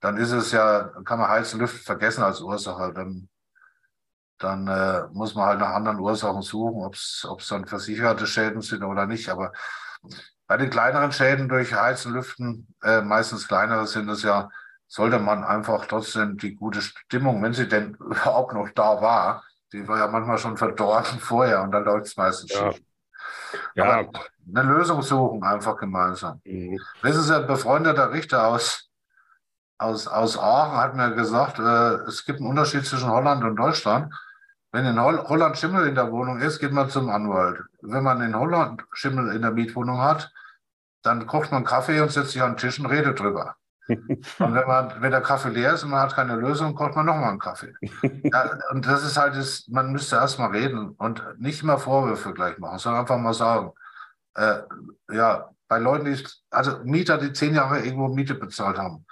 dann 0.00 0.16
ist 0.16 0.32
es 0.32 0.52
ja, 0.52 0.92
kann 1.04 1.18
man 1.18 1.28
heißen 1.28 1.60
Lüften 1.60 1.80
vergessen 1.80 2.24
als 2.24 2.40
Ursache. 2.40 2.92
Dann, 2.94 3.28
dann 4.38 4.66
äh, 4.66 5.06
muss 5.12 5.34
man 5.34 5.46
halt 5.46 5.60
nach 5.60 5.74
anderen 5.74 6.00
Ursachen 6.00 6.42
suchen, 6.42 6.82
ob 6.82 6.94
es 6.94 7.48
dann 7.48 7.66
versicherte 7.66 8.26
Schäden 8.26 8.62
sind 8.62 8.82
oder 8.82 9.06
nicht. 9.06 9.28
Aber 9.28 9.52
bei 10.46 10.56
den 10.56 10.70
kleineren 10.70 11.12
Schäden 11.12 11.48
durch 11.48 11.74
Heizen, 11.74 12.14
Lüften, 12.14 12.74
äh, 12.82 13.02
meistens 13.02 13.46
kleinere 13.46 13.86
sind 13.86 14.08
es 14.08 14.22
ja, 14.22 14.50
sollte 14.88 15.18
man 15.18 15.44
einfach 15.44 15.86
trotzdem 15.86 16.38
die 16.38 16.56
gute 16.56 16.80
Stimmung, 16.80 17.42
wenn 17.42 17.52
sie 17.52 17.68
denn 17.68 17.94
überhaupt 18.00 18.54
noch 18.54 18.70
da 18.70 19.00
war, 19.02 19.44
die 19.72 19.86
war 19.86 19.98
ja 19.98 20.08
manchmal 20.08 20.38
schon 20.38 20.56
verdorben 20.56 21.18
vorher 21.20 21.62
und 21.62 21.72
dann 21.72 21.84
läuft 21.84 22.06
es 22.06 22.16
meistens 22.16 22.52
ja. 22.52 22.72
schief. 22.72 22.82
Ja. 23.74 23.84
Aber 23.84 24.10
eine 24.48 24.62
Lösung 24.62 25.02
suchen, 25.02 25.44
einfach 25.44 25.76
gemeinsam. 25.76 26.40
Mhm. 26.44 26.80
Das 27.02 27.16
ist 27.16 27.30
ein 27.30 27.46
befreundeter 27.46 28.10
Richter 28.10 28.46
aus 28.48 28.89
aus, 29.80 30.06
aus 30.06 30.38
Aachen 30.38 30.76
hat 30.76 30.94
mir 30.94 31.14
gesagt, 31.14 31.58
äh, 31.58 32.06
es 32.06 32.24
gibt 32.24 32.40
einen 32.40 32.48
Unterschied 32.48 32.84
zwischen 32.84 33.10
Holland 33.10 33.42
und 33.44 33.56
Deutschland. 33.56 34.12
Wenn 34.72 34.84
in 34.84 35.00
Holl 35.00 35.18
Holland 35.26 35.56
Schimmel 35.56 35.86
in 35.88 35.94
der 35.94 36.12
Wohnung 36.12 36.38
ist, 36.40 36.60
geht 36.60 36.72
man 36.72 36.90
zum 36.90 37.08
Anwalt. 37.08 37.62
Wenn 37.80 38.04
man 38.04 38.20
in 38.20 38.38
Holland 38.38 38.84
Schimmel 38.92 39.34
in 39.34 39.42
der 39.42 39.50
Mietwohnung 39.50 40.00
hat, 40.00 40.30
dann 41.02 41.26
kocht 41.26 41.50
man 41.50 41.64
Kaffee 41.64 42.00
und 42.00 42.12
setzt 42.12 42.32
sich 42.32 42.42
an 42.42 42.52
den 42.52 42.56
Tisch 42.58 42.78
und 42.78 42.86
redet 42.86 43.18
drüber. 43.18 43.56
Und 43.88 44.54
wenn, 44.54 44.68
man, 44.68 44.92
wenn 45.00 45.10
der 45.10 45.20
Kaffee 45.20 45.48
leer 45.48 45.74
ist 45.74 45.82
und 45.82 45.90
man 45.90 45.98
hat 45.98 46.14
keine 46.14 46.36
Lösung, 46.36 46.76
kocht 46.76 46.94
man 46.94 47.06
nochmal 47.06 47.30
einen 47.30 47.40
Kaffee. 47.40 47.74
Ja, 48.22 48.56
und 48.70 48.86
das 48.86 49.02
ist 49.04 49.16
halt, 49.16 49.34
das, 49.34 49.66
man 49.66 49.90
müsste 49.90 50.14
erst 50.14 50.38
mal 50.38 50.50
reden 50.50 50.90
und 50.90 51.24
nicht 51.40 51.64
immer 51.64 51.76
Vorwürfe 51.76 52.32
gleich 52.32 52.56
machen, 52.58 52.78
sondern 52.78 53.00
einfach 53.00 53.18
mal 53.18 53.34
sagen, 53.34 53.72
äh, 54.34 54.58
ja, 55.10 55.50
bei 55.66 55.78
Leuten, 55.78 56.04
die, 56.04 56.24
also 56.50 56.78
Mieter, 56.84 57.18
die 57.18 57.32
zehn 57.32 57.52
Jahre 57.52 57.80
irgendwo 57.80 58.06
Miete 58.06 58.36
bezahlt 58.36 58.78
haben, 58.78 59.04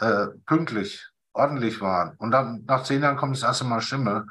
äh, 0.00 0.26
pünktlich, 0.46 1.08
ordentlich 1.32 1.80
waren 1.80 2.16
und 2.18 2.32
dann 2.32 2.64
nach 2.66 2.82
zehn 2.82 3.02
Jahren 3.02 3.16
kommt 3.16 3.36
das 3.36 3.44
erste 3.44 3.64
Mal 3.64 3.80
Schimmel, 3.80 4.26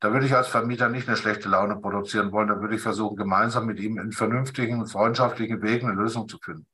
da 0.00 0.12
würde 0.12 0.26
ich 0.26 0.34
als 0.34 0.48
Vermieter 0.48 0.88
nicht 0.88 1.08
eine 1.08 1.16
schlechte 1.16 1.48
Laune 1.48 1.76
produzieren 1.76 2.30
wollen. 2.30 2.48
Da 2.48 2.60
würde 2.60 2.74
ich 2.74 2.82
versuchen, 2.82 3.16
gemeinsam 3.16 3.66
mit 3.66 3.80
ihm 3.80 3.98
in 3.98 4.12
vernünftigen, 4.12 4.86
freundschaftlichen 4.86 5.62
Wegen 5.62 5.88
eine 5.88 6.00
Lösung 6.00 6.28
zu 6.28 6.38
finden. 6.38 6.66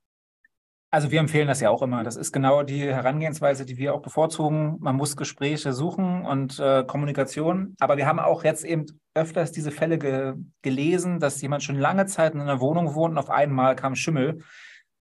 Also 0.91 1.11
wir 1.11 1.21
empfehlen 1.21 1.49
das 1.49 1.61
ja 1.61 1.71
auch 1.71 1.81
immer. 1.81 2.03
Das 2.03 2.17
ist 2.17 2.33
genau 2.33 2.65
die 2.65 2.83
Herangehensweise, 2.83 3.65
die 3.65 3.79
wir 3.79 3.95
auch 3.95 4.03
bevorzugen. 4.03 4.77
Man 4.81 4.97
muss 4.97 5.17
Gespräche 5.17 5.73
suchen 5.73 6.27
und 6.27 6.59
äh, 6.59 6.85
Kommunikation. 6.85 7.75
Aber 7.81 7.97
wir 7.97 8.07
haben 8.07 8.19
auch 8.19 8.45
jetzt 8.45 8.65
eben 8.65 8.85
öfters 9.15 9.53
diese 9.53 9.71
Fälle 9.71 9.99
ge 9.99 10.35
gelesen, 10.61 11.19
dass 11.19 11.41
jemand 11.41 11.63
schon 11.63 11.77
lange 11.77 12.07
Zeit 12.07 12.35
in 12.35 12.41
einer 12.41 12.61
Wohnung 12.61 12.95
wohnt 12.95 13.13
und 13.13 13.19
auf 13.19 13.31
einmal 13.31 13.77
kam 13.77 13.95
Schimmel. 13.95 14.43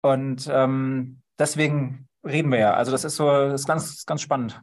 Und 0.01 0.47
ähm, 0.51 1.21
deswegen 1.39 2.08
reden 2.23 2.51
wir 2.51 2.59
ja. 2.59 2.73
Also 2.73 2.91
das 2.91 3.03
ist 3.03 3.15
so, 3.15 3.29
das 3.29 3.61
ist 3.61 3.67
ganz, 3.67 4.05
ganz 4.05 4.21
spannend. 4.21 4.61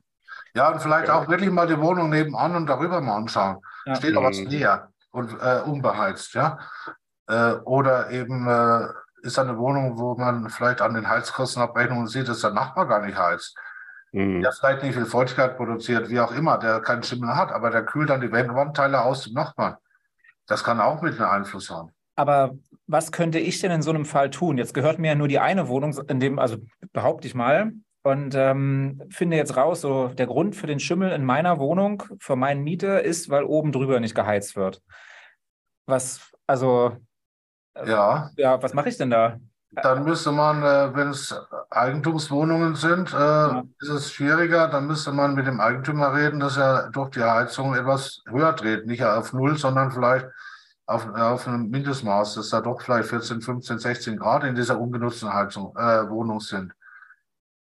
Ja, 0.54 0.70
und 0.70 0.80
vielleicht 0.80 1.10
auch 1.10 1.28
wirklich 1.28 1.50
mal 1.50 1.66
die 1.66 1.78
Wohnung 1.78 2.08
nebenan 2.08 2.56
und 2.56 2.66
darüber 2.66 3.00
mal 3.00 3.16
anschauen. 3.16 3.58
Ja. 3.84 3.94
Steht 3.96 4.16
auch 4.16 4.22
was 4.22 4.38
näher 4.38 4.90
und 5.10 5.32
äh, 5.40 5.60
unbeheizt, 5.64 6.34
ja. 6.34 6.58
Äh, 7.28 7.52
oder 7.64 8.10
eben 8.10 8.48
äh, 8.48 8.88
ist 9.22 9.38
eine 9.38 9.58
Wohnung, 9.58 9.98
wo 9.98 10.14
man 10.14 10.48
vielleicht 10.48 10.80
an 10.80 10.94
den 10.94 11.08
Heizkostenabrechnungen 11.08 12.06
sieht, 12.06 12.28
dass 12.28 12.40
der 12.40 12.52
Nachbar 12.52 12.86
gar 12.86 13.04
nicht 13.04 13.18
heizt. 13.18 13.56
Mhm. 14.12 14.40
Der 14.40 14.52
vielleicht 14.52 14.82
nicht 14.82 14.94
viel 14.94 15.04
Feuchtigkeit 15.04 15.56
produziert, 15.56 16.08
wie 16.08 16.20
auch 16.20 16.32
immer, 16.32 16.58
der 16.58 16.80
keinen 16.80 17.02
Schimmel 17.02 17.34
hat, 17.36 17.52
aber 17.52 17.70
der 17.70 17.84
kühlt 17.84 18.08
dann 18.08 18.20
die 18.20 18.32
Wandteile 18.32 19.02
aus 19.02 19.24
dem 19.24 19.34
Nachbarn. 19.34 19.76
Das 20.46 20.64
kann 20.64 20.80
auch 20.80 21.02
mit 21.02 21.20
einem 21.20 21.28
Einfluss 21.28 21.70
haben. 21.70 21.90
Aber 22.14 22.54
was 22.86 23.12
könnte 23.12 23.38
ich 23.38 23.60
denn 23.60 23.70
in 23.70 23.82
so 23.82 23.90
einem 23.90 24.04
Fall 24.04 24.30
tun? 24.30 24.58
Jetzt 24.58 24.74
gehört 24.74 24.98
mir 24.98 25.08
ja 25.08 25.14
nur 25.14 25.28
die 25.28 25.38
eine 25.38 25.68
Wohnung, 25.68 25.96
in 26.08 26.20
dem, 26.20 26.38
also 26.38 26.58
behaupte 26.92 27.26
ich 27.26 27.34
mal, 27.34 27.72
und 28.02 28.36
ähm, 28.36 29.02
finde 29.10 29.36
jetzt 29.36 29.56
raus, 29.56 29.80
so 29.80 30.08
der 30.08 30.26
Grund 30.26 30.54
für 30.54 30.68
den 30.68 30.78
Schimmel 30.78 31.10
in 31.10 31.24
meiner 31.24 31.58
Wohnung, 31.58 32.04
für 32.20 32.36
meinen 32.36 32.62
Mieter, 32.62 33.02
ist, 33.02 33.30
weil 33.30 33.42
oben 33.42 33.72
drüber 33.72 33.98
nicht 33.98 34.14
geheizt 34.14 34.54
wird. 34.54 34.80
Was, 35.86 36.32
also 36.46 36.96
ja. 37.84 38.30
Ja, 38.36 38.62
was 38.62 38.74
mache 38.74 38.88
ich 38.88 38.96
denn 38.96 39.10
da? 39.10 39.38
Dann 39.72 40.04
müsste 40.04 40.32
man, 40.32 40.62
äh, 40.62 40.94
wenn 40.94 41.08
es 41.08 41.34
Eigentumswohnungen 41.70 42.76
sind, 42.76 43.12
äh, 43.12 43.16
ja. 43.16 43.64
ist 43.80 43.88
es 43.88 44.12
schwieriger. 44.12 44.68
Dann 44.68 44.86
müsste 44.86 45.12
man 45.12 45.34
mit 45.34 45.46
dem 45.46 45.60
Eigentümer 45.60 46.14
reden, 46.14 46.40
dass 46.40 46.56
er 46.56 46.90
durch 46.90 47.10
die 47.10 47.22
Heizung 47.22 47.74
etwas 47.74 48.22
höher 48.28 48.52
dreht. 48.52 48.86
Nicht 48.86 49.04
auf 49.04 49.32
Null, 49.32 49.58
sondern 49.58 49.90
vielleicht 49.90 50.26
auf, 50.86 51.06
auf 51.14 51.48
einem 51.48 51.68
Mindestmaß, 51.68 52.36
dass 52.36 52.50
da 52.50 52.60
doch 52.60 52.80
vielleicht 52.80 53.08
14, 53.08 53.42
15, 53.42 53.78
16 53.78 54.18
Grad 54.18 54.44
in 54.44 54.54
dieser 54.54 54.80
ungenutzten 54.80 55.32
Heizung, 55.32 55.76
äh, 55.76 56.08
Wohnung 56.08 56.40
sind. 56.40 56.72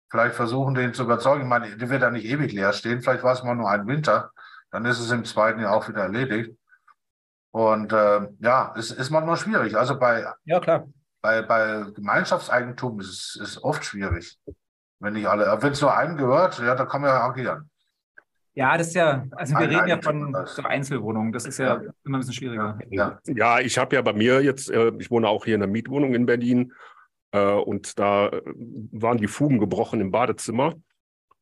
Vielleicht 0.09 0.35
versuchen, 0.35 0.75
den 0.75 0.93
zu 0.93 1.03
überzeugen. 1.03 1.43
Ich 1.43 1.47
meine, 1.47 1.75
die 1.75 1.89
wird 1.89 2.01
ja 2.01 2.11
nicht 2.11 2.25
ewig 2.25 2.51
leer 2.51 2.73
stehen. 2.73 3.01
Vielleicht 3.01 3.23
war 3.23 3.33
es 3.33 3.43
mal 3.43 3.55
nur 3.55 3.69
ein 3.69 3.87
Winter. 3.87 4.31
Dann 4.69 4.85
ist 4.85 4.99
es 4.99 5.09
im 5.09 5.25
zweiten 5.25 5.61
Jahr 5.61 5.75
auch 5.75 5.87
wieder 5.87 6.03
erledigt. 6.03 6.55
Und 7.51 7.93
äh, 7.93 8.27
ja, 8.39 8.73
es 8.77 8.91
ist 8.91 9.09
manchmal 9.09 9.37
schwierig. 9.37 9.77
Also 9.77 9.97
bei, 9.97 10.25
ja, 10.43 10.59
klar. 10.59 10.87
bei, 11.21 11.41
bei 11.41 11.85
Gemeinschaftseigentum 11.95 12.99
ist 12.99 13.39
es 13.41 13.63
oft 13.63 13.85
schwierig. 13.85 14.37
Wenn 14.99 15.13
nicht 15.13 15.27
alle, 15.27 15.61
wenn 15.61 15.71
es 15.71 15.81
nur 15.81 15.95
einem 15.95 16.17
gehört, 16.17 16.59
ja, 16.59 16.75
da 16.75 16.85
kann 16.85 17.01
man 17.01 17.09
ja 17.09 17.23
agieren. 17.23 17.69
Ja, 18.55 18.77
das 18.77 18.87
ist 18.87 18.95
ja, 18.95 19.25
also 19.31 19.55
wir 19.55 19.69
reden 19.69 19.87
ja 19.87 19.99
von 20.01 20.35
so 20.45 20.61
Einzelwohnungen, 20.61 21.31
das 21.31 21.45
ist 21.45 21.57
ja, 21.57 21.81
ja, 21.81 21.91
immer 22.05 22.17
ein 22.17 22.19
bisschen 22.19 22.33
schwieriger. 22.33 22.77
Ja, 22.91 23.19
ja 23.25 23.59
ich 23.59 23.77
habe 23.77 23.95
ja 23.95 24.01
bei 24.01 24.13
mir 24.13 24.43
jetzt, 24.43 24.69
äh, 24.69 24.91
ich 24.99 25.09
wohne 25.09 25.27
auch 25.27 25.45
hier 25.45 25.55
in 25.55 25.63
einer 25.63 25.71
Mietwohnung 25.71 26.13
in 26.13 26.27
Berlin 26.27 26.73
äh, 27.31 27.39
und 27.39 27.97
da 27.97 28.31
waren 28.91 29.17
die 29.17 29.27
Fugen 29.27 29.57
gebrochen 29.57 30.01
im 30.01 30.11
Badezimmer. 30.11 30.75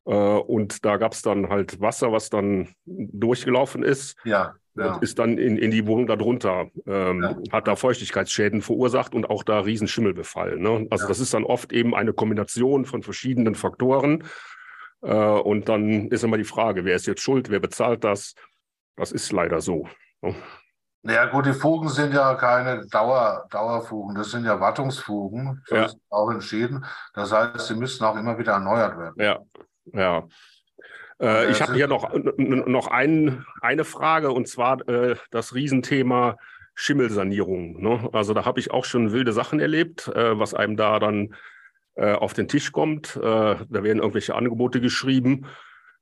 Äh, 0.05 0.13
und 0.13 0.85
da 0.85 0.97
gab 0.97 1.13
es 1.13 1.21
dann 1.21 1.49
halt 1.49 1.79
Wasser, 1.81 2.11
was 2.11 2.29
dann 2.29 2.69
durchgelaufen 2.85 3.83
ist. 3.83 4.17
Ja. 4.23 4.55
Ja. 4.75 4.93
Und 4.93 5.03
ist 5.03 5.19
dann 5.19 5.37
in, 5.37 5.57
in 5.57 5.69
die 5.69 5.85
Wohnung 5.85 6.07
darunter, 6.07 6.67
ähm, 6.87 7.21
ja. 7.21 7.35
hat 7.51 7.67
da 7.67 7.75
Feuchtigkeitsschäden 7.75 8.61
verursacht 8.61 9.13
und 9.13 9.29
auch 9.29 9.43
da 9.43 9.59
Riesenschimmelbefall. 9.59 10.57
Ne? 10.57 10.87
Also 10.89 11.03
ja. 11.03 11.07
das 11.09 11.19
ist 11.19 11.33
dann 11.33 11.43
oft 11.43 11.73
eben 11.73 11.93
eine 11.93 12.13
Kombination 12.13 12.85
von 12.85 13.03
verschiedenen 13.03 13.55
Faktoren. 13.55 14.23
Äh, 15.01 15.13
und 15.13 15.69
dann 15.69 16.07
ist 16.09 16.23
immer 16.23 16.37
die 16.37 16.43
Frage, 16.43 16.85
wer 16.85 16.95
ist 16.95 17.07
jetzt 17.07 17.21
schuld, 17.21 17.49
wer 17.49 17.59
bezahlt 17.59 18.03
das? 18.03 18.35
Das 18.95 19.11
ist 19.11 19.31
leider 19.31 19.61
so. 19.61 19.87
Ne? 20.21 20.35
Ja 21.03 21.25
gut, 21.25 21.47
die 21.47 21.53
Fugen 21.53 21.89
sind 21.89 22.13
ja 22.13 22.35
keine 22.35 22.85
Dauer, 22.85 23.47
Dauerfugen, 23.49 24.13
das 24.13 24.29
sind 24.29 24.45
ja 24.45 24.59
Wartungsfugen, 24.59 25.63
das 25.67 25.77
ja. 25.77 25.85
ist 25.85 25.97
auch 26.09 26.29
entschieden. 26.29 26.85
Das 27.15 27.31
heißt, 27.31 27.67
sie 27.67 27.75
müssen 27.75 28.03
auch 28.03 28.15
immer 28.15 28.37
wieder 28.37 28.53
erneuert 28.53 28.97
werden. 28.99 29.15
Ja, 29.17 29.39
ja. 29.85 30.27
Äh, 31.19 31.49
ich 31.49 31.61
habe 31.61 31.73
hier 31.73 31.87
noch, 31.87 32.13
noch 32.13 32.87
ein, 32.87 33.45
eine 33.61 33.83
Frage 33.83 34.31
und 34.31 34.47
zwar 34.47 34.87
äh, 34.87 35.15
das 35.31 35.55
Riesenthema 35.55 36.37
Schimmelsanierung. 36.75 37.81
Ne? 37.81 38.09
Also 38.13 38.33
da 38.33 38.45
habe 38.45 38.59
ich 38.59 38.71
auch 38.71 38.85
schon 38.85 39.11
wilde 39.11 39.33
Sachen 39.33 39.59
erlebt, 39.59 40.07
äh, 40.07 40.37
was 40.37 40.53
einem 40.53 40.77
da 40.77 40.99
dann 40.99 41.35
auf 42.05 42.33
den 42.33 42.47
Tisch 42.47 42.71
kommt. 42.71 43.15
Äh, 43.15 43.19
da 43.21 43.65
werden 43.69 43.99
irgendwelche 43.99 44.35
Angebote 44.35 44.81
geschrieben 44.81 45.45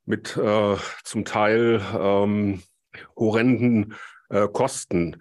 mit 0.05 0.37
äh, 0.37 0.75
zum 1.03 1.25
Teil 1.25 1.81
ähm, 1.97 2.61
horrenden 3.15 3.95
Kosten. 4.53 5.17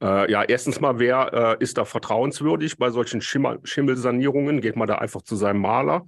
ja, 0.00 0.44
erstens 0.44 0.80
mal, 0.80 1.00
wer 1.00 1.56
ist 1.58 1.76
da 1.76 1.84
vertrauenswürdig 1.84 2.78
bei 2.78 2.90
solchen 2.90 3.20
Schimmel 3.20 3.58
Schimmelsanierungen? 3.64 4.60
Geht 4.60 4.76
man 4.76 4.86
da 4.86 4.98
einfach 4.98 5.22
zu 5.22 5.34
seinem 5.34 5.60
Maler? 5.60 6.06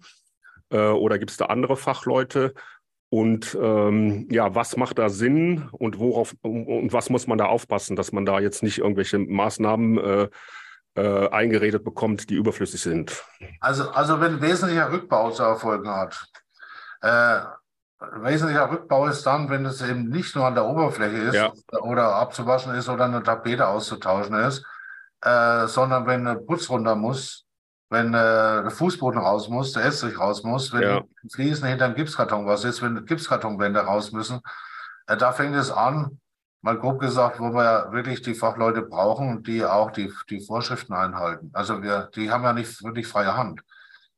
oder 0.70 1.18
gibt 1.18 1.32
es 1.32 1.38
da 1.38 1.46
andere 1.46 1.76
Fachleute? 1.76 2.54
Und 3.08 3.56
ähm, 3.60 4.26
ja, 4.30 4.54
was 4.54 4.76
macht 4.76 4.98
da 4.98 5.08
Sinn 5.08 5.68
und 5.72 5.98
worauf 5.98 6.34
und 6.42 6.92
was 6.92 7.08
muss 7.08 7.26
man 7.26 7.38
da 7.38 7.46
aufpassen, 7.46 7.96
dass 7.96 8.12
man 8.12 8.26
da 8.26 8.40
jetzt 8.40 8.62
nicht 8.62 8.78
irgendwelche 8.78 9.18
Maßnahmen 9.18 9.98
äh, 9.98 10.28
äh, 10.96 11.28
eingeredet 11.28 11.84
bekommt, 11.84 12.30
die 12.30 12.34
überflüssig 12.34 12.80
sind? 12.80 13.24
Also, 13.60 13.90
also 13.90 14.20
wenn 14.20 14.40
wesentlicher 14.40 14.90
Rückbau 14.90 15.30
zu 15.30 15.42
erfolgen 15.42 15.88
hat, 15.88 16.26
äh, 17.02 17.40
wesentlicher 18.20 18.70
Rückbau 18.70 19.06
ist 19.06 19.24
dann, 19.24 19.48
wenn 19.48 19.64
es 19.66 19.80
eben 19.82 20.08
nicht 20.08 20.34
nur 20.34 20.46
an 20.46 20.54
der 20.54 20.66
Oberfläche 20.66 21.16
ist 21.16 21.34
ja. 21.34 21.52
oder 21.80 22.16
abzuwaschen 22.16 22.74
ist 22.74 22.88
oder 22.88 23.04
eine 23.04 23.22
Tapete 23.22 23.68
auszutauschen 23.68 24.36
ist, 24.36 24.64
äh, 25.22 25.66
sondern 25.66 26.06
wenn 26.06 26.26
eine 26.26 26.38
Putz 26.38 26.68
runter 26.68 26.94
muss, 26.94 27.46
wenn 27.88 28.08
äh, 28.08 28.62
der 28.62 28.70
Fußboden 28.70 29.20
raus 29.20 29.48
muss, 29.48 29.72
der 29.72 29.84
Estrich 29.84 30.18
raus 30.18 30.42
muss, 30.42 30.72
wenn 30.72 30.82
ja. 30.82 31.02
die 31.22 31.28
Fliesen 31.28 31.68
hinter 31.68 31.88
dem 31.88 31.94
Gipskarton 31.94 32.46
was 32.46 32.64
ist, 32.64 32.82
wenn 32.82 33.04
Gipskartonwände 33.04 33.80
raus 33.80 34.12
müssen. 34.12 34.40
Äh, 35.06 35.16
da 35.16 35.32
fängt 35.32 35.54
es 35.54 35.70
an, 35.70 36.20
mal 36.66 36.80
grob 36.80 36.98
gesagt, 36.98 37.38
wo 37.38 37.54
wir 37.54 37.92
wirklich 37.92 38.22
die 38.22 38.34
Fachleute 38.34 38.82
brauchen, 38.82 39.44
die 39.44 39.64
auch 39.64 39.92
die, 39.92 40.12
die 40.28 40.40
Vorschriften 40.40 40.94
einhalten. 40.94 41.48
Also 41.52 41.80
wir, 41.80 42.10
die 42.16 42.28
haben 42.32 42.42
ja 42.42 42.52
nicht 42.52 42.82
wirklich 42.82 43.06
freie 43.06 43.36
Hand, 43.36 43.62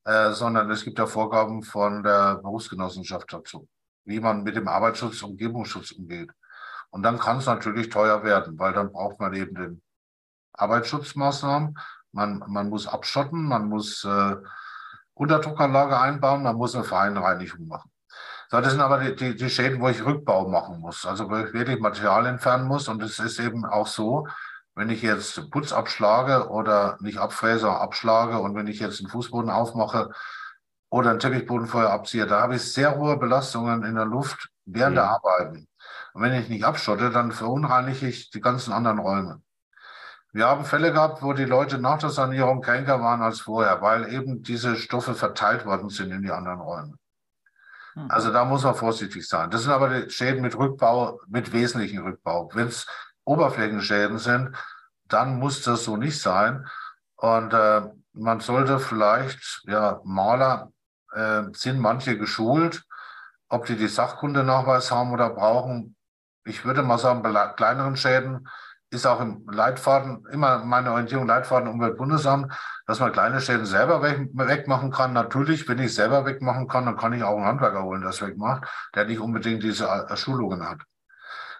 äh, 0.04 0.30
sondern 0.30 0.70
es 0.70 0.82
gibt 0.82 0.98
ja 0.98 1.06
Vorgaben 1.06 1.62
von 1.62 2.02
der 2.02 2.36
Berufsgenossenschaft 2.36 3.30
dazu, 3.30 3.68
wie 4.06 4.18
man 4.18 4.44
mit 4.44 4.56
dem 4.56 4.66
Arbeitsschutz, 4.66 5.22
Umgebungsschutz 5.22 5.90
umgeht. 5.90 6.30
Und 6.88 7.02
dann 7.02 7.18
kann 7.18 7.36
es 7.36 7.44
natürlich 7.44 7.90
teuer 7.90 8.24
werden, 8.24 8.58
weil 8.58 8.72
dann 8.72 8.92
braucht 8.92 9.20
man 9.20 9.34
eben 9.34 9.54
den 9.54 9.82
Arbeitsschutzmaßnahmen, 10.54 11.78
man, 12.12 12.42
man 12.48 12.70
muss 12.70 12.86
abschotten, 12.86 13.44
man 13.46 13.68
muss 13.68 14.04
äh, 14.04 14.36
Unterdruckanlage 15.12 16.00
einbauen, 16.00 16.44
man 16.44 16.56
muss 16.56 16.74
eine 16.74 16.84
Feinreinigung 16.84 17.68
machen. 17.68 17.90
So, 18.50 18.60
das 18.60 18.72
sind 18.72 18.80
aber 18.80 18.98
die, 18.98 19.14
die, 19.14 19.36
die 19.36 19.50
Schäden, 19.50 19.80
wo 19.80 19.88
ich 19.88 20.04
Rückbau 20.04 20.48
machen 20.48 20.80
muss, 20.80 21.04
also 21.04 21.28
wo 21.28 21.36
ich 21.36 21.52
wirklich 21.52 21.80
Material 21.80 22.24
entfernen 22.26 22.66
muss. 22.66 22.88
Und 22.88 23.02
es 23.02 23.18
ist 23.18 23.38
eben 23.40 23.66
auch 23.66 23.86
so, 23.86 24.26
wenn 24.74 24.88
ich 24.90 25.02
jetzt 25.02 25.50
Putz 25.50 25.72
abschlage 25.72 26.48
oder 26.48 26.96
nicht 27.00 27.18
abfräse, 27.18 27.70
abschlage 27.70 28.38
und 28.38 28.54
wenn 28.54 28.66
ich 28.66 28.80
jetzt 28.80 29.00
einen 29.00 29.10
Fußboden 29.10 29.50
aufmache 29.50 30.10
oder 30.88 31.10
einen 31.10 31.18
Teppichboden 31.18 31.66
vorher 31.66 31.90
abziehe, 31.90 32.26
da 32.26 32.40
habe 32.40 32.56
ich 32.56 32.72
sehr 32.72 32.96
hohe 32.96 33.18
Belastungen 33.18 33.82
in 33.84 33.96
der 33.96 34.06
Luft 34.06 34.48
während 34.64 34.92
mhm. 34.92 34.96
der 34.96 35.10
Arbeiten. 35.10 35.68
Und 36.14 36.22
wenn 36.22 36.32
ich 36.32 36.48
nicht 36.48 36.64
abschotte, 36.64 37.10
dann 37.10 37.32
verunreinige 37.32 38.08
ich 38.08 38.30
die 38.30 38.40
ganzen 38.40 38.72
anderen 38.72 38.98
Räume. 38.98 39.42
Wir 40.32 40.46
haben 40.46 40.64
Fälle 40.64 40.92
gehabt, 40.92 41.22
wo 41.22 41.32
die 41.34 41.44
Leute 41.44 41.78
nach 41.78 41.98
der 41.98 42.10
Sanierung 42.10 42.62
kränker 42.62 43.00
waren 43.00 43.20
als 43.20 43.40
vorher, 43.40 43.82
weil 43.82 44.12
eben 44.12 44.42
diese 44.42 44.76
Stoffe 44.76 45.14
verteilt 45.14 45.66
worden 45.66 45.90
sind 45.90 46.12
in 46.12 46.22
die 46.22 46.30
anderen 46.30 46.60
Räume. 46.60 46.94
Hm. 47.98 48.10
Also 48.10 48.32
da 48.32 48.44
muss 48.44 48.64
man 48.64 48.74
vorsichtig 48.74 49.26
sein. 49.26 49.50
Das 49.50 49.62
sind 49.62 49.72
aber 49.72 49.88
die 49.88 50.10
Schäden 50.10 50.42
mit 50.42 50.56
Rückbau, 50.56 51.20
mit 51.28 51.52
wesentlichen 51.52 52.00
Rückbau. 52.00 52.50
Wenn 52.54 52.68
es 52.68 52.86
Oberflächenschäden 53.24 54.18
sind, 54.18 54.56
dann 55.06 55.38
muss 55.38 55.62
das 55.62 55.84
so 55.84 55.96
nicht 55.96 56.20
sein. 56.20 56.66
Und 57.16 57.52
äh, 57.52 57.82
man 58.12 58.40
sollte 58.40 58.78
vielleicht, 58.78 59.62
ja, 59.64 60.00
Maler 60.04 60.72
äh, 61.12 61.42
sind 61.52 61.80
manche 61.80 62.16
geschult, 62.16 62.84
ob 63.48 63.66
die 63.66 63.76
die 63.76 63.88
Sachkundenachweis 63.88 64.90
haben 64.90 65.12
oder 65.12 65.30
brauchen. 65.30 65.96
Ich 66.44 66.64
würde 66.64 66.82
mal 66.82 66.98
sagen, 66.98 67.22
bei 67.22 67.32
kleineren 67.56 67.96
Schäden 67.96 68.48
ist 68.90 69.06
auch 69.06 69.20
im 69.20 69.46
Leitfaden, 69.50 70.24
immer 70.30 70.64
meine 70.64 70.92
Orientierung, 70.92 71.26
Leitfaden 71.26 71.68
Umweltbundesamt, 71.68 72.52
dass 72.86 73.00
man 73.00 73.12
kleine 73.12 73.40
Schäden 73.40 73.66
selber 73.66 74.02
weg, 74.02 74.28
wegmachen 74.32 74.90
kann. 74.90 75.12
Natürlich, 75.12 75.68
wenn 75.68 75.78
ich 75.78 75.94
selber 75.94 76.24
wegmachen 76.24 76.68
kann, 76.68 76.86
dann 76.86 76.96
kann 76.96 77.12
ich 77.12 77.22
auch 77.22 77.36
einen 77.36 77.46
Handwerker 77.46 77.82
holen, 77.82 78.00
der 78.00 78.10
es 78.10 78.22
wegmacht, 78.22 78.66
der 78.94 79.04
nicht 79.04 79.20
unbedingt 79.20 79.62
diese 79.62 79.86
äh, 79.86 80.16
Schulungen 80.16 80.68
hat. 80.68 80.80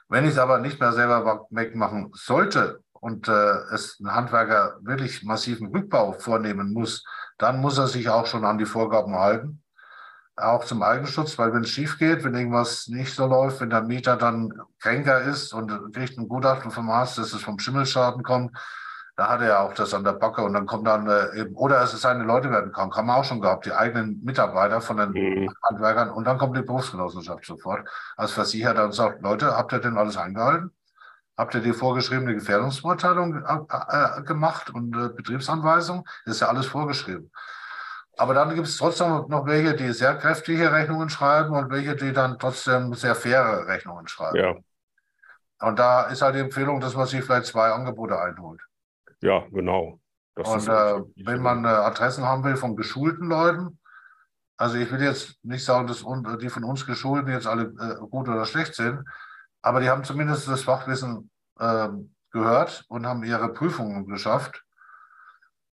Wenn 0.09 0.25
ich 0.25 0.31
es 0.31 0.39
aber 0.39 0.59
nicht 0.59 0.81
mehr 0.81 0.93
selber 0.93 1.47
wegmachen 1.51 2.11
sollte 2.15 2.83
und 2.93 3.29
äh, 3.29 3.57
es 3.75 4.01
ein 4.01 4.15
Handwerker 4.15 4.79
wirklich 4.81 5.23
massiven 5.23 5.69
Rückbau 5.69 6.13
vornehmen 6.13 6.73
muss, 6.73 7.05
dann 7.37 7.61
muss 7.61 7.77
er 7.77 7.89
sich 7.89 8.09
auch 8.09 8.27
schon 8.27 8.45
an 8.45 8.59
die 8.59 8.65
Vorgaben 8.65 9.15
halten 9.17 9.63
auch 10.41 10.65
zum 10.65 10.83
Eigenschutz, 10.83 11.39
weil 11.39 11.53
wenn 11.53 11.63
es 11.63 11.71
schief 11.71 11.99
geht, 11.99 12.25
wenn 12.25 12.35
irgendwas 12.35 12.89
nicht 12.89 13.15
so 13.15 13.27
läuft, 13.27 13.61
wenn 13.61 13.71
der 13.71 13.83
Mieter 13.83 14.17
dann 14.17 14.53
kränker 14.81 15.23
ist 15.23 15.53
und 15.53 15.93
kriegt 15.93 16.19
ein 16.19 16.29
Gutachten 16.29 16.71
vom 16.71 16.91
Arzt, 16.91 17.19
dass 17.19 17.33
es 17.33 17.43
vom 17.43 17.59
Schimmelschaden 17.59 18.23
kommt, 18.23 18.57
da 19.19 19.29
hat 19.29 19.41
er 19.41 19.49
ja 19.49 19.61
auch 19.61 19.75
das 19.75 19.95
an 19.95 20.05
der 20.05 20.13
Backe 20.13 20.43
und 20.45 20.53
dann 20.53 20.67
kommt 20.67 20.87
dann 20.87 21.09
äh, 21.09 21.41
eben, 21.41 21.57
oder 21.57 21.83
es 21.83 21.93
ist 21.93 22.03
seine 22.03 22.23
Leute 22.23 22.53
werden 22.53 22.71
krank, 22.71 22.97
haben 22.97 23.07
wir 23.07 23.17
auch 23.17 23.25
schon 23.25 23.41
gehabt, 23.41 23.67
die 23.67 23.73
eigenen 23.73 24.23
Mitarbeiter 24.23 24.81
von 24.81 24.97
den 24.97 25.11
mhm. 25.11 25.53
Handwerkern 25.65 26.11
und 26.11 26.25
dann 26.25 26.39
kommt 26.39 26.57
die 26.57 26.63
Berufsgenossenschaft 26.63 27.45
sofort 27.45 27.89
als 28.17 28.31
Versicherer 28.31 28.85
und 28.85 28.93
sagt, 28.93 29.21
Leute, 29.23 29.57
habt 29.57 29.73
ihr 29.73 29.81
denn 29.81 29.99
alles 29.99 30.17
eingehalten? 30.17 30.71
Habt 31.37 31.55
ihr 31.55 31.61
die 31.61 31.73
vorgeschriebene 31.73 32.35
Gefährdungsbeurteilung 32.35 33.45
äh, 33.45 33.59
äh, 33.69 34.23
gemacht 34.23 34.71
und 34.71 34.97
äh, 34.97 35.09
Betriebsanweisung? 35.09 36.07
Das 36.25 36.37
ist 36.37 36.41
ja 36.41 36.49
alles 36.49 36.67
vorgeschrieben. 36.67 37.33
Aber 38.19 38.35
dann 38.35 38.55
gibt 38.55 38.67
es 38.67 38.77
trotzdem 38.77 39.27
noch 39.29 39.47
welche, 39.47 39.75
die 39.75 39.93
sehr 39.93 40.17
kräftige 40.17 40.73
Rechnungen 40.73 41.09
schreiben 41.09 41.55
und 41.55 41.71
welche, 41.71 41.95
die 41.95 42.13
dann 42.13 42.39
trotzdem 42.39 42.93
sehr 42.95 43.15
faire 43.15 43.67
Rechnungen 43.69 44.09
schreiben. 44.09 44.37
Ja. 44.37 44.57
Und 45.61 45.79
da 45.79 46.03
ist 46.03 46.21
halt 46.21 46.35
die 46.35 46.41
Empfehlung, 46.41 46.81
dass 46.81 46.97
man 46.97 47.07
sich 47.07 47.25
vielleicht 47.25 47.47
zwei 47.47 47.71
Angebote 47.71 48.21
einholt. 48.21 48.61
Ja, 49.21 49.47
genau. 49.51 50.01
Das 50.35 50.49
und 50.49 50.69
äh, 50.69 51.03
wenn 51.25 51.43
man 51.43 51.65
äh, 51.65 51.69
Adressen 51.69 52.25
haben 52.25 52.43
will 52.45 52.57
von 52.57 52.77
geschulten 52.77 53.29
Leuten, 53.29 53.79
also 54.57 54.77
ich 54.77 54.91
will 54.91 55.01
jetzt 55.01 55.39
nicht 55.45 55.65
sagen, 55.65 55.87
dass 55.87 56.05
die 56.41 56.49
von 56.49 56.65
uns 56.65 56.87
Geschulten 56.87 57.31
jetzt 57.31 57.47
alle 57.47 57.65
äh, 57.65 58.07
gut 58.09 58.29
oder 58.29 58.45
schlecht 58.45 58.75
sind, 58.75 59.05
aber 59.63 59.81
die 59.81 59.89
haben 59.89 60.03
zumindest 60.03 60.49
das 60.49 60.63
Fachwissen 60.63 61.31
äh, 61.61 61.89
gehört 62.33 62.85
und 62.89 63.07
haben 63.07 63.23
ihre 63.23 63.53
Prüfungen 63.53 64.07
geschafft. 64.07 64.65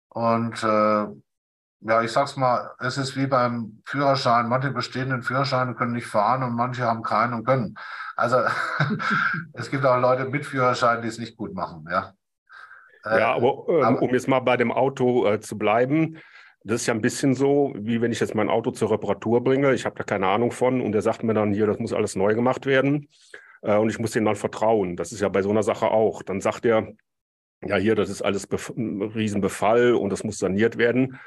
Und 0.08 0.62
äh, 0.62 1.06
ja, 1.80 2.02
ich 2.02 2.12
sag's 2.12 2.36
mal, 2.36 2.72
es 2.78 2.98
ist 2.98 3.16
wie 3.16 3.26
beim 3.26 3.80
Führerschein. 3.86 4.48
Manche 4.48 4.70
bestehenden 4.70 5.22
Führerscheine 5.22 5.74
können 5.74 5.92
nicht 5.92 6.06
fahren 6.06 6.42
und 6.42 6.54
manche 6.54 6.84
haben 6.84 7.02
keinen 7.02 7.34
und 7.34 7.44
können. 7.44 7.76
Also 8.16 8.38
es 9.54 9.70
gibt 9.70 9.86
auch 9.86 9.98
Leute 9.98 10.26
mit 10.26 10.44
Führerschein, 10.44 11.00
die 11.02 11.08
es 11.08 11.18
nicht 11.18 11.36
gut 11.36 11.54
machen, 11.54 11.86
ja. 11.90 12.12
Ja, 13.04 13.34
aber, 13.34 13.64
ähm, 13.68 13.82
aber 13.82 14.02
um 14.02 14.12
jetzt 14.12 14.28
mal 14.28 14.40
bei 14.40 14.58
dem 14.58 14.70
Auto 14.70 15.26
äh, 15.26 15.40
zu 15.40 15.56
bleiben, 15.56 16.18
das 16.64 16.82
ist 16.82 16.86
ja 16.86 16.92
ein 16.92 17.00
bisschen 17.00 17.34
so, 17.34 17.72
wie 17.74 18.02
wenn 18.02 18.12
ich 18.12 18.20
jetzt 18.20 18.34
mein 18.34 18.50
Auto 18.50 18.70
zur 18.72 18.90
Reparatur 18.90 19.42
bringe. 19.42 19.72
Ich 19.72 19.86
habe 19.86 19.96
da 19.96 20.04
keine 20.04 20.28
Ahnung 20.28 20.52
von 20.52 20.82
und 20.82 20.92
der 20.92 21.00
sagt 21.00 21.22
mir 21.22 21.32
dann 21.32 21.54
hier, 21.54 21.66
das 21.66 21.78
muss 21.78 21.94
alles 21.94 22.14
neu 22.14 22.34
gemacht 22.34 22.66
werden 22.66 23.08
äh, 23.62 23.76
und 23.76 23.88
ich 23.88 23.98
muss 23.98 24.10
dem 24.10 24.26
dann 24.26 24.36
vertrauen. 24.36 24.96
Das 24.96 25.12
ist 25.12 25.20
ja 25.20 25.30
bei 25.30 25.40
so 25.40 25.48
einer 25.48 25.62
Sache 25.62 25.86
auch. 25.90 26.22
Dann 26.22 26.42
sagt 26.42 26.66
er, 26.66 26.92
ja 27.64 27.76
hier, 27.76 27.94
das 27.94 28.10
ist 28.10 28.20
alles 28.20 28.46
ein 28.76 29.00
Riesenbefall 29.00 29.94
und 29.94 30.10
das 30.10 30.24
muss 30.24 30.38
saniert 30.38 30.76
werden. 30.76 31.18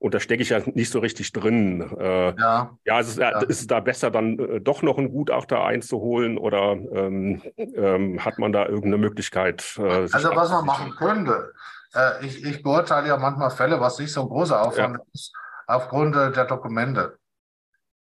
Und 0.00 0.14
da 0.14 0.20
stecke 0.20 0.42
ich 0.42 0.48
ja 0.48 0.60
nicht 0.64 0.90
so 0.90 0.98
richtig 0.98 1.30
drin. 1.32 1.82
Äh, 1.98 2.34
ja, 2.34 2.70
ja, 2.86 3.00
ist, 3.00 3.18
ja. 3.18 3.38
ist 3.42 3.60
es 3.60 3.66
da 3.66 3.80
besser, 3.80 4.10
dann 4.10 4.38
äh, 4.38 4.60
doch 4.60 4.80
noch 4.80 4.96
einen 4.96 5.12
Gutachter 5.12 5.62
einzuholen 5.62 6.38
oder 6.38 6.72
ähm, 6.72 7.42
ähm, 7.58 8.24
hat 8.24 8.38
man 8.38 8.50
da 8.50 8.64
irgendeine 8.64 8.96
Möglichkeit? 8.96 9.74
Äh, 9.76 10.08
also 10.10 10.34
was 10.34 10.50
man 10.50 10.64
machen 10.64 10.92
könnte, 10.96 11.52
äh, 11.94 12.24
ich, 12.24 12.42
ich, 12.42 12.62
beurteile 12.62 13.08
ja 13.08 13.18
manchmal 13.18 13.50
Fälle, 13.50 13.78
was 13.78 13.98
nicht 13.98 14.10
so 14.10 14.22
ein 14.22 14.28
großer 14.28 14.62
Aufwand 14.62 14.96
ja. 14.96 15.04
ist, 15.12 15.34
aufgrund 15.66 16.16
äh, 16.16 16.32
der 16.32 16.46
Dokumente. 16.46 17.18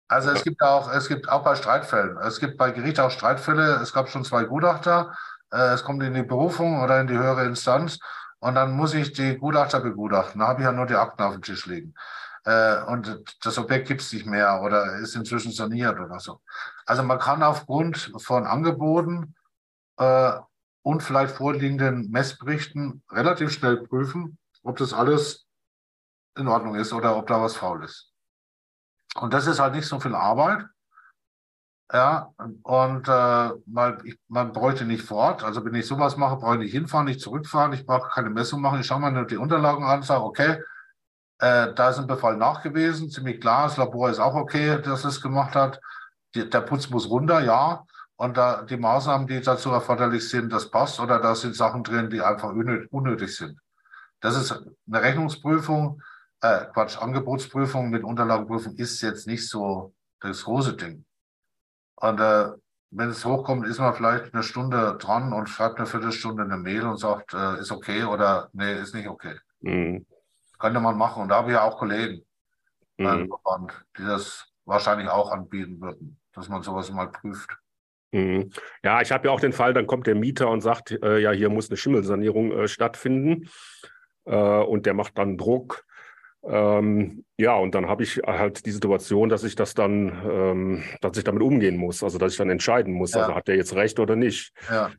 Also 0.09 0.30
es 0.30 0.45
gibt 0.45 0.61
auch, 0.61 0.93
es 0.93 1.09
gibt 1.09 1.30
auch 1.30 1.43
bei 1.43 1.55
Streitfällen, 1.55 2.18
es 2.18 2.39
gibt 2.39 2.59
bei 2.59 2.70
Gericht 2.70 3.01
auch 3.01 3.11
Streitfälle, 3.11 3.78
es 3.82 3.95
gab 3.95 4.11
schon 4.11 4.24
zwei 4.24 4.45
Gutachter, 4.45 5.14
äh, 5.51 5.72
es 5.72 5.84
kommt 5.84 6.03
in 6.03 6.12
die 6.12 6.22
Berufung 6.22 6.82
oder 6.82 7.01
in 7.01 7.07
die 7.07 7.16
höhere 7.16 7.47
Instanz 7.47 7.99
und 8.41 8.55
dann 8.55 8.72
muss 8.72 8.95
ich 8.95 9.12
die 9.12 9.36
Gutachter 9.36 9.80
begutachten. 9.80 10.41
Da 10.41 10.49
habe 10.49 10.61
ich 10.61 10.64
ja 10.64 10.72
nur 10.72 10.86
die 10.86 10.95
Akten 10.95 11.22
auf 11.22 11.34
dem 11.34 11.43
Tisch 11.43 11.66
liegen. 11.66 11.95
Äh, 12.45 12.82
und 12.84 13.24
das 13.45 13.59
Objekt 13.59 13.89
gibt 13.89 14.01
es 14.01 14.12
nicht 14.12 14.26
mehr 14.26 14.62
oder 14.62 14.97
ist 14.97 15.16
inzwischen 15.16 15.53
saniert 15.53 15.99
oder 15.99 16.20
so. 16.20 16.41
Also 16.86 17.03
man 17.03 17.18
kann 17.18 17.43
aufgrund 17.43 18.12
von 18.18 18.47
Angeboten 18.47 19.34
äh, 19.99 20.32
und 20.82 21.03
vielleicht 21.03 21.34
vorliegenden 21.34 22.11
Messberichten 22.11 23.03
relativ 23.11 23.51
schnell 23.53 23.78
prüfen, 23.86 24.39
ob 24.62 24.76
das 24.78 24.93
alles 24.93 25.47
in 26.36 26.49
Ordnung 26.49 26.76
ist 26.76 26.93
oder 26.93 27.16
ob 27.16 27.26
da 27.26 27.43
was 27.43 27.57
faul 27.57 27.84
ist. 27.84 28.12
Und 29.16 29.34
das 29.34 29.47
ist 29.47 29.59
halt 29.59 29.74
nicht 29.74 29.86
so 29.86 29.99
viel 29.99 30.14
Arbeit. 30.14 30.64
Ja, 31.91 32.34
und 32.64 33.09
äh, 33.09 33.51
man, 33.66 33.99
ich, 34.05 34.18
man 34.28 34.53
bräuchte 34.53 34.84
nicht 34.84 35.05
fort. 35.05 35.43
Also 35.43 35.64
wenn 35.64 35.74
ich 35.74 35.86
sowas 35.86 36.18
mache, 36.18 36.36
brauche 36.36 36.57
ich 36.57 36.61
nicht 36.61 36.72
hinfahren, 36.72 37.07
nicht 37.07 37.20
zurückfahren. 37.20 37.72
Ich 37.72 37.86
brauche 37.86 38.11
keine 38.11 38.28
Messung 38.28 38.61
machen. 38.61 38.80
Ich 38.80 38.86
schaue 38.86 39.01
mir 39.01 39.11
nur 39.11 39.24
die 39.26 39.39
Unterlagen 39.39 39.84
an, 39.84 40.03
sage, 40.03 40.22
okay, 40.22 40.59
äh, 41.39 41.72
da 41.74 41.89
ist 41.91 41.99
ein 41.99 42.07
Befall 42.07 42.36
nachgewiesen, 42.36 43.11
ziemlich 43.11 43.41
klar. 43.41 43.64
Das 43.68 43.78
Labor 43.78 44.11
ist 44.11 44.18
auch 44.18 44.34
okay, 44.34 44.80
dass 44.82 45.05
es 45.05 45.22
gemacht 45.22 45.55
hat. 45.55 45.80
Die, 46.34 46.49
der 46.49 46.61
Putz 46.61 46.91
muss 46.91 47.09
runter, 47.09 47.41
ja. 47.41 47.84
Und 48.16 48.36
da 48.36 48.62
die 48.62 48.76
Maßnahmen, 48.76 49.26
die 49.26 49.41
dazu 49.41 49.70
erforderlich 49.70 50.28
sind, 50.28 50.53
das 50.53 50.70
passt. 50.70 51.01
Oder 51.01 51.20
da 51.20 51.34
sind 51.34 51.57
Sachen 51.57 51.84
drin, 51.84 52.11
die 52.11 52.20
einfach 52.20 52.51
unnötig, 52.51 52.93
unnötig 52.93 53.34
sind. 53.34 53.59
Das 54.20 54.36
ist 54.36 54.53
eine 54.53 55.03
Rechnungsprüfung, 55.03 56.03
äh, 56.43 56.66
Quatsch, 56.72 56.99
Angebotsprüfung 56.99 57.89
mit 57.89 58.05
Unterlagenprüfung 58.05 58.74
ist 58.76 59.01
jetzt 59.01 59.26
nicht 59.26 59.49
so 59.49 59.95
das 60.20 60.45
große 60.45 60.74
Ding. 60.74 61.05
Und 62.01 62.20
äh, 62.20 62.49
wenn 62.90 63.11
es 63.11 63.24
hochkommt, 63.24 63.66
ist 63.66 63.78
man 63.78 63.94
vielleicht 63.94 64.32
eine 64.32 64.42
Stunde 64.42 64.96
dran 64.99 65.32
und 65.32 65.49
schreibt 65.49 65.78
eine 65.78 65.86
Viertelstunde 65.86 66.44
eine 66.44 66.57
Mail 66.57 66.84
und 66.84 66.99
sagt, 66.99 67.34
äh, 67.34 67.59
ist 67.61 67.72
okay 67.72 68.05
oder 68.05 68.49
nee, 68.53 68.74
ist 68.74 68.94
nicht 68.94 69.09
okay. 69.09 69.34
Mhm. 69.61 70.07
Könnte 70.59 70.80
man 70.80 70.96
machen. 70.96 71.22
Und 71.22 71.28
da 71.28 71.36
habe 71.36 71.51
ich 71.51 71.55
ja 71.55 71.62
auch 71.62 71.76
Kollegen, 71.78 72.24
mhm. 72.96 73.30
die 73.99 74.05
das 74.05 74.46
wahrscheinlich 74.64 75.09
auch 75.09 75.30
anbieten 75.30 75.80
würden, 75.80 76.18
dass 76.32 76.49
man 76.49 76.62
sowas 76.62 76.90
mal 76.90 77.11
prüft. 77.11 77.57
Mhm. 78.12 78.51
Ja, 78.82 79.01
ich 79.01 79.12
habe 79.12 79.28
ja 79.28 79.34
auch 79.34 79.40
den 79.40 79.53
Fall, 79.53 79.74
dann 79.74 79.86
kommt 79.86 80.07
der 80.07 80.14
Mieter 80.14 80.49
und 80.49 80.61
sagt, 80.61 80.92
äh, 80.92 81.18
ja, 81.18 81.32
hier 81.32 81.51
muss 81.51 81.68
eine 81.68 81.76
Schimmelsanierung 81.76 82.53
äh, 82.53 82.68
stattfinden. 82.68 83.49
Äh, 84.24 84.34
und 84.36 84.86
der 84.86 84.94
macht 84.94 85.18
dann 85.18 85.36
Druck 85.36 85.84
ähm, 86.45 87.24
ja, 87.36 87.55
und 87.55 87.74
dann 87.74 87.89
habe 87.89 88.03
ich 88.03 88.20
halt 88.26 88.64
die 88.66 88.70
Situation, 88.70 89.28
dass 89.28 89.45
ich 89.45 89.55
das 89.55 89.74
dann, 89.74 90.09
ähm, 90.28 90.82
dass 91.01 91.16
ich 91.16 91.24
damit 91.24 91.43
umgehen 91.43 91.76
muss, 91.76 92.03
also 92.03 92.18
dass 92.18 92.32
ich 92.32 92.39
dann 92.39 92.51
entscheiden 92.51 92.93
muss, 92.93 93.12
ja. 93.12 93.22
also 93.22 93.34
hat 93.34 93.49
der 93.49 93.57
jetzt 93.57 93.74
recht 93.74 93.99
oder 93.99 94.16
nicht. 94.16 94.53
Ja. 94.70 94.91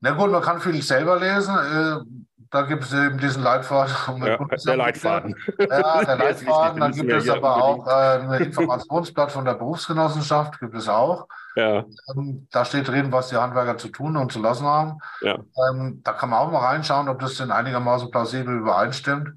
Na 0.00 0.12
gut, 0.12 0.30
man 0.30 0.42
kann 0.42 0.60
viel 0.60 0.80
selber 0.82 1.20
lesen. 1.20 2.26
Da 2.50 2.62
gibt 2.62 2.82
es 2.82 2.92
eben 2.92 3.16
diesen 3.18 3.44
Leitfaden. 3.44 4.24
Ja, 4.24 4.36
der 4.36 4.76
Leitfaden. 4.76 5.36
Ja, 5.58 6.04
der 6.04 6.16
Leitfaden. 6.18 6.80
Dann 6.80 6.92
gibt 6.92 7.12
es 7.12 7.28
aber 7.28 7.62
auch 7.62 7.86
äh, 7.86 7.90
ein 7.90 8.32
Informationsblatt 8.42 9.30
von 9.30 9.44
der 9.44 9.54
Berufsgenossenschaft, 9.54 10.58
gibt 10.58 10.74
es 10.74 10.88
auch. 10.88 11.28
Ja. 11.54 11.84
Ähm, 12.12 12.48
da 12.50 12.64
steht 12.64 12.88
drin, 12.88 13.12
was 13.12 13.28
die 13.28 13.36
Handwerker 13.36 13.78
zu 13.78 13.88
tun 13.88 14.16
und 14.16 14.32
zu 14.32 14.40
lassen 14.40 14.66
haben. 14.66 14.98
Ja. 15.20 15.38
Ähm, 15.70 16.00
da 16.02 16.12
kann 16.12 16.30
man 16.30 16.40
auch 16.40 16.50
mal 16.50 16.66
reinschauen, 16.66 17.08
ob 17.08 17.20
das 17.20 17.36
denn 17.36 17.52
einigermaßen 17.52 18.10
plausibel 18.10 18.58
übereinstimmt. 18.58 19.30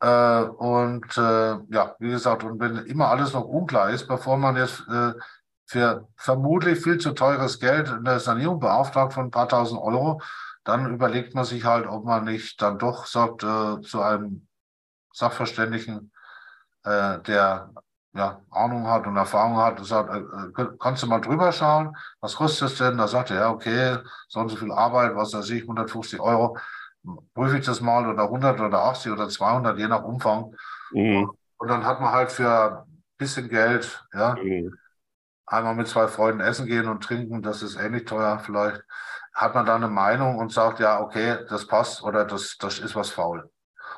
Äh, 0.00 0.42
und 0.42 1.18
äh, 1.18 1.56
ja, 1.68 1.96
wie 1.98 2.10
gesagt, 2.10 2.44
und 2.44 2.60
wenn 2.60 2.78
immer 2.86 3.08
alles 3.08 3.34
noch 3.34 3.44
unklar 3.44 3.90
ist, 3.90 4.08
bevor 4.08 4.38
man 4.38 4.56
jetzt 4.56 4.84
für 5.66 6.08
vermutlich 6.16 6.80
viel 6.80 6.96
zu 6.96 7.12
teures 7.12 7.60
Geld 7.60 7.90
eine 7.90 8.20
Sanierung 8.20 8.58
beauftragt 8.58 9.12
von 9.12 9.26
ein 9.26 9.30
paar 9.30 9.50
tausend 9.50 9.78
Euro, 9.82 10.22
dann 10.68 10.92
überlegt 10.92 11.34
man 11.34 11.46
sich 11.46 11.64
halt, 11.64 11.86
ob 11.86 12.04
man 12.04 12.24
nicht 12.24 12.60
dann 12.60 12.78
doch 12.78 13.06
sagt 13.06 13.42
äh, 13.42 13.80
zu 13.80 14.02
einem 14.02 14.46
Sachverständigen, 15.10 16.12
äh, 16.84 17.20
der 17.20 17.70
ja, 18.12 18.42
Ahnung 18.50 18.86
hat 18.86 19.06
und 19.06 19.16
Erfahrung 19.16 19.56
hat, 19.56 19.82
sagt, 19.86 20.14
äh, 20.14 20.62
äh, 20.62 20.68
kannst 20.78 21.02
du 21.02 21.06
mal 21.06 21.20
drüber 21.20 21.52
schauen, 21.52 21.96
was 22.20 22.36
kostet 22.36 22.68
es 22.68 22.76
denn? 22.76 22.98
Da 22.98 23.08
sagt 23.08 23.30
er, 23.30 23.36
ja, 23.36 23.50
okay, 23.50 23.96
so 24.28 24.40
und 24.40 24.50
so 24.50 24.56
viel 24.56 24.70
Arbeit, 24.70 25.16
was 25.16 25.32
weiß 25.32 25.48
ich, 25.50 25.62
150 25.62 26.20
Euro, 26.20 26.58
prüfe 27.32 27.56
ich 27.56 27.64
das 27.64 27.80
mal 27.80 28.06
oder 28.06 28.24
100 28.24 28.60
oder 28.60 28.84
80 28.84 29.12
oder 29.12 29.30
200, 29.30 29.78
je 29.78 29.88
nach 29.88 30.04
Umfang. 30.04 30.54
Mhm. 30.92 31.30
Und 31.56 31.68
dann 31.68 31.86
hat 31.86 32.02
man 32.02 32.12
halt 32.12 32.30
für 32.30 32.84
ein 32.84 33.02
bisschen 33.16 33.48
Geld, 33.48 34.04
ja, 34.12 34.34
mhm. 34.34 34.76
einmal 35.46 35.74
mit 35.74 35.88
zwei 35.88 36.08
Freunden 36.08 36.40
essen 36.40 36.66
gehen 36.66 36.88
und 36.88 37.02
trinken, 37.02 37.40
das 37.40 37.62
ist 37.62 37.76
ähnlich 37.76 38.04
teuer 38.04 38.38
vielleicht, 38.38 38.84
hat 39.38 39.54
man 39.54 39.64
da 39.64 39.76
eine 39.76 39.88
Meinung 39.88 40.36
und 40.38 40.52
sagt, 40.52 40.80
ja, 40.80 41.00
okay, 41.00 41.38
das 41.48 41.66
passt 41.68 42.02
oder 42.02 42.24
das, 42.24 42.56
das 42.58 42.80
ist 42.80 42.96
was 42.96 43.10
faul. 43.10 43.48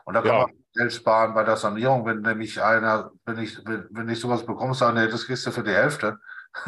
Und 0.05 0.13
da 0.13 0.21
kann 0.21 0.35
ja. 0.35 0.41
man 0.43 0.51
Geld 0.75 0.93
sparen 0.93 1.33
bei 1.33 1.45
der 1.45 1.57
Sanierung, 1.57 2.05
wenn 2.05 2.21
nämlich 2.21 2.63
einer, 2.63 3.11
wenn 3.25 3.39
ich, 3.39 3.59
wenn, 3.65 3.89
wenn 3.91 4.09
ich 4.11 4.21
sowas 4.21 4.45
bekomme, 4.45 4.75
sage, 4.75 5.01
nee, 5.01 5.09
das 5.09 5.27
kriegst 5.27 5.47
du 5.47 5.51
für 5.51 5.63
die 5.63 5.73
Hälfte. 5.73 6.19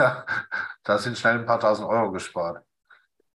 da 0.84 0.98
sind 0.98 1.18
schnell 1.18 1.38
ein 1.38 1.44
paar 1.44 1.60
tausend 1.60 1.86
Euro 1.86 2.12
gespart. 2.12 2.64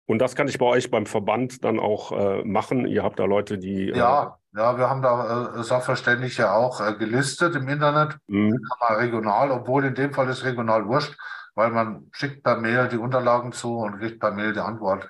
Und 0.06 0.20
das 0.20 0.36
kann 0.36 0.48
ich 0.48 0.60
bei 0.60 0.68
euch 0.68 0.92
beim 0.92 1.08
Verband 1.08 1.64
dann 1.64 1.80
auch 1.80 2.12
äh, 2.12 2.44
machen. 2.44 2.86
Ihr 2.86 3.02
habt 3.02 3.20
da 3.20 3.26
Leute, 3.26 3.58
die. 3.58 3.90
Äh, 3.90 3.98
ja, 3.98 4.38
ja, 4.56 4.78
wir 4.78 4.88
haben 4.88 5.02
da 5.02 5.56
äh, 5.56 5.64
Sachverständige 5.64 6.52
auch 6.52 6.80
äh, 6.80 6.94
gelistet 6.94 7.56
im 7.56 7.68
Internet. 7.68 8.18
Mhm. 8.28 8.60
regional, 8.90 9.50
obwohl 9.50 9.86
in 9.86 9.96
dem 9.96 10.14
Fall 10.14 10.30
ist 10.30 10.44
regional 10.44 10.86
wurscht, 10.86 11.18
weil 11.56 11.72
man 11.72 12.10
schickt 12.12 12.44
per 12.44 12.58
Mail 12.58 12.88
die 12.88 12.98
Unterlagen 12.98 13.52
zu 13.52 13.78
und 13.78 13.98
kriegt 13.98 14.20
per 14.20 14.32
Mail 14.32 14.54
die 14.54 14.60
Antwort. 14.60 15.10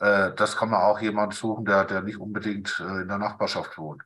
Äh, 0.00 0.34
das 0.34 0.56
kann 0.56 0.70
man 0.70 0.82
auch 0.82 1.00
jemand 1.00 1.34
suchen, 1.34 1.64
der, 1.64 1.84
der 1.84 2.02
nicht 2.02 2.18
unbedingt 2.18 2.78
äh, 2.80 3.02
in 3.02 3.08
der 3.08 3.18
Nachbarschaft 3.18 3.78
wohnt. 3.78 4.02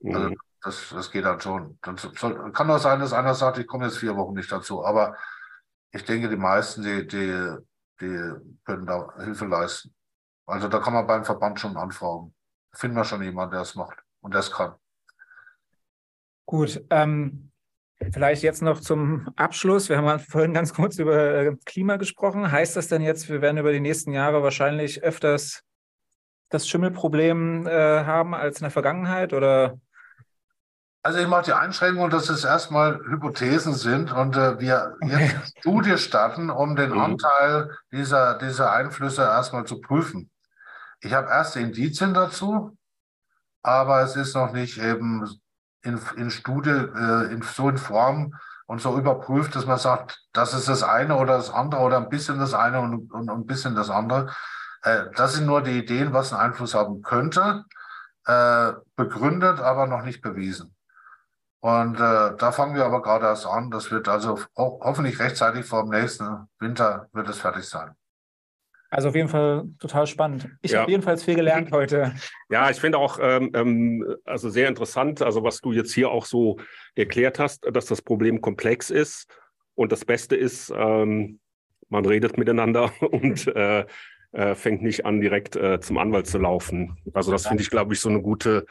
Mhm. 0.00 0.14
Also 0.14 0.34
das, 0.62 0.88
das 0.90 1.10
geht 1.10 1.24
dann 1.24 1.40
schon. 1.40 1.78
Dann 1.82 1.96
soll, 1.96 2.52
kann 2.52 2.70
auch 2.70 2.78
sein, 2.78 3.00
dass 3.00 3.12
einer 3.12 3.34
sagt, 3.34 3.58
ich 3.58 3.66
komme 3.66 3.86
jetzt 3.86 3.98
vier 3.98 4.16
Wochen 4.16 4.34
nicht 4.34 4.50
dazu. 4.50 4.84
Aber 4.84 5.16
ich 5.90 6.04
denke, 6.04 6.28
die 6.28 6.36
meisten, 6.36 6.82
die, 6.82 7.06
die 7.06 7.58
die 8.00 8.32
können 8.64 8.86
da 8.86 9.12
Hilfe 9.16 9.46
leisten. 9.46 9.94
Also 10.46 10.68
da 10.68 10.78
kann 10.78 10.94
man 10.94 11.06
beim 11.06 11.24
Verband 11.24 11.60
schon 11.60 11.76
anfragen. 11.76 12.34
Finden 12.72 12.96
wir 12.96 13.04
schon 13.04 13.22
jemanden, 13.22 13.52
der 13.52 13.62
es 13.62 13.74
macht 13.74 13.98
und 14.20 14.34
der 14.34 14.40
es 14.40 14.50
kann. 14.50 14.74
Gut, 16.46 16.82
ähm, 16.90 17.47
vielleicht 18.12 18.42
jetzt 18.42 18.62
noch 18.62 18.80
zum 18.80 19.28
Abschluss. 19.36 19.88
Wir 19.88 19.98
haben 19.98 20.20
vorhin 20.20 20.54
ganz 20.54 20.74
kurz 20.74 20.98
über 20.98 21.16
äh, 21.16 21.56
Klima 21.64 21.96
gesprochen. 21.96 22.50
Heißt 22.50 22.76
das 22.76 22.88
denn 22.88 23.02
jetzt, 23.02 23.28
wir 23.28 23.42
werden 23.42 23.58
über 23.58 23.72
die 23.72 23.80
nächsten 23.80 24.12
Jahre 24.12 24.42
wahrscheinlich 24.42 25.02
öfters 25.02 25.62
das 26.48 26.68
Schimmelproblem 26.68 27.66
äh, 27.66 28.04
haben 28.04 28.34
als 28.34 28.58
in 28.58 28.64
der 28.64 28.70
Vergangenheit 28.70 29.32
oder 29.32 29.78
also 31.08 31.20
ich 31.20 31.28
mache 31.28 31.44
die 31.44 31.52
Einschränkung, 31.52 32.10
dass 32.10 32.28
es 32.28 32.44
erstmal 32.44 32.98
Hypothesen 32.98 33.72
sind 33.72 34.12
und 34.12 34.36
äh, 34.36 34.58
wir 34.58 34.96
okay. 35.00 35.10
jetzt 35.10 35.34
eine 35.34 35.46
Studie 35.58 35.96
starten, 35.96 36.50
um 36.50 36.76
den 36.76 36.90
mhm. 36.90 37.00
Anteil 37.00 37.70
dieser, 37.92 38.36
dieser 38.36 38.72
Einflüsse 38.72 39.22
erstmal 39.22 39.64
zu 39.64 39.80
prüfen. 39.80 40.30
Ich 41.00 41.14
habe 41.14 41.28
erste 41.28 41.60
Indizien 41.60 42.14
dazu, 42.14 42.76
aber 43.62 44.02
es 44.02 44.16
ist 44.16 44.34
noch 44.34 44.52
nicht 44.52 44.78
eben 44.78 45.26
in, 45.82 46.00
in 46.16 46.30
Studie 46.30 46.70
äh, 46.70 47.32
in, 47.32 47.42
so 47.42 47.68
in 47.68 47.78
Form 47.78 48.34
und 48.66 48.80
so 48.80 48.98
überprüft, 48.98 49.56
dass 49.56 49.66
man 49.66 49.78
sagt, 49.78 50.22
das 50.32 50.54
ist 50.54 50.68
das 50.68 50.82
eine 50.82 51.16
oder 51.16 51.36
das 51.36 51.50
andere 51.50 51.80
oder 51.80 51.96
ein 51.96 52.08
bisschen 52.08 52.38
das 52.38 52.54
eine 52.54 52.80
und, 52.80 53.10
und, 53.12 53.30
und 53.30 53.30
ein 53.30 53.46
bisschen 53.46 53.74
das 53.74 53.90
andere. 53.90 54.30
Äh, 54.82 55.06
das 55.16 55.34
sind 55.34 55.46
nur 55.46 55.62
die 55.62 55.78
Ideen, 55.78 56.12
was 56.12 56.32
einen 56.32 56.42
Einfluss 56.42 56.74
haben 56.74 57.02
könnte, 57.02 57.64
äh, 58.26 58.72
begründet, 58.96 59.60
aber 59.60 59.86
noch 59.86 60.02
nicht 60.02 60.20
bewiesen. 60.20 60.74
Und 61.60 61.96
äh, 61.96 62.36
da 62.36 62.52
fangen 62.52 62.76
wir 62.76 62.84
aber 62.84 63.02
gerade 63.02 63.26
erst 63.26 63.46
an. 63.46 63.70
Das 63.70 63.90
wird 63.90 64.08
also 64.08 64.38
ho 64.56 64.80
hoffentlich 64.82 65.18
rechtzeitig 65.18 65.66
vor 65.66 65.82
dem 65.82 65.90
nächsten 65.90 66.48
Winter 66.60 67.08
wird 67.12 67.28
es 67.28 67.38
fertig 67.38 67.68
sein. 67.68 67.96
Also 68.90 69.10
auf 69.10 69.14
jeden 69.14 69.28
Fall 69.28 69.68
total 69.78 70.06
spannend. 70.06 70.48
Ich 70.62 70.72
ja. 70.72 70.80
habe 70.80 70.90
jedenfalls 70.90 71.22
viel 71.22 71.34
gelernt 71.34 71.72
heute. 71.72 72.14
Ja, 72.50 72.70
ich 72.70 72.80
finde 72.80 72.96
auch 72.96 73.18
ähm, 73.20 73.50
ähm, 73.52 74.16
also 74.24 74.48
sehr 74.48 74.68
interessant, 74.68 75.20
also 75.20 75.44
was 75.44 75.60
du 75.60 75.72
jetzt 75.72 75.92
hier 75.92 76.10
auch 76.10 76.24
so 76.24 76.56
erklärt 76.94 77.38
hast, 77.38 77.66
dass 77.70 77.84
das 77.84 78.00
Problem 78.00 78.40
komplex 78.40 78.88
ist. 78.88 79.28
Und 79.74 79.92
das 79.92 80.06
Beste 80.06 80.34
ist, 80.34 80.72
ähm, 80.74 81.40
man 81.90 82.06
redet 82.06 82.38
miteinander 82.38 82.90
und 83.02 83.46
äh, 83.48 83.84
äh, 84.32 84.54
fängt 84.54 84.82
nicht 84.82 85.04
an, 85.04 85.20
direkt 85.20 85.56
äh, 85.56 85.78
zum 85.80 85.98
Anwalt 85.98 86.26
zu 86.26 86.38
laufen. 86.38 86.96
Also 87.12 87.30
das 87.30 87.46
finde 87.46 87.62
ich, 87.62 87.68
glaube 87.68 87.92
ich, 87.92 88.00
so 88.00 88.08
eine 88.08 88.22
gute 88.22 88.64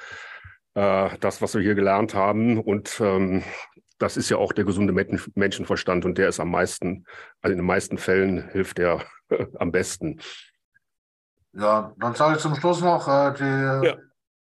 äh, 0.73 1.09
das, 1.19 1.41
was 1.41 1.55
wir 1.55 1.61
hier 1.61 1.75
gelernt 1.75 2.13
haben. 2.13 2.59
Und 2.59 2.99
ähm, 2.99 3.43
das 3.99 4.17
ist 4.17 4.29
ja 4.29 4.37
auch 4.37 4.53
der 4.53 4.65
gesunde 4.65 4.93
Menschenverstand 5.35 6.05
und 6.05 6.17
der 6.17 6.29
ist 6.29 6.39
am 6.39 6.51
meisten, 6.51 7.05
also 7.41 7.51
in 7.51 7.59
den 7.59 7.65
meisten 7.65 7.97
Fällen 7.97 8.49
hilft 8.49 8.77
der 8.77 9.05
am 9.59 9.71
besten. 9.71 10.19
Ja, 11.53 11.93
dann 11.97 12.15
sage 12.15 12.35
ich 12.35 12.41
zum 12.41 12.55
Schluss 12.55 12.81
noch, 12.81 13.07
äh, 13.07 13.33
die 13.33 13.87
ja. 13.87 13.97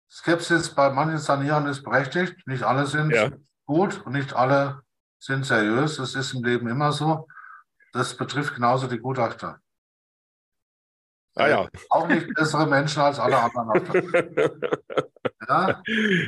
Skepsis 0.10 0.74
bei 0.74 0.89
manchen 0.89 1.18
Sanierern 1.18 1.68
ist 1.68 1.84
berechtigt. 1.84 2.36
Nicht 2.45 2.64
alle 2.64 2.86
sind 2.86 3.12
ja. 3.12 3.32
gut 3.66 4.02
und 4.06 4.14
nicht 4.14 4.34
alle 4.34 4.82
sind 5.20 5.45
seriös. 5.45 5.97
Das 5.97 6.16
ist 6.16 6.34
im 6.34 6.43
Leben 6.43 6.68
immer 6.68 6.91
so. 6.91 7.28
Das 7.93 8.16
betrifft 8.16 8.56
genauso 8.56 8.88
die 8.88 8.99
Gutachter. 8.99 9.61
Ah, 11.36 11.47
ja. 11.47 11.67
Auch 11.89 12.07
nicht 12.07 12.34
bessere 12.34 12.67
Menschen 12.67 13.01
als 13.01 13.19
alle 13.19 13.38
anderen. 13.38 14.11
ja? 15.47 15.82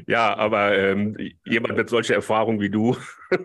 ja, 0.08 0.36
aber 0.38 0.78
ähm, 0.78 1.18
jemand 1.46 1.76
mit 1.76 1.90
solcher 1.90 2.16
Erfahrung 2.16 2.62
wie 2.62 2.70
du 2.70 2.96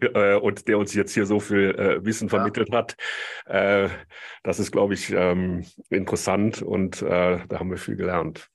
äh, 0.00 0.36
und 0.36 0.68
der 0.68 0.78
uns 0.78 0.94
jetzt 0.94 1.12
hier 1.12 1.26
so 1.26 1.40
viel 1.40 1.74
äh, 1.74 2.04
Wissen 2.04 2.28
vermittelt 2.28 2.68
ja. 2.70 2.78
hat, 2.78 2.96
äh, 3.46 3.88
das 4.44 4.60
ist, 4.60 4.70
glaube 4.70 4.94
ich, 4.94 5.10
ähm, 5.10 5.64
interessant 5.90 6.62
und 6.62 7.02
äh, 7.02 7.38
da 7.48 7.58
haben 7.58 7.70
wir 7.70 7.78
viel 7.78 7.96
gelernt. 7.96 8.48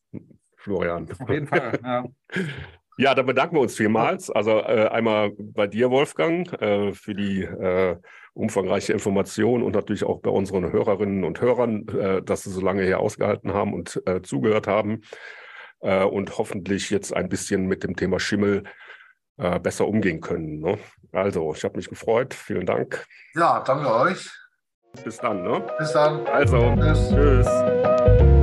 Florian. 0.56 1.08
Auf 1.20 1.30
jeden 1.30 1.48
Fall. 1.48 1.80
Ja. 1.84 2.06
Ja, 3.00 3.14
dann 3.14 3.28
bedanken 3.28 3.56
wir 3.56 3.62
uns 3.62 3.76
vielmals. 3.76 4.32
Also 4.32 4.58
äh, 4.58 4.88
einmal 4.88 5.32
bei 5.38 5.68
dir, 5.68 5.92
Wolfgang, 5.92 6.52
äh, 6.60 6.94
für 6.94 7.14
die 7.14 7.44
äh, 7.44 7.96
umfangreiche 8.38 8.94
Information 8.94 9.64
und 9.64 9.74
natürlich 9.74 10.04
auch 10.04 10.20
bei 10.20 10.30
unseren 10.30 10.72
Hörerinnen 10.72 11.24
und 11.24 11.42
Hörern, 11.42 11.88
äh, 11.88 12.22
dass 12.22 12.44
sie 12.44 12.52
so 12.52 12.62
lange 12.62 12.84
hier 12.84 13.00
ausgehalten 13.00 13.54
haben 13.54 13.74
und 13.74 14.02
äh, 14.06 14.22
zugehört 14.22 14.68
haben 14.68 15.02
äh, 15.82 16.04
und 16.04 16.38
hoffentlich 16.38 16.90
jetzt 16.90 17.16
ein 17.16 17.30
bisschen 17.30 17.66
mit 17.68 17.84
dem 17.84 17.96
Thema 17.96 18.20
Schimmel 18.20 18.64
besser 19.62 19.88
umgehen 19.88 20.20
können. 20.20 20.62
Ne? 20.62 20.80
Also, 21.12 21.54
ich 21.54 21.64
habe 21.64 21.78
mich 21.78 21.88
gefreut. 21.88 22.34
Vielen 22.34 22.66
Dank. 22.66 23.06
Ja, 23.36 23.60
danke 23.60 23.94
euch. 23.94 24.32
Bis 25.04 25.18
dann. 25.18 25.44
Ne? 25.44 25.64
Bis 25.78 25.92
dann. 25.92 26.26
Also, 26.26 26.76
tschüss. 26.76 27.10
tschüss. 27.10 28.37